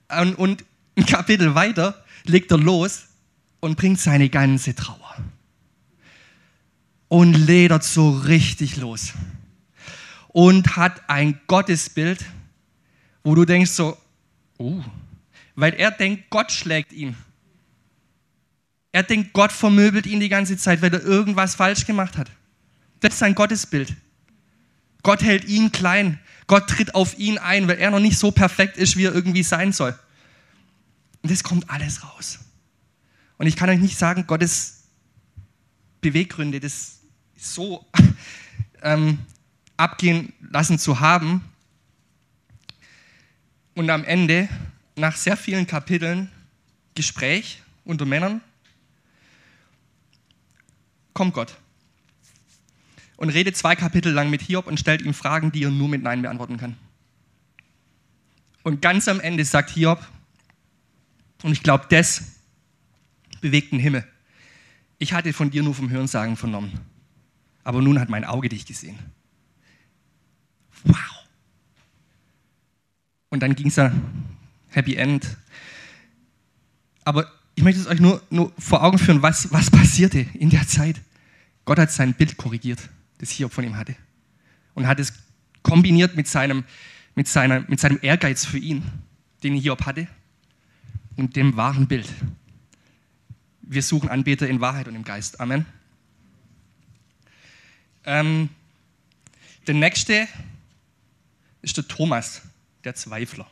Und, 0.09 0.35
und 0.35 0.65
ein 0.97 1.05
Kapitel 1.05 1.55
weiter 1.55 2.03
legt 2.25 2.51
er 2.51 2.57
los 2.57 3.05
und 3.59 3.77
bringt 3.77 3.99
seine 3.99 4.29
ganze 4.29 4.75
Trauer. 4.75 5.15
Und 7.07 7.33
ledert 7.33 7.83
so 7.83 8.11
richtig 8.11 8.77
los. 8.77 9.13
Und 10.29 10.75
hat 10.75 11.09
ein 11.09 11.39
Gottesbild, 11.47 12.25
wo 13.23 13.35
du 13.35 13.45
denkst 13.45 13.71
so, 13.71 13.97
oh, 14.57 14.81
weil 15.55 15.73
er 15.75 15.91
denkt, 15.91 16.29
Gott 16.29 16.51
schlägt 16.51 16.91
ihn. 16.91 17.15
Er 18.91 19.03
denkt, 19.03 19.33
Gott 19.33 19.51
vermöbelt 19.51 20.05
ihn 20.05 20.19
die 20.19 20.29
ganze 20.29 20.57
Zeit, 20.57 20.81
weil 20.81 20.93
er 20.93 21.03
irgendwas 21.03 21.55
falsch 21.55 21.85
gemacht 21.85 22.17
hat. 22.17 22.29
Das 22.99 23.13
ist 23.13 23.19
sein 23.19 23.35
Gottesbild. 23.35 23.95
Gott 25.03 25.21
hält 25.21 25.45
ihn 25.45 25.71
klein. 25.71 26.19
Gott 26.47 26.69
tritt 26.69 26.95
auf 26.95 27.17
ihn 27.19 27.37
ein, 27.37 27.67
weil 27.67 27.77
er 27.77 27.91
noch 27.91 27.99
nicht 27.99 28.17
so 28.17 28.31
perfekt 28.31 28.77
ist, 28.77 28.97
wie 28.97 29.05
er 29.05 29.13
irgendwie 29.13 29.43
sein 29.43 29.71
soll. 29.71 29.97
Und 31.21 31.31
das 31.31 31.43
kommt 31.43 31.69
alles 31.69 32.03
raus. 32.03 32.39
Und 33.37 33.47
ich 33.47 33.55
kann 33.55 33.69
euch 33.69 33.79
nicht 33.79 33.97
sagen, 33.97 34.25
Gottes 34.27 34.83
Beweggründe, 36.01 36.59
das 36.59 36.99
so 37.37 37.85
ähm, 38.81 39.19
abgehen 39.77 40.33
lassen 40.49 40.79
zu 40.79 40.99
haben, 40.99 41.43
und 43.75 43.89
am 43.89 44.03
Ende, 44.03 44.47
nach 44.95 45.15
sehr 45.15 45.35
vielen 45.35 45.65
Kapiteln 45.65 46.29
Gespräch 46.93 47.63
unter 47.85 48.05
Männern, 48.05 48.39
kommt 51.15 51.33
Gott 51.33 51.57
und 53.23 53.29
redet 53.29 53.55
zwei 53.55 53.73
Kapitel 53.77 54.11
lang 54.11 54.29
mit 54.29 54.41
Hiob 54.41 54.67
und 54.67 54.77
stellt 54.77 55.01
ihm 55.01 55.13
Fragen, 55.13 55.53
die 55.53 55.63
er 55.63 55.71
nur 55.71 55.87
mit 55.87 56.03
Nein 56.03 56.21
beantworten 56.21 56.57
kann. 56.57 56.75
Und 58.63 58.81
ganz 58.81 59.07
am 59.07 59.21
Ende 59.21 59.45
sagt 59.45 59.69
Hiob, 59.69 60.05
und 61.41 61.53
ich 61.53 61.63
glaube, 61.63 61.85
das 61.89 62.33
bewegt 63.39 63.71
den 63.71 63.79
Himmel. 63.79 64.05
Ich 64.97 65.13
hatte 65.13 65.31
von 65.31 65.51
dir 65.51 65.63
nur 65.63 65.73
vom 65.73 65.89
Hörensagen 65.89 66.35
vernommen, 66.35 66.81
aber 67.63 67.81
nun 67.81 67.97
hat 67.97 68.09
mein 68.09 68.25
Auge 68.25 68.49
dich 68.49 68.65
gesehen. 68.65 68.99
Wow. 70.83 70.97
Und 73.29 73.39
dann 73.39 73.55
ging 73.55 73.67
es 73.67 73.77
ja 73.77 73.93
Happy 74.67 74.95
End. 74.95 75.37
Aber 77.05 77.31
ich 77.55 77.63
möchte 77.63 77.79
es 77.79 77.87
euch 77.87 78.01
nur, 78.01 78.21
nur 78.29 78.51
vor 78.59 78.83
Augen 78.83 78.97
führen, 78.97 79.21
was, 79.21 79.49
was 79.53 79.71
passierte 79.71 80.25
in 80.33 80.49
der 80.49 80.67
Zeit. 80.67 80.99
Gott 81.63 81.79
hat 81.79 81.89
sein 81.89 82.15
Bild 82.15 82.35
korrigiert, 82.35 82.89
das 83.23 83.31
Hiob 83.31 83.53
von 83.53 83.63
ihm 83.63 83.77
hatte. 83.77 83.95
Und 84.73 84.87
hat 84.87 84.99
es 84.99 85.13
kombiniert 85.61 86.15
mit 86.15 86.27
seinem, 86.27 86.65
mit, 87.15 87.27
seiner, 87.27 87.61
mit 87.61 87.79
seinem 87.79 87.99
Ehrgeiz 88.01 88.45
für 88.45 88.57
ihn, 88.57 88.83
den 89.43 89.55
Hiob 89.55 89.85
hatte, 89.85 90.07
und 91.15 91.35
dem 91.35 91.55
wahren 91.55 91.87
Bild. 91.87 92.09
Wir 93.61 93.81
suchen 93.81 94.09
Anbeter 94.09 94.47
in 94.47 94.59
Wahrheit 94.59 94.87
und 94.87 94.95
im 94.95 95.03
Geist. 95.03 95.39
Amen. 95.39 95.65
Ähm, 98.05 98.49
der 99.67 99.75
nächste 99.75 100.27
ist 101.61 101.77
der 101.77 101.87
Thomas 101.87 102.41
der 102.83 102.95
Zweifler, 102.95 103.49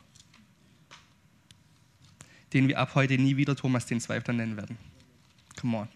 den 2.52 2.68
wir 2.68 2.78
ab 2.78 2.94
heute 2.94 3.16
nie 3.16 3.38
wieder 3.38 3.56
Thomas 3.56 3.86
den 3.86 4.00
Zweifler 4.00 4.34
nennen 4.34 4.58
werden. 4.58 4.76
Come 5.58 5.78
on. 5.78 5.88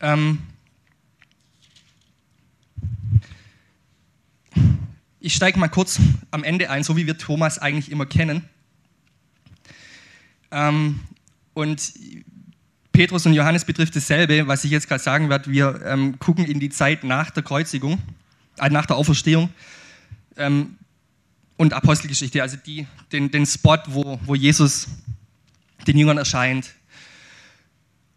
Ähm 0.00 0.55
ich 5.20 5.34
steige 5.34 5.58
mal 5.58 5.68
kurz 5.68 5.98
am 6.30 6.44
Ende 6.44 6.70
ein, 6.70 6.82
so 6.84 6.96
wie 6.96 7.06
wir 7.06 7.18
Thomas 7.18 7.58
eigentlich 7.58 7.90
immer 7.90 8.06
kennen. 8.06 8.44
Ähm 10.50 11.00
und 11.54 11.94
Petrus 12.92 13.26
und 13.26 13.34
Johannes 13.34 13.64
betrifft 13.64 13.94
dasselbe, 13.96 14.46
was 14.46 14.64
ich 14.64 14.70
jetzt 14.70 14.88
gerade 14.88 15.02
sagen 15.02 15.28
werde. 15.28 15.50
Wir 15.50 15.82
ähm, 15.84 16.18
gucken 16.18 16.44
in 16.44 16.60
die 16.60 16.70
Zeit 16.70 17.04
nach 17.04 17.30
der 17.30 17.42
Kreuzigung, 17.42 17.98
äh, 18.58 18.70
nach 18.70 18.86
der 18.86 18.96
Auferstehung 18.96 19.50
ähm, 20.36 20.76
und 21.56 21.72
Apostelgeschichte, 21.72 22.42
also 22.42 22.56
die, 22.56 22.86
den, 23.12 23.30
den 23.30 23.46
Spot, 23.46 23.78
wo, 23.86 24.18
wo 24.24 24.34
Jesus 24.34 24.88
den 25.86 25.98
Jüngern 25.98 26.18
erscheint. 26.18 26.74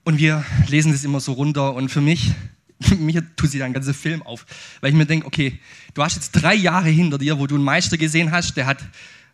Und 0.03 0.17
wir 0.17 0.45
lesen 0.67 0.91
das 0.91 1.03
immer 1.03 1.19
so 1.19 1.33
runter 1.33 1.73
und 1.73 1.89
für 1.89 2.01
mich, 2.01 2.31
mir 2.97 3.23
tut 3.35 3.51
sich 3.51 3.59
da 3.59 3.65
ein 3.65 3.73
ganzer 3.73 3.93
Film 3.93 4.21
auf, 4.21 4.45
weil 4.81 4.91
ich 4.91 4.95
mir 4.95 5.05
denke, 5.05 5.27
okay, 5.27 5.59
du 5.93 6.03
hast 6.03 6.15
jetzt 6.15 6.31
drei 6.31 6.55
Jahre 6.55 6.89
hinter 6.89 7.17
dir, 7.17 7.39
wo 7.39 7.47
du 7.47 7.55
einen 7.55 7.63
Meister 7.63 7.97
gesehen 7.97 8.31
hast, 8.31 8.55
der 8.55 8.65
hat 8.65 8.79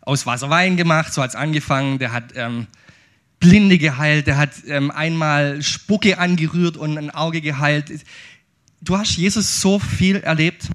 aus 0.00 0.26
Wasser 0.26 0.50
Wein 0.50 0.76
gemacht, 0.76 1.12
so 1.12 1.22
hat 1.22 1.30
es 1.30 1.36
angefangen, 1.36 1.98
der 1.98 2.12
hat 2.12 2.32
ähm, 2.36 2.66
Blinde 3.40 3.78
geheilt, 3.78 4.26
der 4.26 4.36
hat 4.36 4.52
ähm, 4.66 4.90
einmal 4.90 5.62
Spucke 5.62 6.18
angerührt 6.18 6.76
und 6.76 6.96
ein 6.96 7.10
Auge 7.10 7.40
geheilt. 7.40 7.92
Du 8.80 8.96
hast 8.96 9.16
Jesus 9.16 9.60
so 9.60 9.78
viel 9.78 10.16
erlebt 10.16 10.68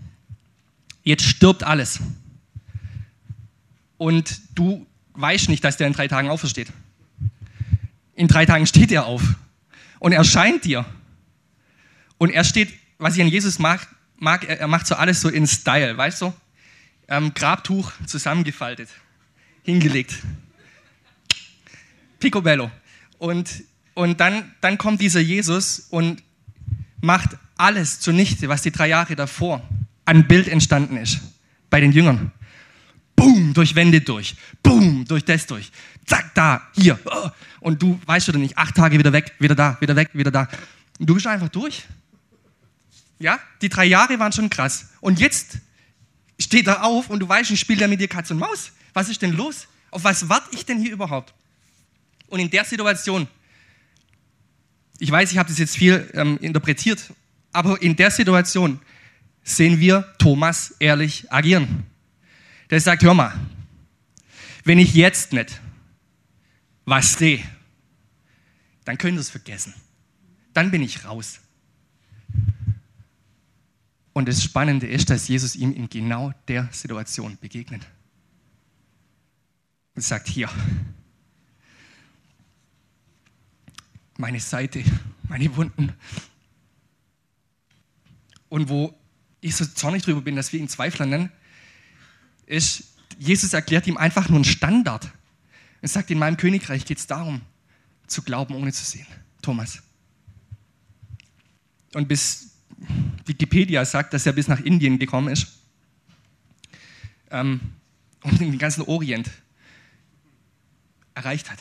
jetzt 1.04 1.24
stirbt 1.24 1.64
alles. 1.64 2.00
Und 3.98 4.42
du 4.56 4.86
weißt 5.14 5.50
nicht, 5.50 5.64
dass 5.64 5.78
der 5.78 5.88
in 5.88 5.94
drei 5.94 6.08
Tagen 6.08 6.30
aufersteht. 6.30 6.72
In 8.16 8.28
drei 8.28 8.46
Tagen 8.46 8.66
steht 8.66 8.92
er 8.92 9.06
auf 9.06 9.36
und 10.00 10.12
erscheint 10.12 10.66
dir. 10.66 10.86
Und 12.22 12.30
er 12.30 12.44
steht, 12.44 12.72
was 13.00 13.16
ich 13.16 13.22
an 13.24 13.30
Jesus 13.30 13.58
mag, 13.58 13.88
mag 14.20 14.48
er, 14.48 14.68
macht 14.68 14.86
so 14.86 14.94
alles 14.94 15.22
so 15.22 15.28
in 15.28 15.48
Style, 15.48 15.98
weißt 15.98 16.22
du? 16.22 16.32
Ähm, 17.08 17.34
Grabtuch 17.34 17.92
zusammengefaltet, 18.06 18.90
hingelegt. 19.64 20.20
Picobello. 22.20 22.70
Und, 23.18 23.64
und 23.96 24.20
dann, 24.20 24.54
dann 24.62 24.78
kommt 24.78 25.02
dieser 25.02 25.20
Jesus 25.20 25.88
und 25.90 26.22
macht 27.02 27.30
alles 27.58 28.00
zunichte, 28.00 28.50
was 28.50 28.62
die 28.62 28.72
drei 28.72 28.90
Jahre 28.90 29.16
davor 29.16 29.68
an 30.06 30.28
Bild 30.28 30.48
entstanden 30.48 30.98
ist 30.98 31.22
bei 31.72 31.82
den 31.82 31.92
Jüngern. 31.92 32.32
Boom, 33.16 33.56
durch 33.56 33.74
Wände 33.74 34.00
durch. 34.02 34.36
Boom, 34.62 35.06
durch 35.06 35.26
das 35.26 35.48
durch. 35.48 35.72
Zack, 36.06 36.36
da, 36.36 36.62
hier. 36.74 37.00
Oh. 37.04 37.30
Und 37.62 37.82
du 37.82 38.00
weißt 38.06 38.30
oder 38.30 38.38
nicht, 38.38 38.60
acht 38.60 38.76
Tage 38.76 39.00
wieder 39.00 39.12
weg, 39.12 39.34
wieder 39.40 39.56
da, 39.56 39.76
wieder 39.80 39.96
weg, 39.96 40.12
wieder 40.14 40.30
da. 40.30 40.48
Und 41.00 41.10
du 41.10 41.16
bist 41.16 41.26
einfach 41.26 41.50
durch. 41.50 41.88
Ja, 43.22 43.40
die 43.62 43.70
drei 43.70 43.86
Jahre 43.86 44.18
waren 44.18 44.32
schon 44.32 44.50
krass. 44.50 44.90
Und 45.00 45.20
jetzt 45.20 45.60
steht 46.40 46.66
er 46.66 46.84
auf 46.84 47.10
und 47.12 47.20
du 47.20 47.30
weißt, 47.30 47.52
ich 47.52 47.60
spiele 47.60 47.88
mit 47.88 48.02
dir 48.02 48.08
Katz 48.08 48.32
und 48.32 48.40
Maus. 48.40 48.72
Was 48.94 49.10
ist 49.10 49.22
denn 49.22 49.34
los? 49.34 49.68
Auf 49.92 50.04
was 50.04 50.28
warte 50.28 50.50
ich 50.56 50.66
denn 50.66 50.80
hier 50.80 50.92
überhaupt? 50.92 51.34
Und 52.28 52.40
in 52.40 52.50
der 52.50 52.66
Situation, 52.66 53.28
ich 54.98 55.12
weiß, 55.12 55.32
ich 55.32 55.38
habe 55.38 55.50
das 55.50 55.60
jetzt 55.60 55.78
viel 55.78 56.10
ähm, 56.16 56.40
interpretiert, 56.42 57.14
aber 57.52 57.80
in 57.80 57.96
der 57.96 58.10
Situation 58.10 58.80
sehen 59.44 59.80
wir 59.80 60.14
Thomas 60.18 60.74
ehrlich 60.80 61.32
agieren. 61.32 61.86
Der 62.72 62.82
sagt, 62.82 63.04
hör 63.04 63.14
mal, 63.14 63.40
wenn 64.64 64.80
ich 64.80 64.96
jetzt 64.96 65.32
nicht 65.32 65.62
was 66.86 67.14
sehe, 67.14 67.44
dann 68.86 68.98
könnt 68.98 69.18
ihr 69.18 69.22
es 69.22 69.30
vergessen. 69.30 69.76
Dann 70.54 70.72
bin 70.72 70.82
ich 70.82 71.06
raus. 71.06 71.41
Und 74.14 74.28
das 74.28 74.44
Spannende 74.44 74.88
ist, 74.88 75.10
dass 75.10 75.28
Jesus 75.28 75.56
ihm 75.56 75.74
in 75.74 75.90
genau 75.90 76.34
der 76.48 76.68
Situation 76.72 77.38
begegnet. 77.40 77.82
Und 79.96 80.02
sagt, 80.02 80.28
hier, 80.28 80.50
meine 84.18 84.40
Seite, 84.40 84.84
meine 85.28 85.56
Wunden. 85.56 85.94
Und 88.50 88.70
wo 88.70 88.94
ich 89.40 89.56
so 89.56 89.66
zornig 89.66 90.04
drüber 90.04 90.22
bin, 90.22 90.36
dass 90.36 90.52
wir 90.52 90.60
ihn 90.60 90.70
Zweifler 90.70 91.06
nennen, 91.06 91.32
ist, 92.46 92.84
Jesus 93.18 93.54
erklärt 93.54 93.88
ihm 93.88 93.98
einfach 93.98 94.30
nur 94.30 94.38
einen 94.38 94.46
Standard. 94.46 95.10
Er 95.82 95.90
sagt, 95.90 96.12
in 96.12 96.20
meinem 96.20 96.38
Königreich 96.38 96.86
geht 96.86 96.98
es 96.98 97.08
darum, 97.08 97.42
zu 98.08 98.22
glauben, 98.22 98.56
ohne 98.56 98.74
zu 98.74 98.84
sehen. 98.84 99.08
Thomas. 99.42 99.82
Und 101.94 102.08
bis 102.08 102.51
Wikipedia 103.26 103.86
sagt, 103.86 104.14
dass 104.14 104.26
er 104.26 104.34
bis 104.34 104.48
nach 104.48 104.60
Indien 104.60 105.00
gekommen 105.00 105.30
ist 105.30 105.48
ähm, 107.30 107.62
und 108.24 108.40
den 108.40 108.58
ganzen 108.58 108.84
Orient 108.84 109.30
erreicht 111.14 111.52
hat. 111.52 111.60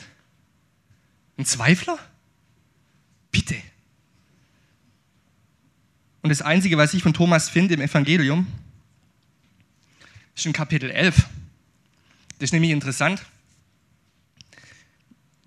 Ein 1.37 1.45
Zweifler? 1.45 1.97
Bitte. 3.31 3.55
Und 6.21 6.29
das 6.29 6.41
Einzige, 6.41 6.77
was 6.77 6.93
ich 6.93 7.01
von 7.01 7.13
Thomas 7.13 7.49
finde 7.49 7.73
im 7.73 7.81
Evangelium, 7.81 8.47
ist 10.35 10.45
in 10.45 10.53
Kapitel 10.53 10.91
11. 10.91 11.15
Das 12.37 12.47
ist 12.47 12.53
nämlich 12.53 12.71
interessant. 12.71 13.25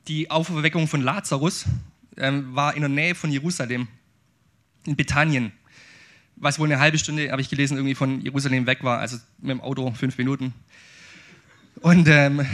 Die 0.09 0.31
Auferweckung 0.31 0.89
von 0.89 1.03
Lazarus 1.03 1.65
ähm, 2.17 2.55
war 2.55 2.75
in 2.75 2.81
der 2.81 2.89
Nähe 2.89 3.15
von 3.15 3.31
Jerusalem, 3.31 3.89
in 4.87 4.97
Bethanien, 4.97 5.53
was 6.37 6.59
wohl 6.59 6.71
eine 6.71 6.81
halbe 6.81 6.99
Stunde, 6.99 7.31
habe 7.31 7.41
ich 7.41 7.49
gelesen, 7.49 7.77
irgendwie 7.77 7.95
von 7.95 8.21
Jerusalem 8.21 8.67
weg 8.67 8.83
war, 8.83 8.99
also 8.99 9.19
mit 9.41 9.51
dem 9.51 9.61
Auto 9.61 9.93
fünf 9.93 10.19
Minuten. 10.19 10.53
Und, 11.81 12.09
ähm, 12.09 12.47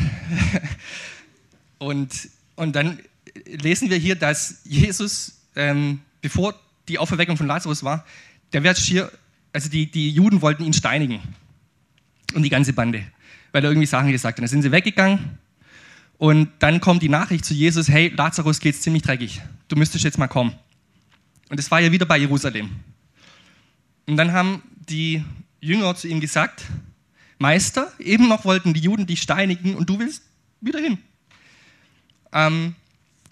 und, 1.79 2.29
und 2.57 2.77
dann 2.77 2.99
lesen 3.47 3.91
wir 3.91 3.97
hier, 3.97 4.17
dass 4.17 4.61
Jesus, 4.65 5.41
ähm, 5.57 6.01
bevor 6.21 6.55
die 6.89 6.99
Auferweckung 6.99 7.37
von 7.37 7.47
Lazarus 7.47 7.85
war, 7.85 8.05
der 8.53 8.63
wird 8.63 8.79
hier, 8.79 9.11
also 9.53 9.69
die, 9.69 9.91
die 9.91 10.11
Juden 10.11 10.43
wollten 10.43 10.65
ihn 10.65 10.73
steinigen. 10.73 11.21
Und 12.35 12.43
die 12.43 12.51
ganze 12.51 12.73
Bande, 12.73 13.05
weil 13.51 13.65
er 13.65 13.71
irgendwie 13.71 13.87
Sachen 13.87 14.13
gesagt 14.13 14.39
hat. 14.39 14.43
Dann 14.43 14.49
sind 14.49 14.63
sie 14.63 14.71
weggegangen 14.71 15.39
und 16.21 16.51
dann 16.59 16.81
kommt 16.81 17.03
die 17.03 17.09
Nachricht 17.09 17.45
zu 17.45 17.55
Jesus, 17.55 17.89
hey, 17.89 18.13
Lazarus 18.15 18.61
geht's 18.61 18.83
ziemlich 18.83 19.03
dreckig. 19.03 19.41
Du 19.69 19.77
müsstest 19.77 20.05
jetzt 20.05 20.19
mal 20.19 20.29
kommen. 20.29 20.55
Und 21.49 21.59
das 21.59 21.71
war 21.71 21.81
ja 21.81 21.91
wieder 21.91 22.07
bei 22.07 22.19
Jerusalem. 22.19 22.71
Und 24.11 24.17
dann 24.17 24.33
haben 24.33 24.65
die 24.89 25.25
Jünger 25.61 25.95
zu 25.95 26.09
ihm 26.09 26.19
gesagt, 26.19 26.65
Meister, 27.39 27.93
eben 28.01 28.27
noch 28.27 28.45
wollten 28.45 28.75
die 28.75 28.81
Juden 28.81 29.07
dich 29.07 29.23
steinigen 29.23 29.77
und 29.77 29.89
du 29.89 30.01
willst 30.01 30.25
wieder 30.61 30.81
hin. 30.81 30.99
Ähm, 32.33 32.75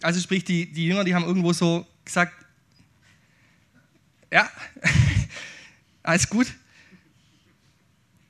also 0.02 0.20
sprich, 0.20 0.44
die, 0.44 0.70
die 0.70 0.86
Jünger, 0.86 1.02
die 1.02 1.16
haben 1.16 1.24
irgendwo 1.24 1.52
so 1.52 1.84
gesagt, 2.04 2.32
ja, 4.32 4.48
alles 6.04 6.30
gut. 6.30 6.46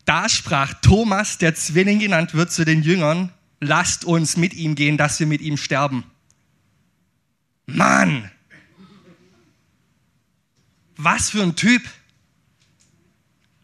Da 0.06 0.30
sprach 0.30 0.72
Thomas, 0.80 1.37
der 1.37 1.54
Zwilling 1.54 1.98
genannt 1.98 2.32
wird, 2.32 2.50
zu 2.50 2.64
den 2.64 2.82
Jüngern, 2.82 3.30
lasst 3.61 4.06
uns 4.06 4.38
mit 4.38 4.54
ihm 4.54 4.74
gehen, 4.74 4.96
dass 4.96 5.20
wir 5.20 5.26
mit 5.26 5.42
ihm 5.42 5.58
sterben. 5.58 6.02
Mann! 7.66 8.30
Was 10.96 11.28
für 11.28 11.42
ein 11.42 11.54
Typ! 11.54 11.82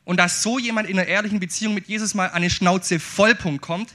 Und 0.05 0.19
dass 0.19 0.43
so 0.43 0.59
jemand 0.59 0.89
in 0.89 0.99
einer 0.99 1.09
ehrlichen 1.09 1.41
Beziehung 1.41 1.75
mit 1.75 1.89
Jesus 1.89 2.15
mal 2.15 2.31
eine 2.31 2.51
Schnauze 2.51 3.01
Vollpunkt 3.01 3.63
kommt, 3.63 3.93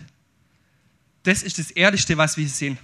das 1.23 1.43
ist 1.43 1.59
das 1.59 1.71
Ehrlichste, 1.71 2.17
was 2.17 2.37
wir 2.37 2.47
sehen. 2.49 2.77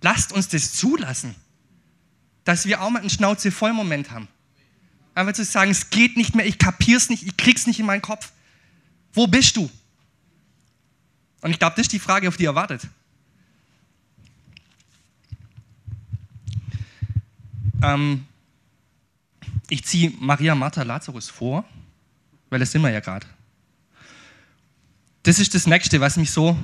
Lasst 0.00 0.32
uns 0.32 0.48
das 0.48 0.72
zulassen 0.72 1.34
dass 2.46 2.64
wir 2.64 2.80
auch 2.80 2.90
mal 2.90 3.00
einen 3.00 3.10
Schnauze 3.10 3.50
voll 3.50 3.72
Moment 3.72 4.12
haben. 4.12 4.28
Einfach 5.14 5.32
zu 5.32 5.44
sagen, 5.44 5.72
es 5.72 5.90
geht 5.90 6.16
nicht 6.16 6.36
mehr, 6.36 6.46
ich 6.46 6.58
kapier's 6.58 7.10
nicht, 7.10 7.24
ich 7.24 7.36
krieg's 7.36 7.66
nicht 7.66 7.80
in 7.80 7.86
meinen 7.86 8.02
Kopf. 8.02 8.30
Wo 9.12 9.26
bist 9.26 9.56
du? 9.56 9.68
Und 11.40 11.50
ich 11.50 11.58
glaube, 11.58 11.74
das 11.74 11.86
ist 11.86 11.92
die 11.92 11.98
Frage, 11.98 12.28
auf 12.28 12.36
die 12.36 12.44
ihr 12.44 12.54
wartet. 12.54 12.82
Ähm, 17.82 18.26
ich 19.68 19.84
ziehe 19.84 20.12
Maria, 20.18 20.54
Martha, 20.54 20.82
Lazarus 20.82 21.28
vor, 21.28 21.64
weil 22.50 22.60
das 22.60 22.72
sind 22.72 22.82
wir 22.82 22.90
ja 22.90 23.00
gerade. 23.00 23.26
Das 25.22 25.38
ist 25.38 25.54
das 25.54 25.66
Nächste, 25.66 26.00
was 26.00 26.16
mich 26.16 26.30
so 26.30 26.56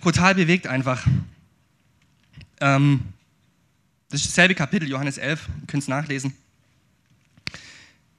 brutal 0.00 0.34
bewegt 0.34 0.66
einfach. 0.66 1.06
Ähm, 2.60 3.12
das 4.08 4.20
ist 4.20 4.28
dasselbe 4.28 4.54
Kapitel, 4.54 4.88
Johannes 4.88 5.18
11, 5.18 5.48
ihr 5.60 5.66
könnt 5.66 5.82
es 5.82 5.88
nachlesen. 5.88 6.34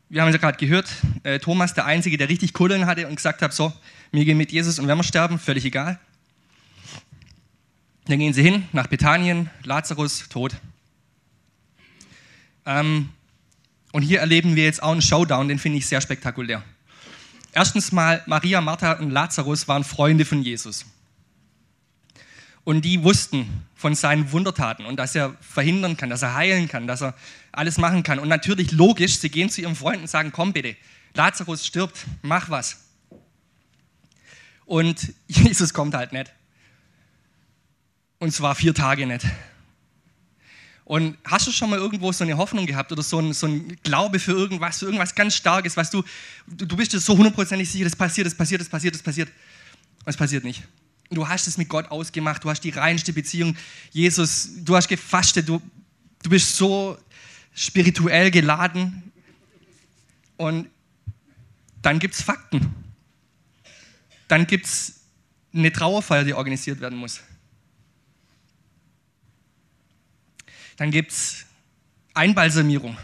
Wir 0.09 0.21
haben 0.21 0.31
ja 0.31 0.37
gerade 0.37 0.57
gehört, 0.57 0.89
äh, 1.23 1.39
Thomas, 1.39 1.73
der 1.73 1.85
Einzige, 1.85 2.17
der 2.17 2.29
richtig 2.29 2.53
Kuddeln 2.53 2.85
hatte 2.85 3.07
und 3.07 3.15
gesagt 3.15 3.41
hat, 3.41 3.53
so, 3.53 3.73
wir 4.11 4.23
gehen 4.23 4.37
mit 4.37 4.51
Jesus 4.51 4.79
und 4.79 4.87
wenn 4.87 4.97
wir 4.97 5.03
sterben, 5.03 5.39
völlig 5.39 5.65
egal. 5.65 5.99
Dann 8.05 8.19
gehen 8.19 8.33
sie 8.33 8.41
hin 8.41 8.63
nach 8.71 8.87
Bethanien, 8.87 9.49
Lazarus 9.63 10.29
tot. 10.29 10.55
Ähm, 12.67 13.09
und 13.93 14.03
hier 14.03 14.19
erleben 14.19 14.55
wir 14.55 14.65
jetzt 14.65 14.83
auch 14.83 14.91
einen 14.91 15.01
Showdown, 15.01 15.47
den 15.47 15.57
finde 15.57 15.79
ich 15.79 15.87
sehr 15.87 16.01
spektakulär. 16.01 16.61
Erstens 17.53 17.91
mal, 17.91 18.21
Maria, 18.27 18.61
Martha 18.61 18.93
und 18.93 19.09
Lazarus 19.09 19.67
waren 19.67 19.83
Freunde 19.83 20.25
von 20.25 20.43
Jesus. 20.43 20.85
Und 22.65 22.83
die 22.83 23.01
wussten 23.01 23.65
von 23.75 23.95
seinen 23.95 24.31
Wundertaten 24.33 24.85
und 24.85 24.97
dass 24.97 25.15
er 25.15 25.35
verhindern 25.39 25.95
kann, 25.95 26.09
dass 26.09 26.21
er 26.21 26.35
heilen 26.35 26.67
kann, 26.67 26.85
dass 26.85 27.01
er 27.01 27.15
alles 27.53 27.77
machen 27.77 28.03
kann. 28.03 28.19
Und 28.19 28.27
natürlich 28.27 28.73
logisch, 28.73 29.17
sie 29.17 29.29
gehen 29.29 29.49
zu 29.49 29.61
ihrem 29.61 29.75
Freund 29.75 30.01
und 30.01 30.09
sagen, 30.09 30.33
komm 30.33 30.51
bitte, 30.51 30.75
Lazarus 31.13 31.65
stirbt, 31.65 32.05
mach 32.21 32.49
was. 32.49 32.83
Und 34.65 35.13
Jesus 35.27 35.73
kommt 35.73 35.95
halt 35.95 36.11
nicht. 36.11 36.33
Und 38.19 38.33
zwar 38.33 38.53
vier 38.53 38.73
Tage 38.73 39.07
nicht. 39.07 39.25
Und 40.87 41.17
hast 41.25 41.45
du 41.45 41.51
schon 41.51 41.69
mal 41.69 41.79
irgendwo 41.79 42.13
so 42.13 42.23
eine 42.23 42.37
Hoffnung 42.37 42.65
gehabt 42.65 42.93
oder 42.93 43.03
so 43.03 43.19
ein, 43.19 43.33
so 43.33 43.45
ein 43.45 43.75
Glaube 43.83 44.19
für 44.19 44.31
irgendwas, 44.31 44.79
für 44.79 44.85
irgendwas 44.85 45.13
ganz 45.13 45.35
Starkes, 45.35 45.75
was 45.75 45.89
du, 45.89 46.01
du 46.47 46.77
bist 46.77 46.93
dir 46.93 46.99
so 47.01 47.17
hundertprozentig 47.17 47.69
sicher, 47.69 47.83
das 47.83 47.95
passiert, 47.97 48.25
das 48.25 48.33
passiert, 48.33 48.61
das 48.61 48.69
passiert, 48.69 48.95
das 48.95 49.03
passiert. 49.03 49.27
Und 49.27 50.09
es 50.09 50.15
passiert 50.15 50.45
nicht. 50.45 50.63
Du 51.09 51.27
hast 51.27 51.45
es 51.45 51.57
mit 51.57 51.67
Gott 51.67 51.91
ausgemacht, 51.91 52.41
du 52.41 52.49
hast 52.49 52.61
die 52.61 52.69
reinste 52.69 53.11
Beziehung. 53.11 53.57
Jesus, 53.91 54.49
du 54.63 54.77
hast 54.77 54.87
gefastet, 54.87 55.49
du, 55.49 55.61
du 56.23 56.29
bist 56.29 56.55
so 56.55 56.97
spirituell 57.53 58.31
geladen. 58.31 59.11
Und 60.37 60.69
dann 61.81 61.99
gibt 61.99 62.13
es 62.13 62.21
Fakten. 62.21 62.73
Dann 64.29 64.47
gibt 64.47 64.65
es 64.65 65.01
eine 65.53 65.69
Trauerfeier, 65.69 66.23
die 66.23 66.33
organisiert 66.33 66.79
werden 66.79 66.97
muss. 66.97 67.19
Dann 70.77 70.91
gibt 70.91 71.11
es 71.11 71.45
Einbalsamierung. 72.13 72.97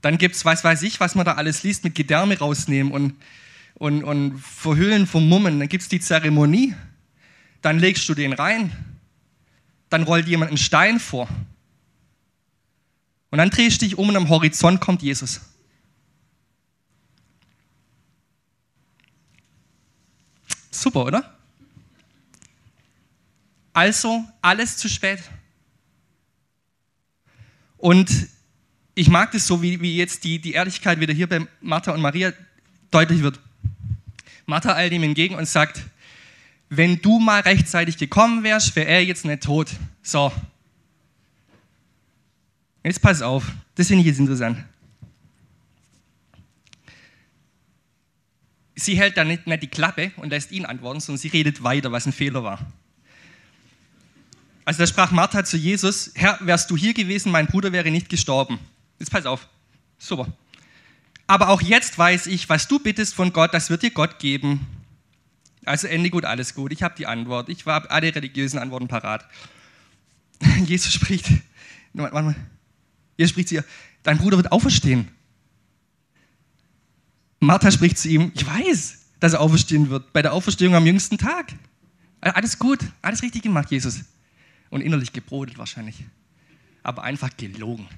Dann 0.00 0.18
gibt 0.18 0.36
es, 0.36 0.44
was 0.44 0.64
weiß 0.64 0.82
ich, 0.82 1.00
was 1.00 1.14
man 1.14 1.24
da 1.24 1.34
alles 1.34 1.62
liest, 1.62 1.84
mit 1.84 1.94
Gedärme 1.94 2.38
rausnehmen 2.38 2.92
und, 2.92 3.14
und, 3.74 4.04
und 4.04 4.38
verhüllen, 4.38 5.06
vermummen. 5.06 5.58
Dann 5.58 5.68
gibt 5.68 5.82
es 5.82 5.88
die 5.88 6.00
Zeremonie. 6.00 6.74
Dann 7.62 7.78
legst 7.78 8.08
du 8.08 8.14
den 8.14 8.32
rein. 8.32 8.72
Dann 9.90 10.02
rollt 10.02 10.28
jemand 10.28 10.50
einen 10.50 10.58
Stein 10.58 11.00
vor. 11.00 11.28
Und 13.30 13.38
dann 13.38 13.50
drehst 13.50 13.82
du 13.82 13.86
dich 13.86 13.98
um 13.98 14.08
und 14.08 14.16
am 14.16 14.28
Horizont 14.28 14.80
kommt 14.80 15.02
Jesus. 15.02 15.40
Super, 20.70 21.04
oder? 21.04 21.36
Also 23.72 24.24
alles 24.40 24.76
zu 24.76 24.88
spät. 24.88 25.20
Und 27.78 28.28
ich 28.94 29.08
mag 29.08 29.32
das 29.32 29.46
so, 29.46 29.62
wie, 29.62 29.80
wie 29.80 29.96
jetzt 29.96 30.24
die, 30.24 30.40
die 30.40 30.52
Ehrlichkeit 30.52 31.00
wieder 31.00 31.14
hier 31.14 31.28
bei 31.28 31.46
Martha 31.60 31.92
und 31.92 32.00
Maria 32.00 32.32
deutlich 32.90 33.22
wird. 33.22 33.38
Martha 34.44 34.74
eilt 34.74 34.92
ihm 34.92 35.04
entgegen 35.04 35.36
und 35.36 35.46
sagt, 35.46 35.82
wenn 36.68 37.00
du 37.00 37.18
mal 37.18 37.40
rechtzeitig 37.40 37.96
gekommen 37.96 38.42
wärst, 38.42 38.74
wäre 38.76 38.88
er 38.88 39.04
jetzt 39.04 39.24
nicht 39.24 39.42
tot. 39.42 39.70
So. 40.02 40.32
Jetzt 42.82 43.00
pass 43.00 43.22
auf, 43.22 43.44
das 43.74 43.86
finde 43.86 44.00
ich 44.02 44.08
jetzt 44.08 44.18
interessant. 44.18 44.64
Sie 48.74 48.96
hält 48.96 49.16
dann 49.16 49.28
nicht, 49.28 49.46
nicht 49.46 49.62
die 49.62 49.68
Klappe 49.68 50.12
und 50.16 50.30
lässt 50.30 50.52
ihn 50.52 50.64
antworten, 50.64 51.00
sondern 51.00 51.18
sie 51.18 51.28
redet 51.28 51.62
weiter, 51.62 51.90
was 51.90 52.06
ein 52.06 52.12
Fehler 52.12 52.44
war. 52.44 52.66
Also 54.68 54.80
da 54.80 54.86
sprach 54.86 55.12
Martha 55.12 55.46
zu 55.46 55.56
Jesus, 55.56 56.10
Herr, 56.14 56.38
wärst 56.42 56.70
du 56.70 56.76
hier 56.76 56.92
gewesen, 56.92 57.32
mein 57.32 57.46
Bruder 57.46 57.72
wäre 57.72 57.90
nicht 57.90 58.10
gestorben. 58.10 58.58
Jetzt 58.98 59.10
pass 59.10 59.24
auf. 59.24 59.48
Super. 59.96 60.30
Aber 61.26 61.48
auch 61.48 61.62
jetzt 61.62 61.96
weiß 61.96 62.26
ich, 62.26 62.50
was 62.50 62.68
du 62.68 62.78
bittest 62.78 63.14
von 63.14 63.32
Gott, 63.32 63.54
das 63.54 63.70
wird 63.70 63.82
dir 63.82 63.90
Gott 63.90 64.18
geben. 64.18 64.66
Also 65.64 65.86
Ende 65.86 66.10
gut, 66.10 66.26
alles 66.26 66.54
gut. 66.54 66.70
Ich 66.70 66.82
habe 66.82 66.94
die 66.98 67.06
Antwort. 67.06 67.48
Ich 67.48 67.64
habe 67.64 67.90
alle 67.90 68.14
religiösen 68.14 68.58
Antworten 68.58 68.88
parat. 68.88 69.24
Jesus 70.66 70.92
spricht, 70.92 71.30
warte 71.94 72.22
mal, 72.22 72.36
Jesus 73.16 73.30
spricht 73.30 73.48
zu 73.48 73.54
ihr, 73.54 73.64
dein 74.02 74.18
Bruder 74.18 74.36
wird 74.36 74.52
auferstehen. 74.52 75.08
Martha 77.40 77.70
spricht 77.70 77.96
zu 77.96 78.10
ihm, 78.10 78.32
ich 78.34 78.46
weiß, 78.46 78.98
dass 79.18 79.32
er 79.32 79.40
auferstehen 79.40 79.88
wird, 79.88 80.12
bei 80.12 80.20
der 80.20 80.34
Auferstehung 80.34 80.74
am 80.74 80.84
jüngsten 80.84 81.16
Tag. 81.16 81.54
Alles 82.20 82.58
gut, 82.58 82.80
alles 83.00 83.22
richtig 83.22 83.44
gemacht, 83.44 83.70
Jesus 83.70 84.04
und 84.70 84.80
innerlich 84.80 85.12
gebrodelt 85.12 85.58
wahrscheinlich, 85.58 85.96
aber 86.82 87.02
einfach 87.02 87.36
gelogen. 87.36 87.88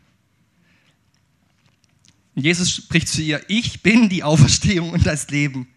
Jesus 2.34 2.70
spricht 2.70 3.08
zu 3.08 3.22
ihr, 3.22 3.42
ich 3.48 3.82
bin 3.82 4.08
die 4.08 4.22
Auferstehung 4.22 4.90
und 4.90 5.04
das 5.04 5.28
Leben. 5.30 5.68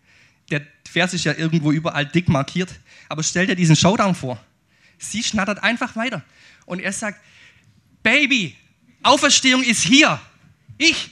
Der 0.49 0.65
Vers 0.87 1.13
ist 1.13 1.25
ja 1.25 1.33
irgendwo 1.33 1.71
überall 1.71 2.05
dick 2.05 2.29
markiert, 2.29 2.69
aber 3.09 3.23
stell 3.23 3.47
dir 3.47 3.55
diesen 3.55 3.75
Showdown 3.75 4.15
vor. 4.15 4.43
Sie 4.97 5.23
schnattert 5.23 5.63
einfach 5.63 5.95
weiter 5.95 6.23
und 6.65 6.79
er 6.79 6.93
sagt, 6.93 7.19
Baby, 8.03 8.55
Auferstehung 9.01 9.63
ist 9.63 9.83
hier, 9.83 10.19
ich. 10.77 11.09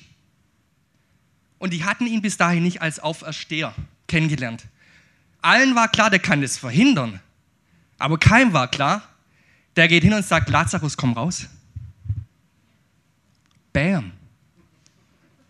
Und 1.58 1.74
die 1.74 1.84
hatten 1.84 2.08
ihn 2.08 2.22
bis 2.22 2.38
dahin 2.38 2.64
nicht 2.64 2.82
als 2.82 3.00
Aufersteher 3.00 3.74
kennengelernt. 4.08 4.66
Allen 5.42 5.76
war 5.76 5.88
klar, 5.88 6.10
der 6.10 6.20
kann 6.20 6.42
das 6.42 6.58
verhindern, 6.58 7.20
aber 7.98 8.18
keinem 8.18 8.54
war 8.54 8.70
klar, 8.70 9.08
der 9.76 9.88
geht 9.88 10.04
hin 10.04 10.14
und 10.14 10.26
sagt, 10.26 10.50
Lazarus, 10.50 10.98
komm 10.98 11.14
raus. 11.14 11.48
Bam. 13.74 14.12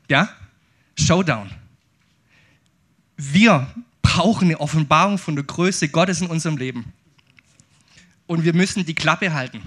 Ja? 0.10 0.30
Showdown. 0.98 1.50
Wir 3.18 3.68
brauchen 4.02 4.46
eine 4.46 4.60
Offenbarung 4.60 5.18
von 5.18 5.36
der 5.36 5.46
Größe 5.46 5.90
Gottes 5.90 6.22
in 6.22 6.28
unserem 6.28 6.58
Leben. 6.58 6.94
Und 8.28 8.44
wir 8.44 8.54
müssen 8.54 8.86
die 8.86 8.96
Klappe 8.96 9.34
halten. 9.34 9.62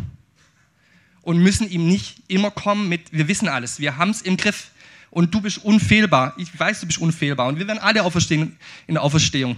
Und 1.23 1.39
müssen 1.39 1.69
ihm 1.71 1.89
nicht 1.89 2.23
immer 2.29 2.51
kommen 2.51 2.89
mit, 2.89 3.13
wir 3.13 3.29
wissen 3.29 3.49
alles, 3.49 3.79
wir 3.79 3.97
haben 3.97 4.11
es 4.11 4.21
im 4.23 4.37
Griff. 4.37 4.71
Und 5.11 5.33
du 5.33 5.41
bist 5.41 5.59
unfehlbar. 5.59 6.35
Ich 6.37 6.59
weiß, 6.59 6.81
du 6.81 6.87
bist 6.87 6.99
unfehlbar. 6.99 7.47
Und 7.47 7.59
wir 7.59 7.67
werden 7.67 7.79
alle 7.79 8.03
auferstehen 8.03 8.57
in 8.87 8.95
der 8.95 9.03
Auferstehung. 9.03 9.57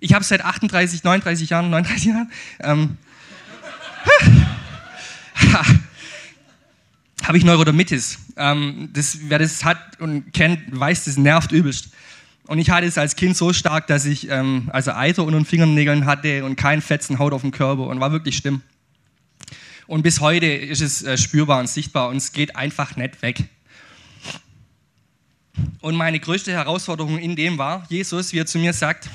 Ich 0.00 0.12
habe 0.12 0.24
seit 0.24 0.44
38, 0.44 1.02
39 1.02 1.50
Jahren, 1.50 1.70
39 1.70 2.04
Jahren, 2.04 2.30
ähm, 2.60 2.98
habe 7.22 7.38
ich 7.38 7.44
Neurodermitis. 7.44 8.18
Ähm, 8.36 8.90
das, 8.92 9.18
wer 9.22 9.38
das 9.38 9.64
hat 9.64 10.00
und 10.00 10.32
kennt, 10.32 10.60
weiß, 10.78 11.04
das 11.04 11.16
nervt 11.16 11.52
übelst. 11.52 11.90
Und 12.46 12.58
ich 12.58 12.70
hatte 12.70 12.86
es 12.86 12.96
als 12.96 13.16
Kind 13.16 13.36
so 13.36 13.52
stark, 13.52 13.86
dass 13.86 14.06
ich 14.06 14.30
ähm, 14.30 14.70
also 14.72 14.92
Eiter 14.92 15.24
unter 15.24 15.38
den 15.38 15.44
Fingernägeln 15.44 16.06
hatte 16.06 16.44
und 16.44 16.56
kein 16.56 16.80
Fetzen 16.80 17.18
Haut 17.18 17.34
auf 17.34 17.42
dem 17.42 17.50
Körper 17.50 17.86
und 17.86 18.00
war 18.00 18.12
wirklich 18.12 18.38
schlimm. 18.38 18.62
Und 19.86 20.02
bis 20.02 20.20
heute 20.20 20.46
ist 20.46 20.80
es 20.80 21.02
äh, 21.02 21.18
spürbar 21.18 21.60
und 21.60 21.68
sichtbar 21.68 22.08
und 22.08 22.16
es 22.16 22.32
geht 22.32 22.56
einfach 22.56 22.96
nicht 22.96 23.20
weg. 23.22 23.44
Und 25.80 25.96
meine 25.96 26.20
größte 26.20 26.52
Herausforderung 26.52 27.18
in 27.18 27.36
dem 27.36 27.58
war, 27.58 27.84
Jesus, 27.90 28.32
wie 28.32 28.38
er 28.38 28.46
zu 28.46 28.58
mir 28.58 28.72
sagt, 28.72 29.10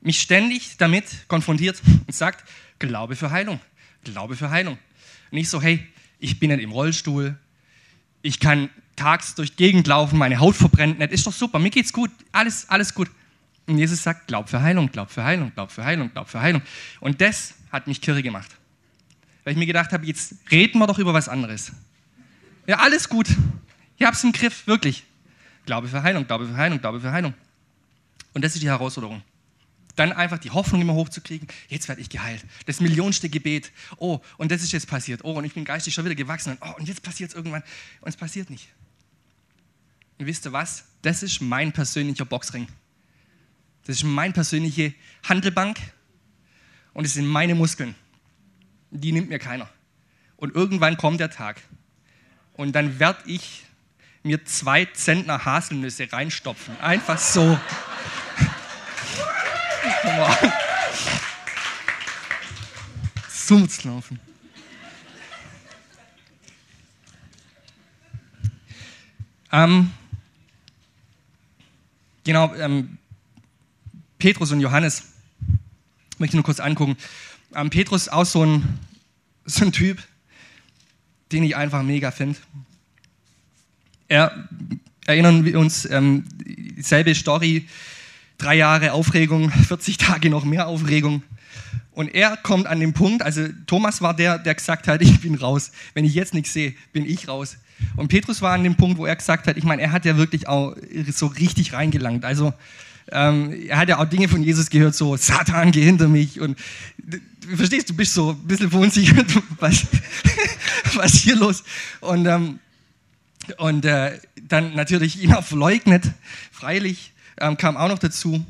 mich 0.00 0.20
ständig 0.20 0.76
damit 0.78 1.28
konfrontiert 1.28 1.80
und 2.06 2.14
sagt, 2.14 2.44
Glaube 2.78 3.14
für 3.14 3.30
Heilung. 3.30 3.60
Glaube 4.04 4.36
für 4.36 4.50
Heilung. 4.50 4.78
Nicht 5.30 5.48
so, 5.48 5.60
hey, 5.60 5.86
ich 6.18 6.38
bin 6.38 6.50
nicht 6.50 6.62
im 6.62 6.72
Rollstuhl, 6.72 7.36
ich 8.22 8.40
kann 8.40 8.68
tags 8.96 9.34
durch 9.34 9.54
die 9.54 9.64
Gegend 9.64 9.86
laufen, 9.86 10.18
meine 10.18 10.38
Haut 10.38 10.56
verbrennt 10.56 10.98
nicht, 10.98 11.12
ist 11.12 11.26
doch 11.26 11.32
super, 11.32 11.58
mir 11.58 11.70
geht's 11.70 11.92
gut, 11.92 12.10
alles, 12.32 12.68
alles 12.68 12.94
gut. 12.94 13.10
Und 13.66 13.78
Jesus 13.78 14.02
sagt, 14.02 14.26
glaub 14.26 14.48
für 14.48 14.60
Heilung, 14.60 14.90
glaub 14.90 15.10
für 15.10 15.24
Heilung, 15.24 15.52
glaub 15.54 15.70
für 15.70 15.84
Heilung, 15.84 16.10
glaub 16.12 16.28
für 16.28 16.40
Heilung. 16.40 16.62
Und 16.98 17.20
das 17.20 17.54
hat 17.70 17.86
mich 17.86 18.00
kirre 18.00 18.22
gemacht. 18.22 18.50
Weil 19.44 19.52
ich 19.52 19.58
mir 19.58 19.66
gedacht 19.66 19.92
habe, 19.92 20.04
jetzt 20.06 20.34
reden 20.50 20.78
wir 20.78 20.86
doch 20.86 20.98
über 20.98 21.14
was 21.14 21.28
anderes. 21.28 21.72
Ja, 22.66 22.78
alles 22.78 23.08
gut. 23.08 23.28
Ich 23.96 24.04
hab's 24.04 24.24
im 24.24 24.32
Griff, 24.32 24.66
wirklich. 24.66 25.04
Glaube 25.66 25.88
für 25.88 26.02
Heilung, 26.02 26.26
Glaube 26.26 26.46
für 26.46 26.56
Heilung, 26.56 26.80
Glaube 26.80 27.00
für 27.00 27.12
Heilung. 27.12 27.32
Und 28.34 28.44
das 28.44 28.54
ist 28.54 28.62
die 28.62 28.68
Herausforderung 28.68 29.22
dann 29.96 30.12
einfach 30.12 30.38
die 30.38 30.50
Hoffnung 30.50 30.80
immer 30.80 30.94
hochzukriegen, 30.94 31.48
jetzt 31.68 31.88
werde 31.88 32.00
ich 32.00 32.08
geheilt. 32.08 32.44
Das 32.66 32.80
millionste 32.80 33.28
Gebet. 33.28 33.72
Oh, 33.96 34.20
und 34.36 34.50
das 34.50 34.62
ist 34.62 34.72
jetzt 34.72 34.86
passiert. 34.86 35.24
Oh, 35.24 35.32
und 35.32 35.44
ich 35.44 35.54
bin 35.54 35.64
geistig 35.64 35.94
schon 35.94 36.04
wieder 36.04 36.14
gewachsen. 36.14 36.56
Oh, 36.60 36.74
und 36.78 36.88
jetzt 36.88 37.02
passiert 37.02 37.30
es 37.30 37.36
irgendwann. 37.36 37.62
Und 38.00 38.08
es 38.08 38.16
passiert 38.16 38.50
nicht. 38.50 38.68
Und 40.18 40.26
wisst 40.26 40.46
ihr 40.46 40.52
was? 40.52 40.84
Das 41.02 41.22
ist 41.22 41.40
mein 41.40 41.72
persönlicher 41.72 42.24
Boxring. 42.24 42.68
Das 43.86 43.96
ist 43.96 44.04
meine 44.04 44.32
persönliche 44.32 44.94
Handelbank. 45.28 45.78
Und 46.92 47.04
es 47.04 47.14
sind 47.14 47.26
meine 47.26 47.54
Muskeln. 47.54 47.94
Die 48.90 49.12
nimmt 49.12 49.28
mir 49.28 49.38
keiner. 49.38 49.68
Und 50.36 50.54
irgendwann 50.54 50.96
kommt 50.96 51.20
der 51.20 51.30
Tag. 51.30 51.60
Und 52.54 52.72
dann 52.72 52.98
werde 52.98 53.22
ich 53.26 53.64
mir 54.22 54.44
zwei 54.44 54.84
Zentner 54.84 55.44
Haselnüsse 55.44 56.12
reinstopfen. 56.12 56.78
Einfach 56.80 57.18
so. 57.18 57.58
So 63.50 63.58
muss 63.58 63.82
laufen. 63.82 64.20
Ähm, 69.50 69.90
genau, 72.22 72.54
ähm, 72.54 72.98
Petrus 74.18 74.52
und 74.52 74.60
Johannes 74.60 75.02
möchte 76.18 76.32
ich 76.32 76.34
nur 76.34 76.44
kurz 76.44 76.60
angucken. 76.60 76.96
Ähm, 77.54 77.70
Petrus 77.70 78.02
ist 78.02 78.12
auch 78.12 78.24
so 78.24 78.44
ein, 78.44 78.78
so 79.44 79.64
ein 79.64 79.72
Typ, 79.72 79.98
den 81.32 81.42
ich 81.42 81.56
einfach 81.56 81.82
mega 81.82 82.12
finde. 82.12 82.38
Er, 84.06 84.48
erinnern 85.06 85.44
wir 85.44 85.58
uns, 85.58 85.90
ähm, 85.90 86.24
dieselbe 86.38 87.14
Story, 87.16 87.68
drei 88.40 88.56
Jahre 88.56 88.92
Aufregung, 88.92 89.50
40 89.68 89.98
Tage 89.98 90.30
noch 90.30 90.44
mehr 90.44 90.66
Aufregung. 90.66 91.22
Und 91.92 92.08
er 92.14 92.36
kommt 92.36 92.66
an 92.66 92.80
den 92.80 92.92
Punkt, 92.92 93.22
also 93.22 93.46
Thomas 93.66 94.00
war 94.00 94.14
der, 94.14 94.38
der 94.38 94.54
gesagt 94.54 94.88
hat, 94.88 95.02
ich 95.02 95.20
bin 95.20 95.34
raus. 95.34 95.70
Wenn 95.94 96.04
ich 96.04 96.14
jetzt 96.14 96.34
nichts 96.34 96.52
sehe, 96.52 96.74
bin 96.92 97.04
ich 97.04 97.28
raus. 97.28 97.56
Und 97.96 98.08
Petrus 98.08 98.42
war 98.42 98.52
an 98.52 98.64
dem 98.64 98.74
Punkt, 98.74 98.98
wo 98.98 99.06
er 99.06 99.16
gesagt 99.16 99.46
hat, 99.46 99.56
ich 99.56 99.64
meine, 99.64 99.80
er 99.82 99.92
hat 99.92 100.04
ja 100.04 100.16
wirklich 100.16 100.48
auch 100.48 100.76
so 101.10 101.26
richtig 101.26 101.72
reingelangt. 101.72 102.24
Also 102.24 102.52
ähm, 103.10 103.52
er 103.68 103.78
hat 103.78 103.88
ja 103.88 103.98
auch 103.98 104.04
Dinge 104.04 104.28
von 104.28 104.42
Jesus 104.42 104.68
gehört, 104.68 104.94
so 104.94 105.16
Satan, 105.16 105.72
geh 105.72 105.82
hinter 105.82 106.06
mich. 106.08 106.40
Und 106.40 106.58
du 106.98 107.56
verstehst, 107.56 107.88
du 107.88 107.94
bist 107.94 108.12
so 108.12 108.30
ein 108.30 108.46
bisschen 108.46 108.70
verunsichert, 108.70 109.26
was, 109.58 109.86
was 110.94 111.14
hier 111.14 111.36
los. 111.36 111.64
Und, 112.00 112.26
ähm, 112.26 112.58
und 113.56 113.84
äh, 113.86 114.18
dann 114.42 114.74
natürlich 114.74 115.22
ihn 115.22 115.32
auch 115.32 115.44
verleugnet, 115.44 116.04
freilich 116.52 117.12
ähm, 117.40 117.56
kam 117.56 117.76
auch 117.76 117.88
noch 117.88 117.98
dazu. 117.98 118.44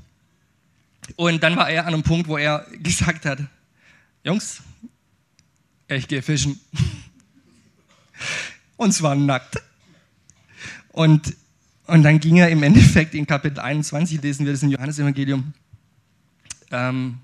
Und 1.16 1.42
dann 1.42 1.56
war 1.56 1.70
er 1.70 1.86
an 1.86 1.94
einem 1.94 2.02
Punkt, 2.02 2.28
wo 2.28 2.36
er 2.36 2.66
gesagt 2.82 3.24
hat, 3.24 3.40
Jungs, 4.24 4.62
ich 5.88 6.06
gehe 6.06 6.22
fischen. 6.22 6.60
Und 8.76 8.92
zwar 8.92 9.14
nackt. 9.14 9.62
Und, 10.92 11.36
und 11.86 12.02
dann 12.02 12.20
ging 12.20 12.36
er 12.36 12.50
im 12.50 12.62
Endeffekt 12.62 13.14
in 13.14 13.26
Kapitel 13.26 13.60
21, 13.60 14.22
lesen 14.22 14.44
wir 14.44 14.52
das 14.52 14.62
im 14.62 14.70
Johannesevangelium, 14.70 15.52
ähm, 16.70 17.18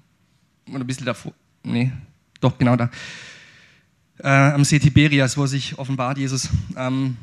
oder 0.68 0.80
ein 0.80 0.86
bisschen 0.86 1.06
davor, 1.06 1.32
nee, 1.62 1.92
doch 2.40 2.56
genau 2.58 2.76
da, 2.76 2.90
äh, 4.18 4.28
am 4.28 4.64
See 4.64 4.78
Tiberias, 4.78 5.36
wo 5.36 5.46
sich 5.46 5.78
offenbart 5.78 6.18
Jesus, 6.18 6.48
ähm, 6.76 7.16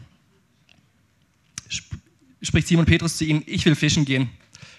spricht 2.44 2.68
Simon 2.68 2.86
Petrus 2.86 3.18
zu 3.18 3.26
ihnen, 3.26 3.44
ich 3.46 3.66
will 3.66 3.76
fischen 3.76 4.06
gehen. 4.06 4.30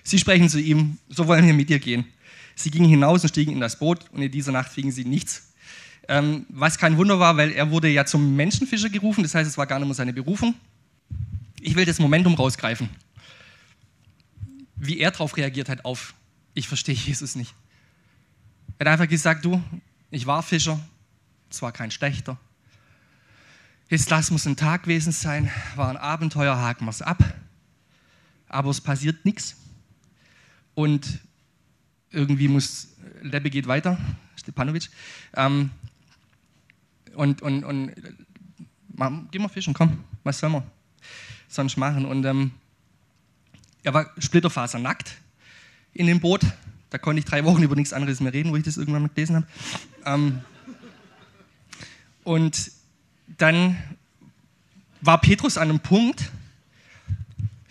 Sie 0.03 0.19
sprechen 0.19 0.49
zu 0.49 0.61
ihm, 0.61 0.99
so 1.09 1.27
wollen 1.27 1.47
wir 1.47 1.55
mit 1.55 1.71
dir 1.71 1.79
gehen. 1.79 2.05
Sie 2.55 2.71
gingen 2.71 2.89
hinaus 2.89 3.23
und 3.23 3.31
stiegen 3.31 3.53
in 3.53 3.61
das 3.61 3.79
Boot 3.79 4.11
und 4.12 4.23
in 4.23 4.31
dieser 4.31 4.53
Nacht 4.53 4.71
fingen 4.71 4.93
sie 4.93 5.05
nichts. 5.05 5.53
Ähm, 6.07 6.45
was 6.51 6.79
kein 6.79 6.97
Wunder 6.99 7.19
war, 7.19 7.37
weil 7.37 7.53
er 7.53 7.71
wurde 7.71 7.89
ja 7.89 8.05
zum 8.05 8.37
Menschenfischer 8.37 8.91
gerufen, 8.91 9.23
das 9.23 9.35
heißt, 9.35 9.49
es 9.49 9.57
war 9.57 9.67
gar 9.67 9.79
nicht 9.79 9.89
mehr 9.89 9.95
seine 9.95 10.12
Berufung. 10.12 10.55
Ich 11.61 11.75
will 11.75 11.87
das 11.87 11.99
Momentum 11.99 12.35
rausgreifen. 12.35 12.91
Wie 14.77 14.99
er 14.99 15.11
darauf 15.11 15.37
reagiert 15.37 15.71
hat 15.71 15.85
auf, 15.87 16.15
ich 16.53 16.69
verstehe 16.69 16.95
Jesus 16.95 17.35
nicht. 17.35 17.55
Er 18.79 18.87
hat 18.87 18.93
einfach 18.93 19.09
gesagt, 19.09 19.45
du, 19.45 19.62
ich 20.11 20.27
war 20.27 20.43
Fischer, 20.43 20.79
zwar 21.49 21.73
kein 21.73 21.91
schlechter. 21.91 22.37
Jetzt 23.89 24.11
lass 24.11 24.31
muss 24.31 24.47
ein 24.47 24.57
Tag 24.57 24.83
gewesen 24.83 25.12
sein, 25.12 25.51
war 25.77 25.89
ein 25.89 25.97
Abenteuer, 25.97 26.57
haken 26.57 26.85
wir 26.85 26.91
es 26.91 27.01
ab. 27.01 27.23
Aber 28.55 28.70
es 28.70 28.80
passiert 28.80 29.24
nichts. 29.24 29.57
Und 30.76 31.18
irgendwie 32.11 32.46
muss, 32.46 32.94
Lebbe 33.20 33.50
geht 33.50 33.66
weiter, 33.66 33.98
Stepanovic. 34.36 34.90
Ähm, 35.34 35.70
und, 37.16 37.42
und, 37.42 37.64
und 37.64 37.92
geh 39.32 39.40
mal 39.40 39.48
fischen, 39.48 39.74
komm, 39.74 40.05
was 40.22 40.38
soll 40.38 40.50
man 40.50 40.62
sonst 41.48 41.76
machen? 41.76 42.07
Und 42.07 42.24
ähm, 42.26 42.52
er 43.82 43.92
war 43.92 44.12
splitterfasernackt 44.18 45.16
in 45.92 46.07
dem 46.07 46.20
Boot. 46.20 46.42
Da 46.90 46.98
konnte 46.98 47.18
ich 47.18 47.24
drei 47.24 47.44
Wochen 47.44 47.64
über 47.64 47.74
nichts 47.74 47.92
anderes 47.92 48.20
mehr 48.20 48.32
reden, 48.32 48.52
wo 48.52 48.57
ich 48.57 48.62
das 48.62 48.76
irgendwann 48.76 49.02
mal 49.02 49.09
gelesen 49.09 49.34
habe. 49.34 49.46
Ähm, 50.05 50.42
und 52.22 52.70
dann 53.36 53.76
war 55.00 55.20
Petrus 55.20 55.59
an 55.59 55.70
einem 55.70 55.80
Punkt 55.80 56.30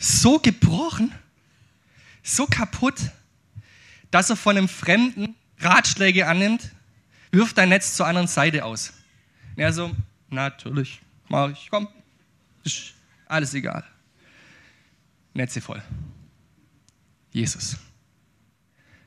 so 0.04 0.38
gebrochen, 0.38 1.14
so 2.24 2.46
kaputt, 2.46 3.00
dass 4.12 4.30
er 4.30 4.36
von 4.36 4.58
einem 4.58 4.68
Fremden 4.68 5.36
Ratschläge 5.60 6.28
annimmt, 6.28 6.72
wirft 7.32 7.58
dein 7.58 7.70
Netz 7.70 7.96
zur 7.96 8.06
anderen 8.06 8.28
Seite 8.28 8.66
aus. 8.66 8.92
Und 9.56 9.62
er 9.62 9.72
so, 9.72 9.96
natürlich, 10.30 11.02
mach 11.30 11.52
ich, 11.52 11.70
komm, 11.70 11.88
alles 13.28 13.54
egal. 13.54 13.84
Netze 15.34 15.62
voll. 15.62 15.82
Jesus. 17.32 17.78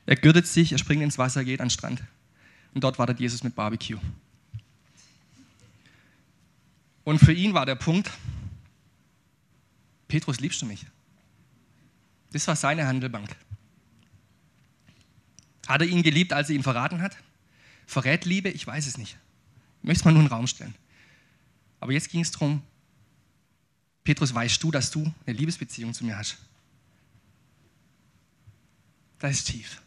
Er 0.07 0.15
gürtet 0.15 0.47
sich, 0.47 0.71
er 0.71 0.79
springt 0.79 1.03
ins 1.03 1.17
Wasser, 1.17 1.43
geht 1.43 1.61
an 1.61 1.67
den 1.67 1.71
Strand. 1.71 2.01
Und 2.73 2.83
dort 2.83 2.97
wartet 2.97 3.19
Jesus 3.19 3.43
mit 3.43 3.55
Barbecue. 3.55 3.99
Und 7.03 7.19
für 7.19 7.33
ihn 7.33 7.53
war 7.53 7.65
der 7.65 7.75
Punkt, 7.75 8.09
Petrus, 10.07 10.39
liebst 10.39 10.61
du 10.61 10.65
mich? 10.65 10.85
Das 12.31 12.47
war 12.47 12.55
seine 12.55 12.87
Handelbank. 12.87 13.35
Hat 15.67 15.81
er 15.81 15.87
ihn 15.87 16.03
geliebt, 16.03 16.33
als 16.33 16.49
er 16.49 16.55
ihn 16.55 16.63
verraten 16.63 17.01
hat? 17.01 17.17
Verrät 17.85 18.25
Liebe? 18.25 18.49
Ich 18.49 18.65
weiß 18.65 18.87
es 18.87 18.97
nicht. 18.97 19.17
Ich 19.81 19.87
möchte 19.87 20.01
es 20.01 20.05
mal 20.05 20.11
nur 20.11 20.21
in 20.21 20.27
den 20.27 20.33
Raum 20.33 20.47
stellen. 20.47 20.75
Aber 21.79 21.91
jetzt 21.91 22.09
ging 22.09 22.21
es 22.21 22.31
darum, 22.31 22.61
Petrus, 24.03 24.33
weißt 24.33 24.63
du, 24.63 24.71
dass 24.71 24.89
du 24.89 25.13
eine 25.25 25.37
Liebesbeziehung 25.37 25.93
zu 25.93 26.05
mir 26.05 26.17
hast? 26.17 26.37
Das 29.19 29.31
ist 29.31 29.45
tief. 29.45 29.81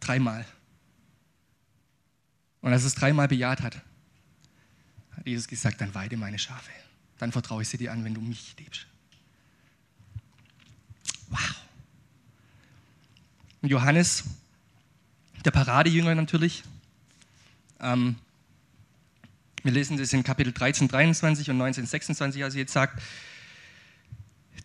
Dreimal. 0.00 0.46
Und 2.62 2.72
als 2.72 2.82
er 2.82 2.88
es 2.88 2.94
dreimal 2.94 3.28
bejaht 3.28 3.60
hat, 3.60 3.82
hat 5.10 5.26
Jesus 5.26 5.46
gesagt, 5.46 5.80
dann 5.80 5.94
weide 5.94 6.16
meine 6.16 6.38
Schafe. 6.38 6.70
Dann 7.18 7.32
vertraue 7.32 7.62
ich 7.62 7.68
sie 7.68 7.78
dir 7.78 7.92
an, 7.92 8.04
wenn 8.04 8.14
du 8.14 8.20
mich 8.20 8.54
liebst. 8.58 8.86
Wow. 11.28 11.54
Und 13.62 13.70
Johannes, 13.70 14.24
der 15.44 15.50
Paradejünger 15.50 16.14
natürlich, 16.14 16.62
ähm, 17.80 18.16
wir 19.62 19.72
lesen 19.72 19.96
das 19.96 20.12
in 20.12 20.22
Kapitel 20.22 20.52
13, 20.52 20.86
23 20.86 21.50
und 21.50 21.58
19, 21.58 21.86
26, 21.86 22.44
als 22.44 22.54
er 22.54 22.60
jetzt 22.60 22.72
sagt, 22.72 23.02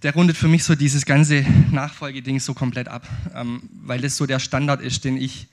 der 0.04 0.14
rundet 0.14 0.38
für 0.38 0.48
mich 0.48 0.64
so 0.64 0.76
dieses 0.76 1.06
ganze 1.06 1.42
Nachfolgeding 1.72 2.40
so 2.40 2.54
komplett 2.54 2.88
ab, 2.88 3.08
ähm, 3.34 3.70
weil 3.84 4.02
das 4.02 4.18
so 4.18 4.26
der 4.26 4.40
Standard 4.40 4.82
ist, 4.82 5.04
den 5.04 5.18
ich 5.18 5.48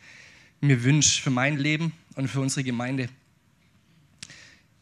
mir 0.61 0.85
wünsche 0.85 1.23
für 1.23 1.31
mein 1.31 1.59
Leben 1.59 1.93
und 2.15 2.29
für 2.29 2.41
unsere 2.41 2.65
Gemeinde. 2.65 3.09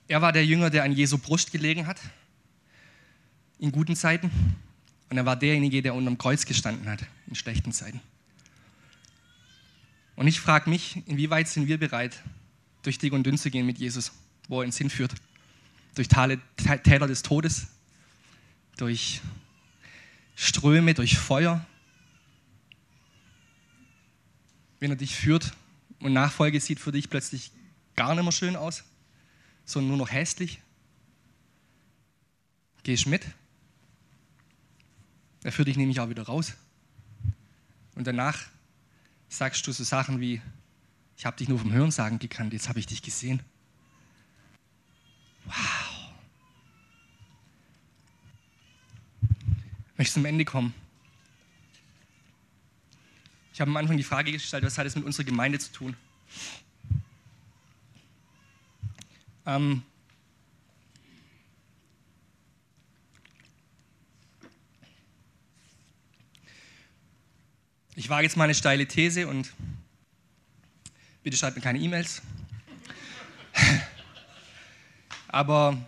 Er 0.09 0.23
war 0.23 0.33
der 0.33 0.45
Jünger, 0.47 0.71
der 0.71 0.85
an 0.85 0.93
Jesu 0.93 1.19
Brust 1.19 1.51
gelegen 1.51 1.87
hat, 1.87 2.01
in 3.59 3.73
guten 3.73 3.97
Zeiten. 3.97 4.31
Und 5.11 5.17
er 5.17 5.27
war 5.27 5.37
derjenige, 5.37 5.83
der 5.83 5.95
unterm 5.95 6.19
Kreuz 6.19 6.47
gestanden 6.47 6.89
hat, 6.89 7.05
in 7.27 7.35
schlechten 7.35 7.73
Zeiten. 7.73 8.01
Und 10.17 10.27
ich 10.27 10.41
frage 10.41 10.71
mich, 10.71 11.03
inwieweit 11.07 11.49
sind 11.49 11.69
wir 11.69 11.79
bereit, 11.79 12.23
durch 12.83 12.99
dick 12.99 13.13
und 13.13 13.25
dünn 13.25 13.37
zu 13.37 13.51
gehen 13.51 13.67
mit 13.67 13.79
Jesus, 13.79 14.13
wo 14.49 14.61
er 14.61 14.67
uns 14.67 14.79
hinführt? 14.79 15.15
Durch 15.95 16.09
Täler 16.09 17.07
des 17.07 17.23
Todes, 17.23 17.69
durch 18.77 19.21
Ströme, 20.35 20.95
durch 20.95 21.19
Feuer. 21.19 21.65
Wenn 24.79 24.91
er 24.91 24.97
dich 24.97 25.15
führt 25.15 25.53
und 26.01 26.13
Nachfolge 26.13 26.61
sieht 26.61 26.81
für 26.81 26.93
dich 26.93 27.11
plötzlich 27.11 27.51
gar 27.97 28.15
nicht 28.15 28.23
mehr 28.23 28.33
schön 28.33 28.57
aus, 28.57 28.85
sondern 29.67 29.89
nur 29.89 29.99
noch 29.99 30.11
hässlich, 30.11 30.63
gehst 32.85 33.07
mit. 33.07 33.27
Er 35.43 35.53
führt 35.53 35.69
dich 35.69 35.77
nämlich 35.77 36.01
auch 36.01 36.09
wieder 36.09 36.23
raus. 36.23 36.55
Und 37.95 38.07
danach 38.07 38.47
sagst 39.29 39.67
du 39.67 39.73
so 39.73 39.85
Sachen 39.85 40.21
wie, 40.21 40.41
ich 41.17 41.27
habe 41.27 41.37
dich 41.37 41.49
nur 41.49 41.59
vom 41.59 41.73
Hörensagen 41.73 42.19
gekannt, 42.19 42.53
jetzt 42.53 42.69
habe 42.69 42.79
ich 42.79 42.87
dich 42.87 43.03
gesehen. 43.03 43.43
Wow. 45.45 45.55
Ich 49.93 49.99
möchte 49.99 50.15
zum 50.15 50.25
Ende 50.27 50.45
kommen. 50.45 50.75
Ich 53.53 53.61
habe 53.61 53.71
am 53.71 53.77
Anfang 53.79 53.97
die 53.97 54.03
Frage 54.03 54.31
gestellt, 54.31 54.65
was 54.65 54.77
hat 54.79 54.87
es 54.87 54.95
mit 54.95 55.05
unserer 55.05 55.25
Gemeinde 55.25 55.59
zu 55.59 55.73
tun? 55.73 55.97
Ähm, 59.47 59.83
ich 67.95 68.09
wage 68.09 68.25
jetzt 68.25 68.37
mal 68.37 68.45
eine 68.45 68.55
steile 68.55 68.87
These 68.87 69.29
und 69.29 69.53
bitte 71.23 71.37
schreibt 71.37 71.57
mir 71.57 71.63
keine 71.63 71.79
E-Mails. 71.79 72.23
Aber 75.29 75.79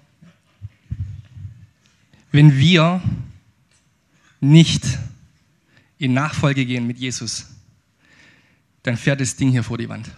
wenn 2.30 2.56
wir 2.56 3.02
nicht 4.40 4.84
in 5.98 6.12
Nachfolge 6.12 6.64
gehen 6.64 6.86
mit 6.86 6.98
Jesus, 6.98 7.46
dann 8.84 8.96
fährt 8.96 9.20
das 9.20 9.34
Ding 9.34 9.50
hier 9.50 9.64
vor 9.64 9.78
die 9.78 9.88
Wand. 9.88 10.09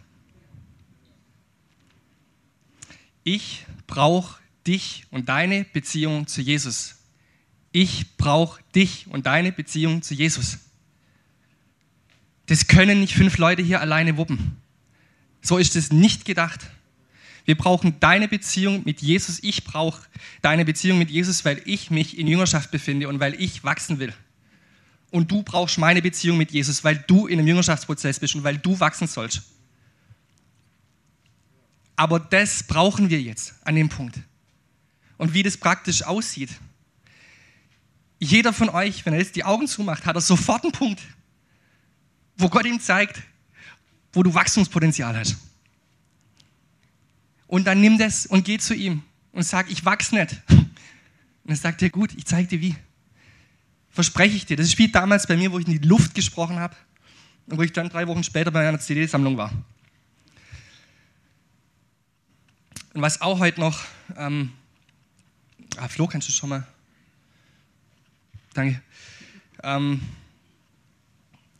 Ich 3.32 3.64
brauche 3.86 4.40
dich 4.66 5.04
und 5.12 5.28
deine 5.28 5.62
Beziehung 5.62 6.26
zu 6.26 6.40
Jesus. 6.40 6.96
Ich 7.70 8.16
brauche 8.16 8.60
dich 8.74 9.06
und 9.06 9.26
deine 9.26 9.52
Beziehung 9.52 10.02
zu 10.02 10.14
Jesus. 10.14 10.58
Das 12.46 12.66
können 12.66 12.98
nicht 12.98 13.14
fünf 13.14 13.38
Leute 13.38 13.62
hier 13.62 13.80
alleine 13.80 14.16
wuppen. 14.16 14.56
So 15.42 15.58
ist 15.58 15.76
es 15.76 15.92
nicht 15.92 16.24
gedacht. 16.24 16.58
Wir 17.44 17.56
brauchen 17.56 18.00
deine 18.00 18.26
Beziehung 18.26 18.82
mit 18.84 19.00
Jesus. 19.00 19.38
Ich 19.44 19.62
brauche 19.62 20.02
deine 20.42 20.64
Beziehung 20.64 20.98
mit 20.98 21.08
Jesus, 21.12 21.44
weil 21.44 21.62
ich 21.66 21.88
mich 21.88 22.18
in 22.18 22.26
Jüngerschaft 22.26 22.72
befinde 22.72 23.06
und 23.06 23.20
weil 23.20 23.40
ich 23.40 23.62
wachsen 23.62 24.00
will. 24.00 24.12
Und 25.12 25.30
du 25.30 25.44
brauchst 25.44 25.78
meine 25.78 26.02
Beziehung 26.02 26.36
mit 26.36 26.50
Jesus, 26.50 26.82
weil 26.82 26.96
du 27.06 27.28
in 27.28 27.38
einem 27.38 27.46
Jüngerschaftsprozess 27.46 28.18
bist 28.18 28.34
und 28.34 28.42
weil 28.42 28.58
du 28.58 28.80
wachsen 28.80 29.06
sollst. 29.06 29.42
Aber 32.00 32.18
das 32.18 32.62
brauchen 32.62 33.10
wir 33.10 33.20
jetzt 33.20 33.52
an 33.62 33.74
dem 33.74 33.90
Punkt. 33.90 34.18
Und 35.18 35.34
wie 35.34 35.42
das 35.42 35.58
praktisch 35.58 36.02
aussieht. 36.02 36.48
Jeder 38.18 38.54
von 38.54 38.70
euch, 38.70 39.04
wenn 39.04 39.12
er 39.12 39.18
jetzt 39.18 39.36
die 39.36 39.44
Augen 39.44 39.66
zumacht, 39.66 40.06
hat 40.06 40.16
er 40.16 40.22
sofort 40.22 40.64
einen 40.64 40.72
Punkt, 40.72 41.02
wo 42.38 42.48
Gott 42.48 42.64
ihm 42.64 42.80
zeigt, 42.80 43.20
wo 44.14 44.22
du 44.22 44.32
Wachstumspotenzial 44.32 45.14
hast. 45.14 45.36
Und 47.46 47.66
dann 47.66 47.82
nimm 47.82 47.98
das 47.98 48.24
und 48.24 48.46
geh 48.46 48.56
zu 48.56 48.74
ihm 48.74 49.02
und 49.32 49.42
sag, 49.42 49.70
ich 49.70 49.84
wachs 49.84 50.10
nicht. 50.10 50.40
Und 50.48 50.70
dann 51.44 51.56
sagt 51.56 51.82
er, 51.82 51.90
gut, 51.90 52.14
ich 52.16 52.24
zeig 52.24 52.48
dir 52.48 52.62
wie. 52.62 52.76
Verspreche 53.90 54.36
ich 54.36 54.46
dir. 54.46 54.56
Das 54.56 54.72
spielt 54.72 54.94
damals 54.94 55.26
bei 55.26 55.36
mir, 55.36 55.52
wo 55.52 55.58
ich 55.58 55.66
in 55.66 55.78
die 55.78 55.86
Luft 55.86 56.14
gesprochen 56.14 56.60
habe 56.60 56.74
und 57.44 57.58
wo 57.58 57.62
ich 57.62 57.74
dann 57.74 57.90
drei 57.90 58.08
Wochen 58.08 58.24
später 58.24 58.50
bei 58.50 58.66
einer 58.66 58.80
CD-Sammlung 58.80 59.36
war. 59.36 59.52
Und 62.92 63.02
was 63.02 63.20
auch 63.20 63.38
heute 63.38 63.60
noch, 63.60 63.84
ähm, 64.16 64.52
ah, 65.76 65.86
Flo, 65.86 66.08
kannst 66.08 66.26
du 66.26 66.32
schon 66.32 66.48
mal, 66.48 66.66
danke, 68.52 68.82
ähm, 69.62 70.00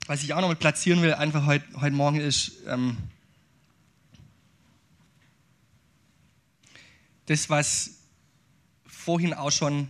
was 0.07 0.25
ich 0.25 0.35
auch 0.35 0.41
noch 0.41 0.49
mal 0.49 0.57
platzieren 0.57 1.03
will, 1.03 1.15
einfach 1.15 1.47
heute, 1.47 1.65
heute 1.81 1.95
Morgen 1.95 2.19
ist, 2.19 2.53
ähm, 2.67 2.97
das, 7.27 7.49
was 7.49 8.01
vorhin 8.85 9.33
auch 9.33 9.53
schon, 9.53 9.89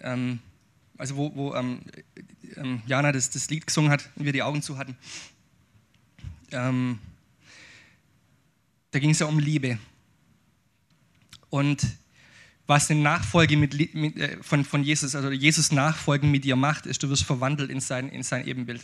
ähm, 0.00 0.40
also 0.98 1.16
wo, 1.16 1.34
wo 1.34 1.54
ähm, 1.54 1.80
ähm, 2.56 2.82
Jana 2.86 3.12
das, 3.12 3.30
das, 3.30 3.48
Lied 3.48 3.66
gesungen 3.66 3.90
hat 3.90 4.10
und 4.16 4.26
wir 4.26 4.32
die 4.34 4.42
Augen 4.42 4.60
zu 4.60 4.76
hatten, 4.76 4.94
ähm, 6.52 6.98
da 8.90 8.98
ging 8.98 9.10
es 9.10 9.20
ja 9.20 9.26
um 9.26 9.38
Liebe. 9.38 9.78
Und 11.54 11.86
was 12.66 12.90
eine 12.90 13.00
Nachfolge 13.00 13.56
mit, 13.56 13.94
mit, 13.94 14.16
äh, 14.16 14.42
von, 14.42 14.64
von 14.64 14.82
Jesus, 14.82 15.14
also 15.14 15.30
Jesus 15.30 15.70
Nachfolgen 15.70 16.28
mit 16.32 16.42
dir 16.42 16.56
macht, 16.56 16.84
ist, 16.84 17.04
du 17.04 17.10
wirst 17.10 17.22
verwandelt 17.22 17.70
in 17.70 17.78
sein, 17.78 18.08
in 18.08 18.24
sein 18.24 18.44
Ebenbild. 18.44 18.82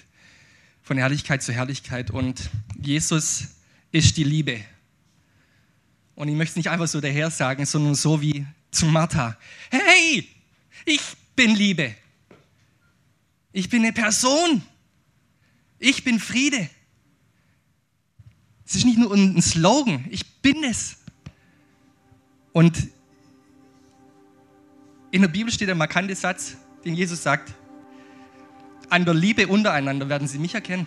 Von 0.84 0.96
Herrlichkeit 0.96 1.42
zu 1.42 1.52
Herrlichkeit. 1.52 2.12
Und 2.12 2.48
Jesus 2.80 3.48
ist 3.90 4.16
die 4.16 4.22
Liebe. 4.22 4.60
Und 6.14 6.28
ich 6.28 6.36
möchte 6.36 6.52
es 6.52 6.56
nicht 6.58 6.70
einfach 6.70 6.86
so 6.86 7.00
daher 7.00 7.28
sagen, 7.32 7.66
sondern 7.66 7.96
so 7.96 8.22
wie 8.22 8.46
zu 8.70 8.86
Martha. 8.86 9.36
Hey, 9.72 10.28
ich 10.84 11.00
bin 11.34 11.56
Liebe. 11.56 11.96
Ich 13.50 13.68
bin 13.68 13.82
eine 13.82 13.92
Person. 13.92 14.62
Ich 15.80 16.04
bin 16.04 16.20
Friede. 16.20 16.70
Es 18.64 18.76
ist 18.76 18.84
nicht 18.84 18.98
nur 18.98 19.12
ein 19.12 19.42
Slogan, 19.42 20.04
ich 20.08 20.24
bin 20.40 20.62
es. 20.62 20.99
Und 22.52 22.88
in 25.10 25.22
der 25.22 25.28
Bibel 25.28 25.52
steht 25.52 25.68
der 25.68 25.74
markante 25.74 26.14
Satz, 26.14 26.56
den 26.84 26.94
Jesus 26.94 27.22
sagt, 27.22 27.52
an 28.88 29.04
der 29.04 29.14
Liebe 29.14 29.46
untereinander 29.46 30.08
werden 30.08 30.26
sie 30.26 30.38
mich 30.38 30.54
erkennen. 30.54 30.86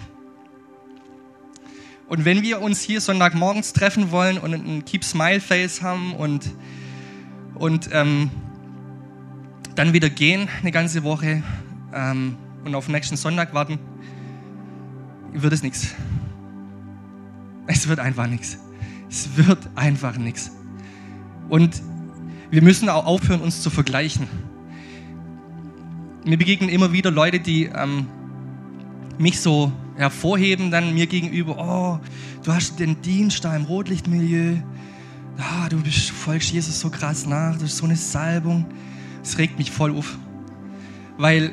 Und 2.07 2.25
wenn 2.25 2.41
wir 2.41 2.61
uns 2.61 2.81
hier 2.81 3.01
Sonntagmorgens 3.01 3.73
treffen 3.73 4.11
wollen 4.11 4.37
und 4.37 4.53
ein 4.53 4.85
Keep 4.85 5.03
Smile 5.03 5.39
Face 5.39 5.81
haben 5.81 6.13
und, 6.15 6.51
und 7.55 7.89
ähm, 7.91 8.29
dann 9.75 9.93
wieder 9.93 10.09
gehen 10.09 10.49
eine 10.61 10.71
ganze 10.71 11.03
Woche 11.03 11.41
ähm, 11.93 12.37
und 12.65 12.75
auf 12.75 12.85
den 12.85 12.93
nächsten 12.93 13.15
Sonntag 13.15 13.53
warten, 13.53 13.79
wird 15.31 15.53
es 15.53 15.63
nichts. 15.63 15.95
Es 17.67 17.87
wird 17.87 17.99
einfach 17.99 18.27
nichts. 18.27 18.57
Es 19.09 19.35
wird 19.37 19.69
einfach 19.75 20.17
nichts. 20.17 20.51
Und 21.53 21.83
wir 22.49 22.63
müssen 22.63 22.89
auch 22.89 23.05
aufhören, 23.05 23.39
uns 23.39 23.61
zu 23.61 23.69
vergleichen. 23.69 24.27
Mir 26.25 26.35
begegnen 26.35 26.67
immer 26.67 26.93
wieder 26.93 27.11
Leute, 27.11 27.39
die 27.39 27.65
ähm, 27.65 28.07
mich 29.19 29.39
so 29.39 29.71
hervorheben, 29.95 30.71
dann 30.71 30.95
mir 30.95 31.05
gegenüber, 31.05 31.57
oh, 31.59 31.99
du 32.43 32.51
hast 32.51 32.79
den 32.79 33.03
Dienst 33.03 33.45
da 33.45 33.55
im 33.55 33.65
Rotlichtmilieu, 33.65 34.63
ah, 35.37 35.69
du 35.69 35.79
bist, 35.79 36.09
folgst 36.09 36.51
Jesus 36.51 36.79
so 36.79 36.89
krass 36.89 37.27
nach, 37.27 37.53
das 37.53 37.65
ist 37.65 37.77
so 37.77 37.85
eine 37.85 37.97
Salbung. 37.97 38.65
Das 39.21 39.37
regt 39.37 39.59
mich 39.59 39.69
voll 39.69 39.95
auf. 39.95 40.17
Weil 41.19 41.51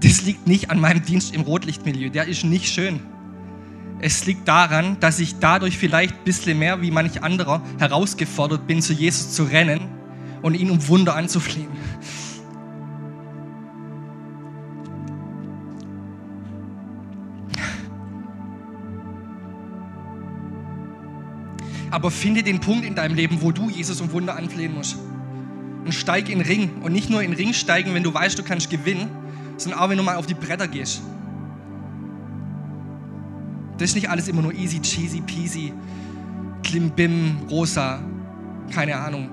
das 0.00 0.22
liegt 0.22 0.48
nicht 0.48 0.72
an 0.72 0.80
meinem 0.80 1.04
Dienst 1.04 1.32
im 1.32 1.42
Rotlichtmilieu, 1.42 2.10
der 2.10 2.26
ist 2.26 2.42
nicht 2.42 2.66
schön. 2.66 2.98
Es 3.98 4.26
liegt 4.26 4.46
daran, 4.46 4.98
dass 5.00 5.18
ich 5.20 5.38
dadurch 5.38 5.78
vielleicht 5.78 6.14
ein 6.14 6.24
bisschen 6.24 6.58
mehr 6.58 6.82
wie 6.82 6.90
manch 6.90 7.22
anderer 7.22 7.62
herausgefordert 7.78 8.66
bin, 8.66 8.82
zu 8.82 8.92
Jesus 8.92 9.32
zu 9.32 9.44
rennen 9.44 9.88
und 10.42 10.54
ihn 10.54 10.70
um 10.70 10.86
Wunder 10.88 11.16
anzuflehen. 11.16 11.68
Aber 21.90 22.10
finde 22.10 22.42
den 22.42 22.60
Punkt 22.60 22.84
in 22.84 22.94
deinem 22.94 23.14
Leben, 23.14 23.40
wo 23.40 23.52
du 23.52 23.70
Jesus 23.70 24.02
um 24.02 24.12
Wunder 24.12 24.36
anflehen 24.36 24.74
musst. 24.74 24.98
Und 25.84 25.92
steig 25.92 26.28
in 26.28 26.40
den 26.40 26.46
Ring. 26.46 26.82
Und 26.82 26.92
nicht 26.92 27.08
nur 27.08 27.22
in 27.22 27.30
den 27.30 27.36
Ring 27.38 27.54
steigen, 27.54 27.94
wenn 27.94 28.02
du 28.02 28.12
weißt, 28.12 28.38
du 28.38 28.42
kannst 28.42 28.68
gewinnen, 28.68 29.08
sondern 29.56 29.80
auch 29.80 29.88
wenn 29.88 29.96
du 29.96 30.02
mal 30.02 30.16
auf 30.16 30.26
die 30.26 30.34
Bretter 30.34 30.68
gehst. 30.68 31.00
Das 33.78 33.90
ist 33.90 33.94
nicht 33.94 34.08
alles 34.08 34.28
immer 34.28 34.42
nur 34.42 34.54
easy, 34.54 34.80
cheesy, 34.80 35.20
peasy, 35.20 35.72
klimbim, 36.62 37.38
rosa, 37.50 38.00
keine 38.72 38.96
Ahnung. 38.96 39.30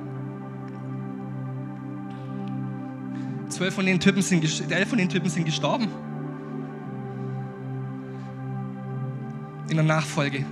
Zwölf 3.50 3.74
von 3.74 3.86
den 3.86 4.00
Typen 4.00 4.22
sind, 4.22 4.44
elf 4.72 4.90
von 4.90 4.98
den 4.98 5.10
Typen 5.10 5.30
sind 5.30 5.46
gestorben. 5.46 5.88
In 9.70 9.78
der 9.78 9.86
Nachfolge. 9.86 10.46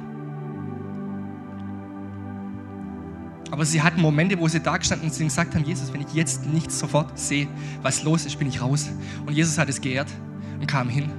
Aber 3.51 3.65
sie 3.65 3.81
hatten 3.81 4.01
Momente, 4.01 4.39
wo 4.39 4.47
sie 4.47 4.61
da 4.61 4.77
gestanden 4.77 5.09
und 5.09 5.17
gesagt 5.17 5.53
haben, 5.53 5.65
Jesus, 5.65 5.91
wenn 5.91 6.01
ich 6.01 6.13
jetzt 6.13 6.45
nicht 6.45 6.71
sofort 6.71 7.19
sehe, 7.19 7.47
was 7.81 8.03
los 8.03 8.25
ist, 8.25 8.39
bin 8.39 8.47
ich 8.47 8.61
raus. 8.61 8.89
Und 9.25 9.33
Jesus 9.33 9.57
hat 9.57 9.67
es 9.67 9.81
geehrt 9.81 10.07
und 10.59 10.67
kam 10.67 10.87
hin. 10.87 11.11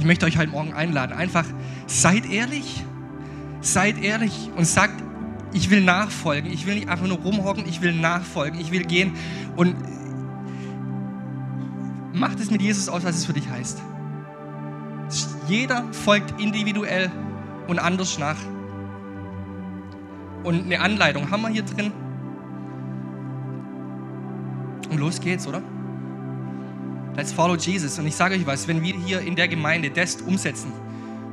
Ich 0.00 0.06
möchte 0.06 0.24
euch 0.24 0.38
heute 0.38 0.50
Morgen 0.50 0.72
einladen. 0.72 1.12
Einfach 1.12 1.44
seid 1.86 2.24
ehrlich. 2.24 2.82
Seid 3.60 4.02
ehrlich 4.02 4.48
und 4.56 4.64
sagt, 4.64 4.94
ich 5.52 5.68
will 5.68 5.82
nachfolgen. 5.82 6.50
Ich 6.50 6.64
will 6.64 6.74
nicht 6.76 6.88
einfach 6.88 7.06
nur 7.06 7.18
rumhocken, 7.18 7.66
ich 7.68 7.82
will 7.82 7.92
nachfolgen. 7.92 8.58
Ich 8.58 8.72
will 8.72 8.84
gehen 8.84 9.12
und 9.56 9.76
macht 12.14 12.40
es 12.40 12.50
mit 12.50 12.62
Jesus 12.62 12.88
aus, 12.88 13.04
was 13.04 13.14
es 13.14 13.26
für 13.26 13.34
dich 13.34 13.46
heißt. 13.50 13.82
Jeder 15.48 15.84
folgt 15.92 16.40
individuell 16.40 17.10
und 17.68 17.78
anders 17.78 18.18
nach. 18.18 18.38
Und 20.44 20.64
eine 20.64 20.80
Anleitung 20.80 21.30
haben 21.30 21.42
wir 21.42 21.50
hier 21.50 21.64
drin. 21.64 21.92
Und 24.88 24.98
los 24.98 25.20
geht's, 25.20 25.46
oder? 25.46 25.60
Let's 27.20 27.32
follow 27.34 27.54
Jesus. 27.54 27.98
Und 27.98 28.06
ich 28.06 28.16
sage 28.16 28.34
euch 28.34 28.46
was, 28.46 28.66
wenn 28.66 28.82
wir 28.82 28.94
hier 28.94 29.20
in 29.20 29.36
der 29.36 29.46
Gemeinde 29.46 29.90
das 29.90 30.22
umsetzen 30.22 30.72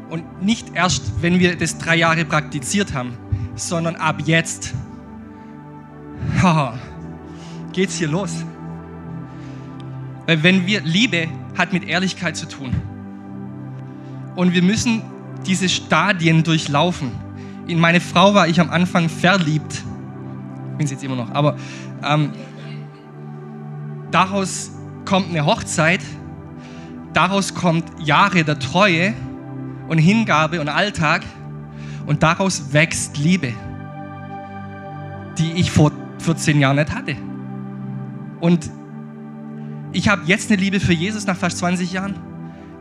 und 0.10 0.42
nicht 0.42 0.76
erst, 0.76 1.22
wenn 1.22 1.40
wir 1.40 1.56
das 1.56 1.78
drei 1.78 1.96
Jahre 1.96 2.26
praktiziert 2.26 2.94
haben, 2.94 3.14
sondern 3.56 3.96
ab 3.96 4.18
jetzt, 4.26 4.74
geht's 7.72 7.96
hier 7.96 8.10
los. 8.10 8.32
Weil 10.26 10.44
wenn 10.44 10.68
wir, 10.68 10.82
Liebe 10.82 11.30
hat 11.58 11.72
mit 11.72 11.86
Ehrlichkeit 11.86 12.36
zu 12.36 12.50
tun. 12.50 12.76
Und 14.36 14.52
wir 14.52 14.64
müssen 14.64 15.04
diese 15.46 15.70
Stadien 15.70 16.44
durchlaufen. 16.44 17.12
In 17.66 17.80
meine 17.80 18.02
Frau 18.02 18.34
war 18.34 18.50
ich 18.50 18.60
am 18.60 18.72
Anfang 18.72 19.08
verliebt. 19.08 19.84
Bin 20.78 20.84
es 20.84 20.92
jetzt 20.92 21.06
immer 21.06 21.16
noch. 21.16 21.32
Aber 21.32 21.56
ähm, 22.04 22.34
daraus 24.12 24.72
kommt 25.08 25.30
eine 25.30 25.46
Hochzeit, 25.46 26.02
daraus 27.14 27.56
kommt 27.56 27.86
Jahre 28.06 28.44
der 28.44 28.60
Treue 28.60 29.14
und 29.88 29.98
Hingabe 30.00 30.60
und 30.60 30.68
Alltag 30.68 31.24
und 32.06 32.24
daraus 32.24 32.74
wächst 32.74 33.18
Liebe, 33.18 33.54
die 35.38 35.54
ich 35.54 35.72
vor 35.72 35.94
14 36.20 36.60
Jahren 36.60 36.76
nicht 36.76 36.94
hatte. 36.94 37.16
Und 38.42 38.70
ich 39.94 40.10
habe 40.10 40.24
jetzt 40.26 40.52
eine 40.52 40.60
Liebe 40.60 40.82
für 40.82 40.94
Jesus 40.94 41.26
nach 41.26 41.38
fast 41.38 41.60
20 41.60 41.94
Jahren, 41.94 42.16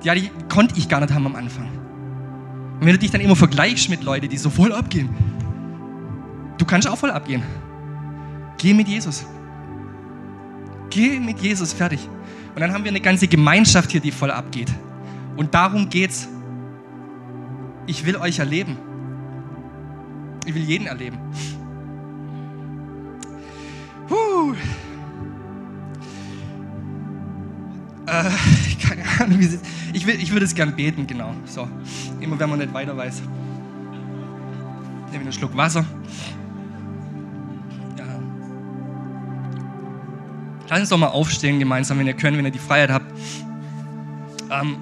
die, 0.02 0.10
die 0.10 0.30
konnte 0.48 0.76
ich 0.76 0.88
gar 0.88 1.00
nicht 1.00 1.14
haben 1.14 1.26
am 1.26 1.36
Anfang. 1.36 1.68
Und 2.80 2.86
wenn 2.86 2.92
du 2.92 2.98
dich 2.98 3.12
dann 3.12 3.20
immer 3.20 3.36
vergleichst 3.36 3.88
mit 3.88 4.02
Leuten, 4.02 4.28
die 4.28 4.36
so 4.36 4.50
voll 4.50 4.72
abgehen, 4.72 5.08
du 6.58 6.64
kannst 6.64 6.88
auch 6.88 6.98
voll 6.98 7.12
abgehen. 7.12 7.44
Geh 8.58 8.74
mit 8.74 8.88
Jesus. 8.88 9.24
Geh 10.90 11.20
mit 11.20 11.38
Jesus 11.38 11.72
fertig. 11.72 12.08
Und 12.56 12.62
dann 12.62 12.72
haben 12.72 12.84
wir 12.84 12.90
eine 12.90 13.02
ganze 13.02 13.28
Gemeinschaft 13.28 13.90
hier, 13.90 14.00
die 14.00 14.10
voll 14.10 14.30
abgeht. 14.30 14.72
Und 15.36 15.52
darum 15.52 15.90
geht's. 15.90 16.26
Ich 17.86 18.06
will 18.06 18.16
euch 18.16 18.38
erleben. 18.38 18.78
Ich 20.46 20.54
will 20.54 20.62
jeden 20.62 20.86
erleben. 20.86 21.18
Puh. 24.08 24.54
Äh, 28.06 28.30
keine 28.88 29.02
Ahnung, 29.20 29.38
wie 29.38 29.58
ich, 29.92 30.06
will, 30.06 30.14
ich 30.14 30.32
würde 30.32 30.46
es 30.46 30.54
gern 30.54 30.74
beten, 30.74 31.06
genau. 31.06 31.34
So, 31.44 31.68
immer 32.20 32.38
wenn 32.38 32.48
man 32.48 32.58
nicht 32.58 32.72
weiter 32.72 32.96
weiß. 32.96 33.20
Nehmen 33.20 35.12
wir 35.12 35.20
einen 35.20 35.32
Schluck 35.32 35.54
Wasser. 35.54 35.84
Lass 40.68 40.80
uns 40.80 40.88
doch 40.88 40.98
mal 40.98 41.08
aufstehen 41.08 41.58
gemeinsam, 41.58 41.98
wenn 41.98 42.06
ihr 42.06 42.14
könnt, 42.14 42.36
wenn 42.36 42.44
ihr 42.44 42.50
die 42.50 42.58
Freiheit 42.58 42.90
habt. 42.90 43.12
Ähm, 44.50 44.76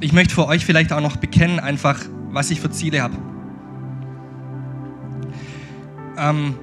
ich 0.00 0.12
möchte 0.12 0.34
für 0.34 0.46
euch 0.46 0.64
vielleicht 0.64 0.92
auch 0.92 1.00
noch 1.00 1.16
bekennen, 1.16 1.60
einfach, 1.60 2.00
was 2.30 2.50
ich 2.50 2.60
für 2.60 2.70
Ziele 2.70 3.02
habe. 3.02 3.16
Ähm, 6.16 6.54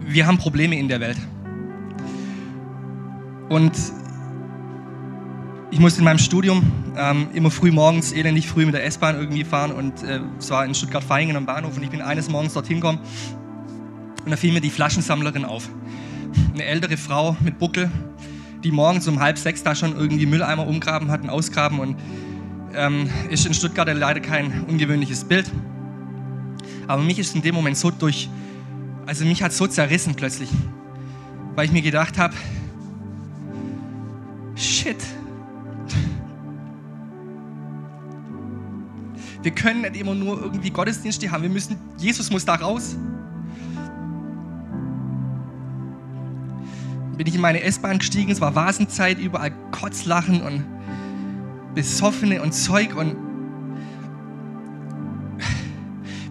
wir 0.00 0.26
haben 0.26 0.38
Probleme 0.38 0.78
in 0.78 0.88
der 0.88 1.00
Welt. 1.00 1.18
Und 3.48 3.72
ich 5.70 5.78
musste 5.78 6.00
in 6.00 6.04
meinem 6.04 6.18
Studium 6.18 6.62
ähm, 6.96 7.28
immer 7.32 7.50
früh 7.50 7.70
morgens, 7.70 8.12
elendig 8.12 8.48
früh 8.48 8.66
mit 8.66 8.74
der 8.74 8.84
S-Bahn 8.84 9.16
irgendwie 9.16 9.44
fahren 9.44 9.70
und 9.70 10.02
äh, 10.02 10.20
es 10.38 10.50
in 10.50 10.74
Stuttgart-Vaihingen 10.74 11.36
am 11.36 11.46
Bahnhof 11.46 11.76
und 11.76 11.82
ich 11.82 11.90
bin 11.90 12.02
eines 12.02 12.28
Morgens 12.28 12.54
dorthin 12.54 12.80
gekommen 12.80 12.98
und 14.24 14.30
da 14.30 14.36
fiel 14.36 14.52
mir 14.52 14.60
die 14.60 14.70
Flaschensammlerin 14.70 15.44
auf. 15.44 15.68
Eine 16.54 16.64
ältere 16.64 16.96
Frau 16.96 17.36
mit 17.40 17.58
Buckel, 17.58 17.90
die 18.64 18.72
morgens 18.72 19.06
um 19.06 19.20
halb 19.20 19.38
sechs 19.38 19.62
da 19.62 19.74
schon 19.74 19.96
irgendwie 19.96 20.26
Mülleimer 20.26 20.66
umgraben 20.66 21.10
hat 21.10 21.22
und 21.22 21.30
ausgraben 21.30 21.78
und 21.78 21.96
ähm, 22.74 23.08
ist 23.30 23.46
in 23.46 23.54
Stuttgart 23.54 23.88
leider 23.92 24.20
kein 24.20 24.64
ungewöhnliches 24.64 25.24
Bild. 25.24 25.50
Aber 26.88 27.02
mich 27.02 27.18
ist 27.20 27.34
in 27.36 27.42
dem 27.42 27.54
Moment 27.54 27.76
so 27.76 27.90
durch, 27.90 28.28
also 29.06 29.24
mich 29.24 29.42
hat 29.42 29.52
so 29.52 29.68
zerrissen 29.68 30.16
plötzlich, 30.16 30.50
weil 31.54 31.66
ich 31.66 31.72
mir 31.72 31.82
gedacht 31.82 32.18
habe, 32.18 32.34
shit, 34.56 34.98
Wir 39.42 39.52
können 39.52 39.82
nicht 39.82 39.96
immer 39.96 40.14
nur 40.14 40.40
irgendwie 40.40 40.70
Gottesdienste 40.70 41.30
haben. 41.30 41.42
Wir 41.42 41.50
müssen, 41.50 41.76
Jesus 41.96 42.30
muss 42.30 42.44
da 42.44 42.56
raus. 42.56 42.96
Bin 47.16 47.26
ich 47.26 47.34
in 47.34 47.40
meine 47.40 47.62
S-Bahn 47.62 47.98
gestiegen, 47.98 48.30
es 48.30 48.40
war 48.40 48.54
Vasenzeit, 48.54 49.18
überall 49.18 49.52
Kotzlachen 49.72 50.42
und 50.42 50.64
Besoffene 51.74 52.42
und 52.42 52.52
Zeug 52.52 52.96
und 52.96 53.14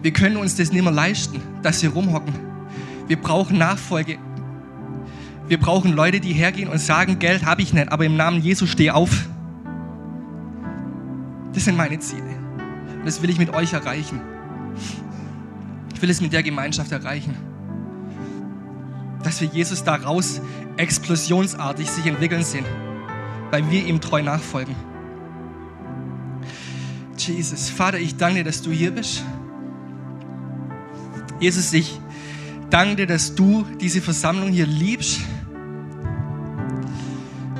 wir 0.02 0.12
können 0.12 0.36
uns 0.36 0.56
das 0.56 0.72
nicht 0.72 0.82
mehr 0.82 0.92
leisten, 0.92 1.40
dass 1.62 1.82
wir 1.82 1.90
rumhocken. 1.90 2.34
Wir 3.06 3.20
brauchen 3.20 3.58
Nachfolge. 3.58 4.18
Wir 5.46 5.58
brauchen 5.58 5.92
Leute, 5.92 6.20
die 6.20 6.32
hergehen 6.32 6.68
und 6.68 6.78
sagen, 6.78 7.18
Geld 7.18 7.44
habe 7.44 7.62
ich 7.62 7.72
nicht, 7.72 7.90
aber 7.92 8.04
im 8.04 8.16
Namen 8.16 8.40
Jesu 8.40 8.66
steh 8.66 8.90
auf. 8.90 9.28
Das 11.52 11.64
sind 11.64 11.76
meine 11.76 11.98
Ziele. 11.98 12.49
Und 13.00 13.06
das 13.06 13.22
will 13.22 13.30
ich 13.30 13.38
mit 13.38 13.54
euch 13.54 13.72
erreichen. 13.72 14.20
Ich 15.94 16.02
will 16.02 16.10
es 16.10 16.20
mit 16.20 16.34
der 16.34 16.42
Gemeinschaft 16.42 16.92
erreichen. 16.92 17.34
Dass 19.22 19.40
wir 19.40 19.48
Jesus 19.48 19.82
daraus 19.84 20.42
explosionsartig 20.76 21.90
sich 21.90 22.06
entwickeln 22.06 22.42
sehen, 22.42 22.64
weil 23.50 23.70
wir 23.70 23.86
ihm 23.86 24.02
treu 24.02 24.22
nachfolgen. 24.22 24.74
Jesus, 27.16 27.70
Vater, 27.70 27.98
ich 27.98 28.16
danke 28.16 28.36
dir, 28.36 28.44
dass 28.44 28.60
du 28.60 28.70
hier 28.70 28.90
bist. 28.90 29.22
Jesus, 31.38 31.72
ich 31.72 31.98
danke 32.68 32.96
dir, 32.96 33.06
dass 33.06 33.34
du 33.34 33.64
diese 33.80 34.02
Versammlung 34.02 34.50
hier 34.50 34.66
liebst. 34.66 35.20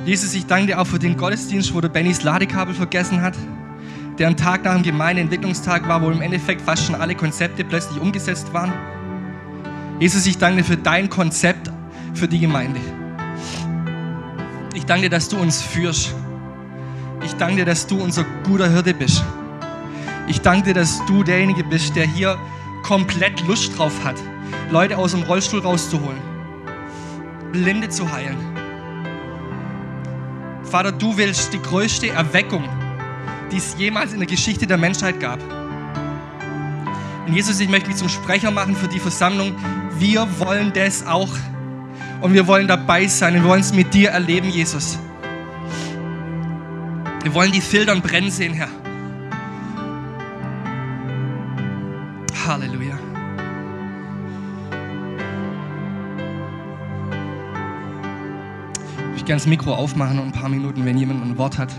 Jesus, 0.05 0.35
ich 0.35 0.45
danke 0.45 0.67
dir 0.67 0.81
auch 0.81 0.87
für 0.87 0.99
den 0.99 1.17
Gottesdienst, 1.17 1.73
wo 1.73 1.81
du 1.81 1.89
Bennys 1.89 2.21
Ladekabel 2.21 2.75
vergessen 2.75 3.21
hat 3.21 3.35
der 4.21 4.27
ein 4.27 4.37
Tag 4.37 4.65
nach 4.65 4.75
dem 4.75 4.83
Gemeindeentwicklungstag 4.83 5.87
war, 5.87 5.99
wo 6.03 6.11
im 6.11 6.21
Endeffekt 6.21 6.61
fast 6.61 6.85
schon 6.85 6.93
alle 6.93 7.15
Konzepte 7.15 7.63
plötzlich 7.63 7.99
umgesetzt 7.99 8.53
waren. 8.53 8.71
Jesus, 9.99 10.27
ich 10.27 10.37
danke 10.37 10.57
dir 10.57 10.63
für 10.63 10.77
dein 10.77 11.09
Konzept 11.09 11.71
für 12.13 12.27
die 12.27 12.37
Gemeinde. 12.37 12.79
Ich 14.75 14.85
danke 14.85 15.05
dir, 15.05 15.09
dass 15.09 15.27
du 15.27 15.39
uns 15.39 15.63
führst. 15.63 16.13
Ich 17.25 17.33
danke 17.37 17.55
dir, 17.55 17.65
dass 17.65 17.87
du 17.87 17.99
unser 17.99 18.23
guter 18.43 18.69
Hirte 18.69 18.93
bist. 18.93 19.23
Ich 20.27 20.39
danke 20.39 20.65
dir, 20.65 20.75
dass 20.75 21.03
du 21.07 21.23
derjenige 21.23 21.63
bist, 21.63 21.95
der 21.95 22.05
hier 22.05 22.37
komplett 22.83 23.41
Lust 23.47 23.75
drauf 23.75 24.05
hat, 24.05 24.17
Leute 24.69 24.99
aus 24.99 25.13
dem 25.13 25.23
Rollstuhl 25.23 25.61
rauszuholen, 25.61 26.21
Blinde 27.51 27.89
zu 27.89 28.11
heilen. 28.11 28.37
Vater, 30.61 30.91
du 30.91 31.17
willst 31.17 31.53
die 31.53 31.61
größte 31.63 32.09
Erweckung 32.09 32.69
die 33.51 33.57
es 33.57 33.75
jemals 33.77 34.13
in 34.13 34.19
der 34.19 34.27
Geschichte 34.27 34.65
der 34.65 34.77
Menschheit 34.77 35.19
gab. 35.19 35.39
Und 37.27 37.33
Jesus, 37.33 37.59
ich 37.59 37.69
möchte 37.69 37.87
mich 37.87 37.97
zum 37.97 38.09
Sprecher 38.09 38.51
machen 38.51 38.75
für 38.75 38.87
die 38.87 38.99
Versammlung. 38.99 39.53
Wir 39.97 40.27
wollen 40.39 40.73
das 40.73 41.05
auch. 41.05 41.29
Und 42.21 42.33
wir 42.33 42.47
wollen 42.47 42.67
dabei 42.67 43.07
sein. 43.07 43.33
Wir 43.35 43.43
wollen 43.43 43.61
es 43.61 43.73
mit 43.73 43.93
dir 43.93 44.09
erleben, 44.09 44.49
Jesus. 44.49 44.99
Wir 47.23 47.33
wollen 47.33 47.51
die 47.51 47.61
Filtern 47.61 48.01
brennen 48.01 48.31
sehen, 48.31 48.53
Herr. 48.53 48.69
Halleluja. 52.47 52.97
Ich 58.95 59.17
würde 59.17 59.25
gerne 59.25 59.39
das 59.39 59.45
Mikro 59.45 59.75
aufmachen 59.75 60.19
und 60.19 60.27
ein 60.27 60.31
paar 60.31 60.49
Minuten, 60.49 60.83
wenn 60.83 60.97
jemand 60.97 61.23
ein 61.23 61.37
Wort 61.37 61.57
hat. 61.57 61.69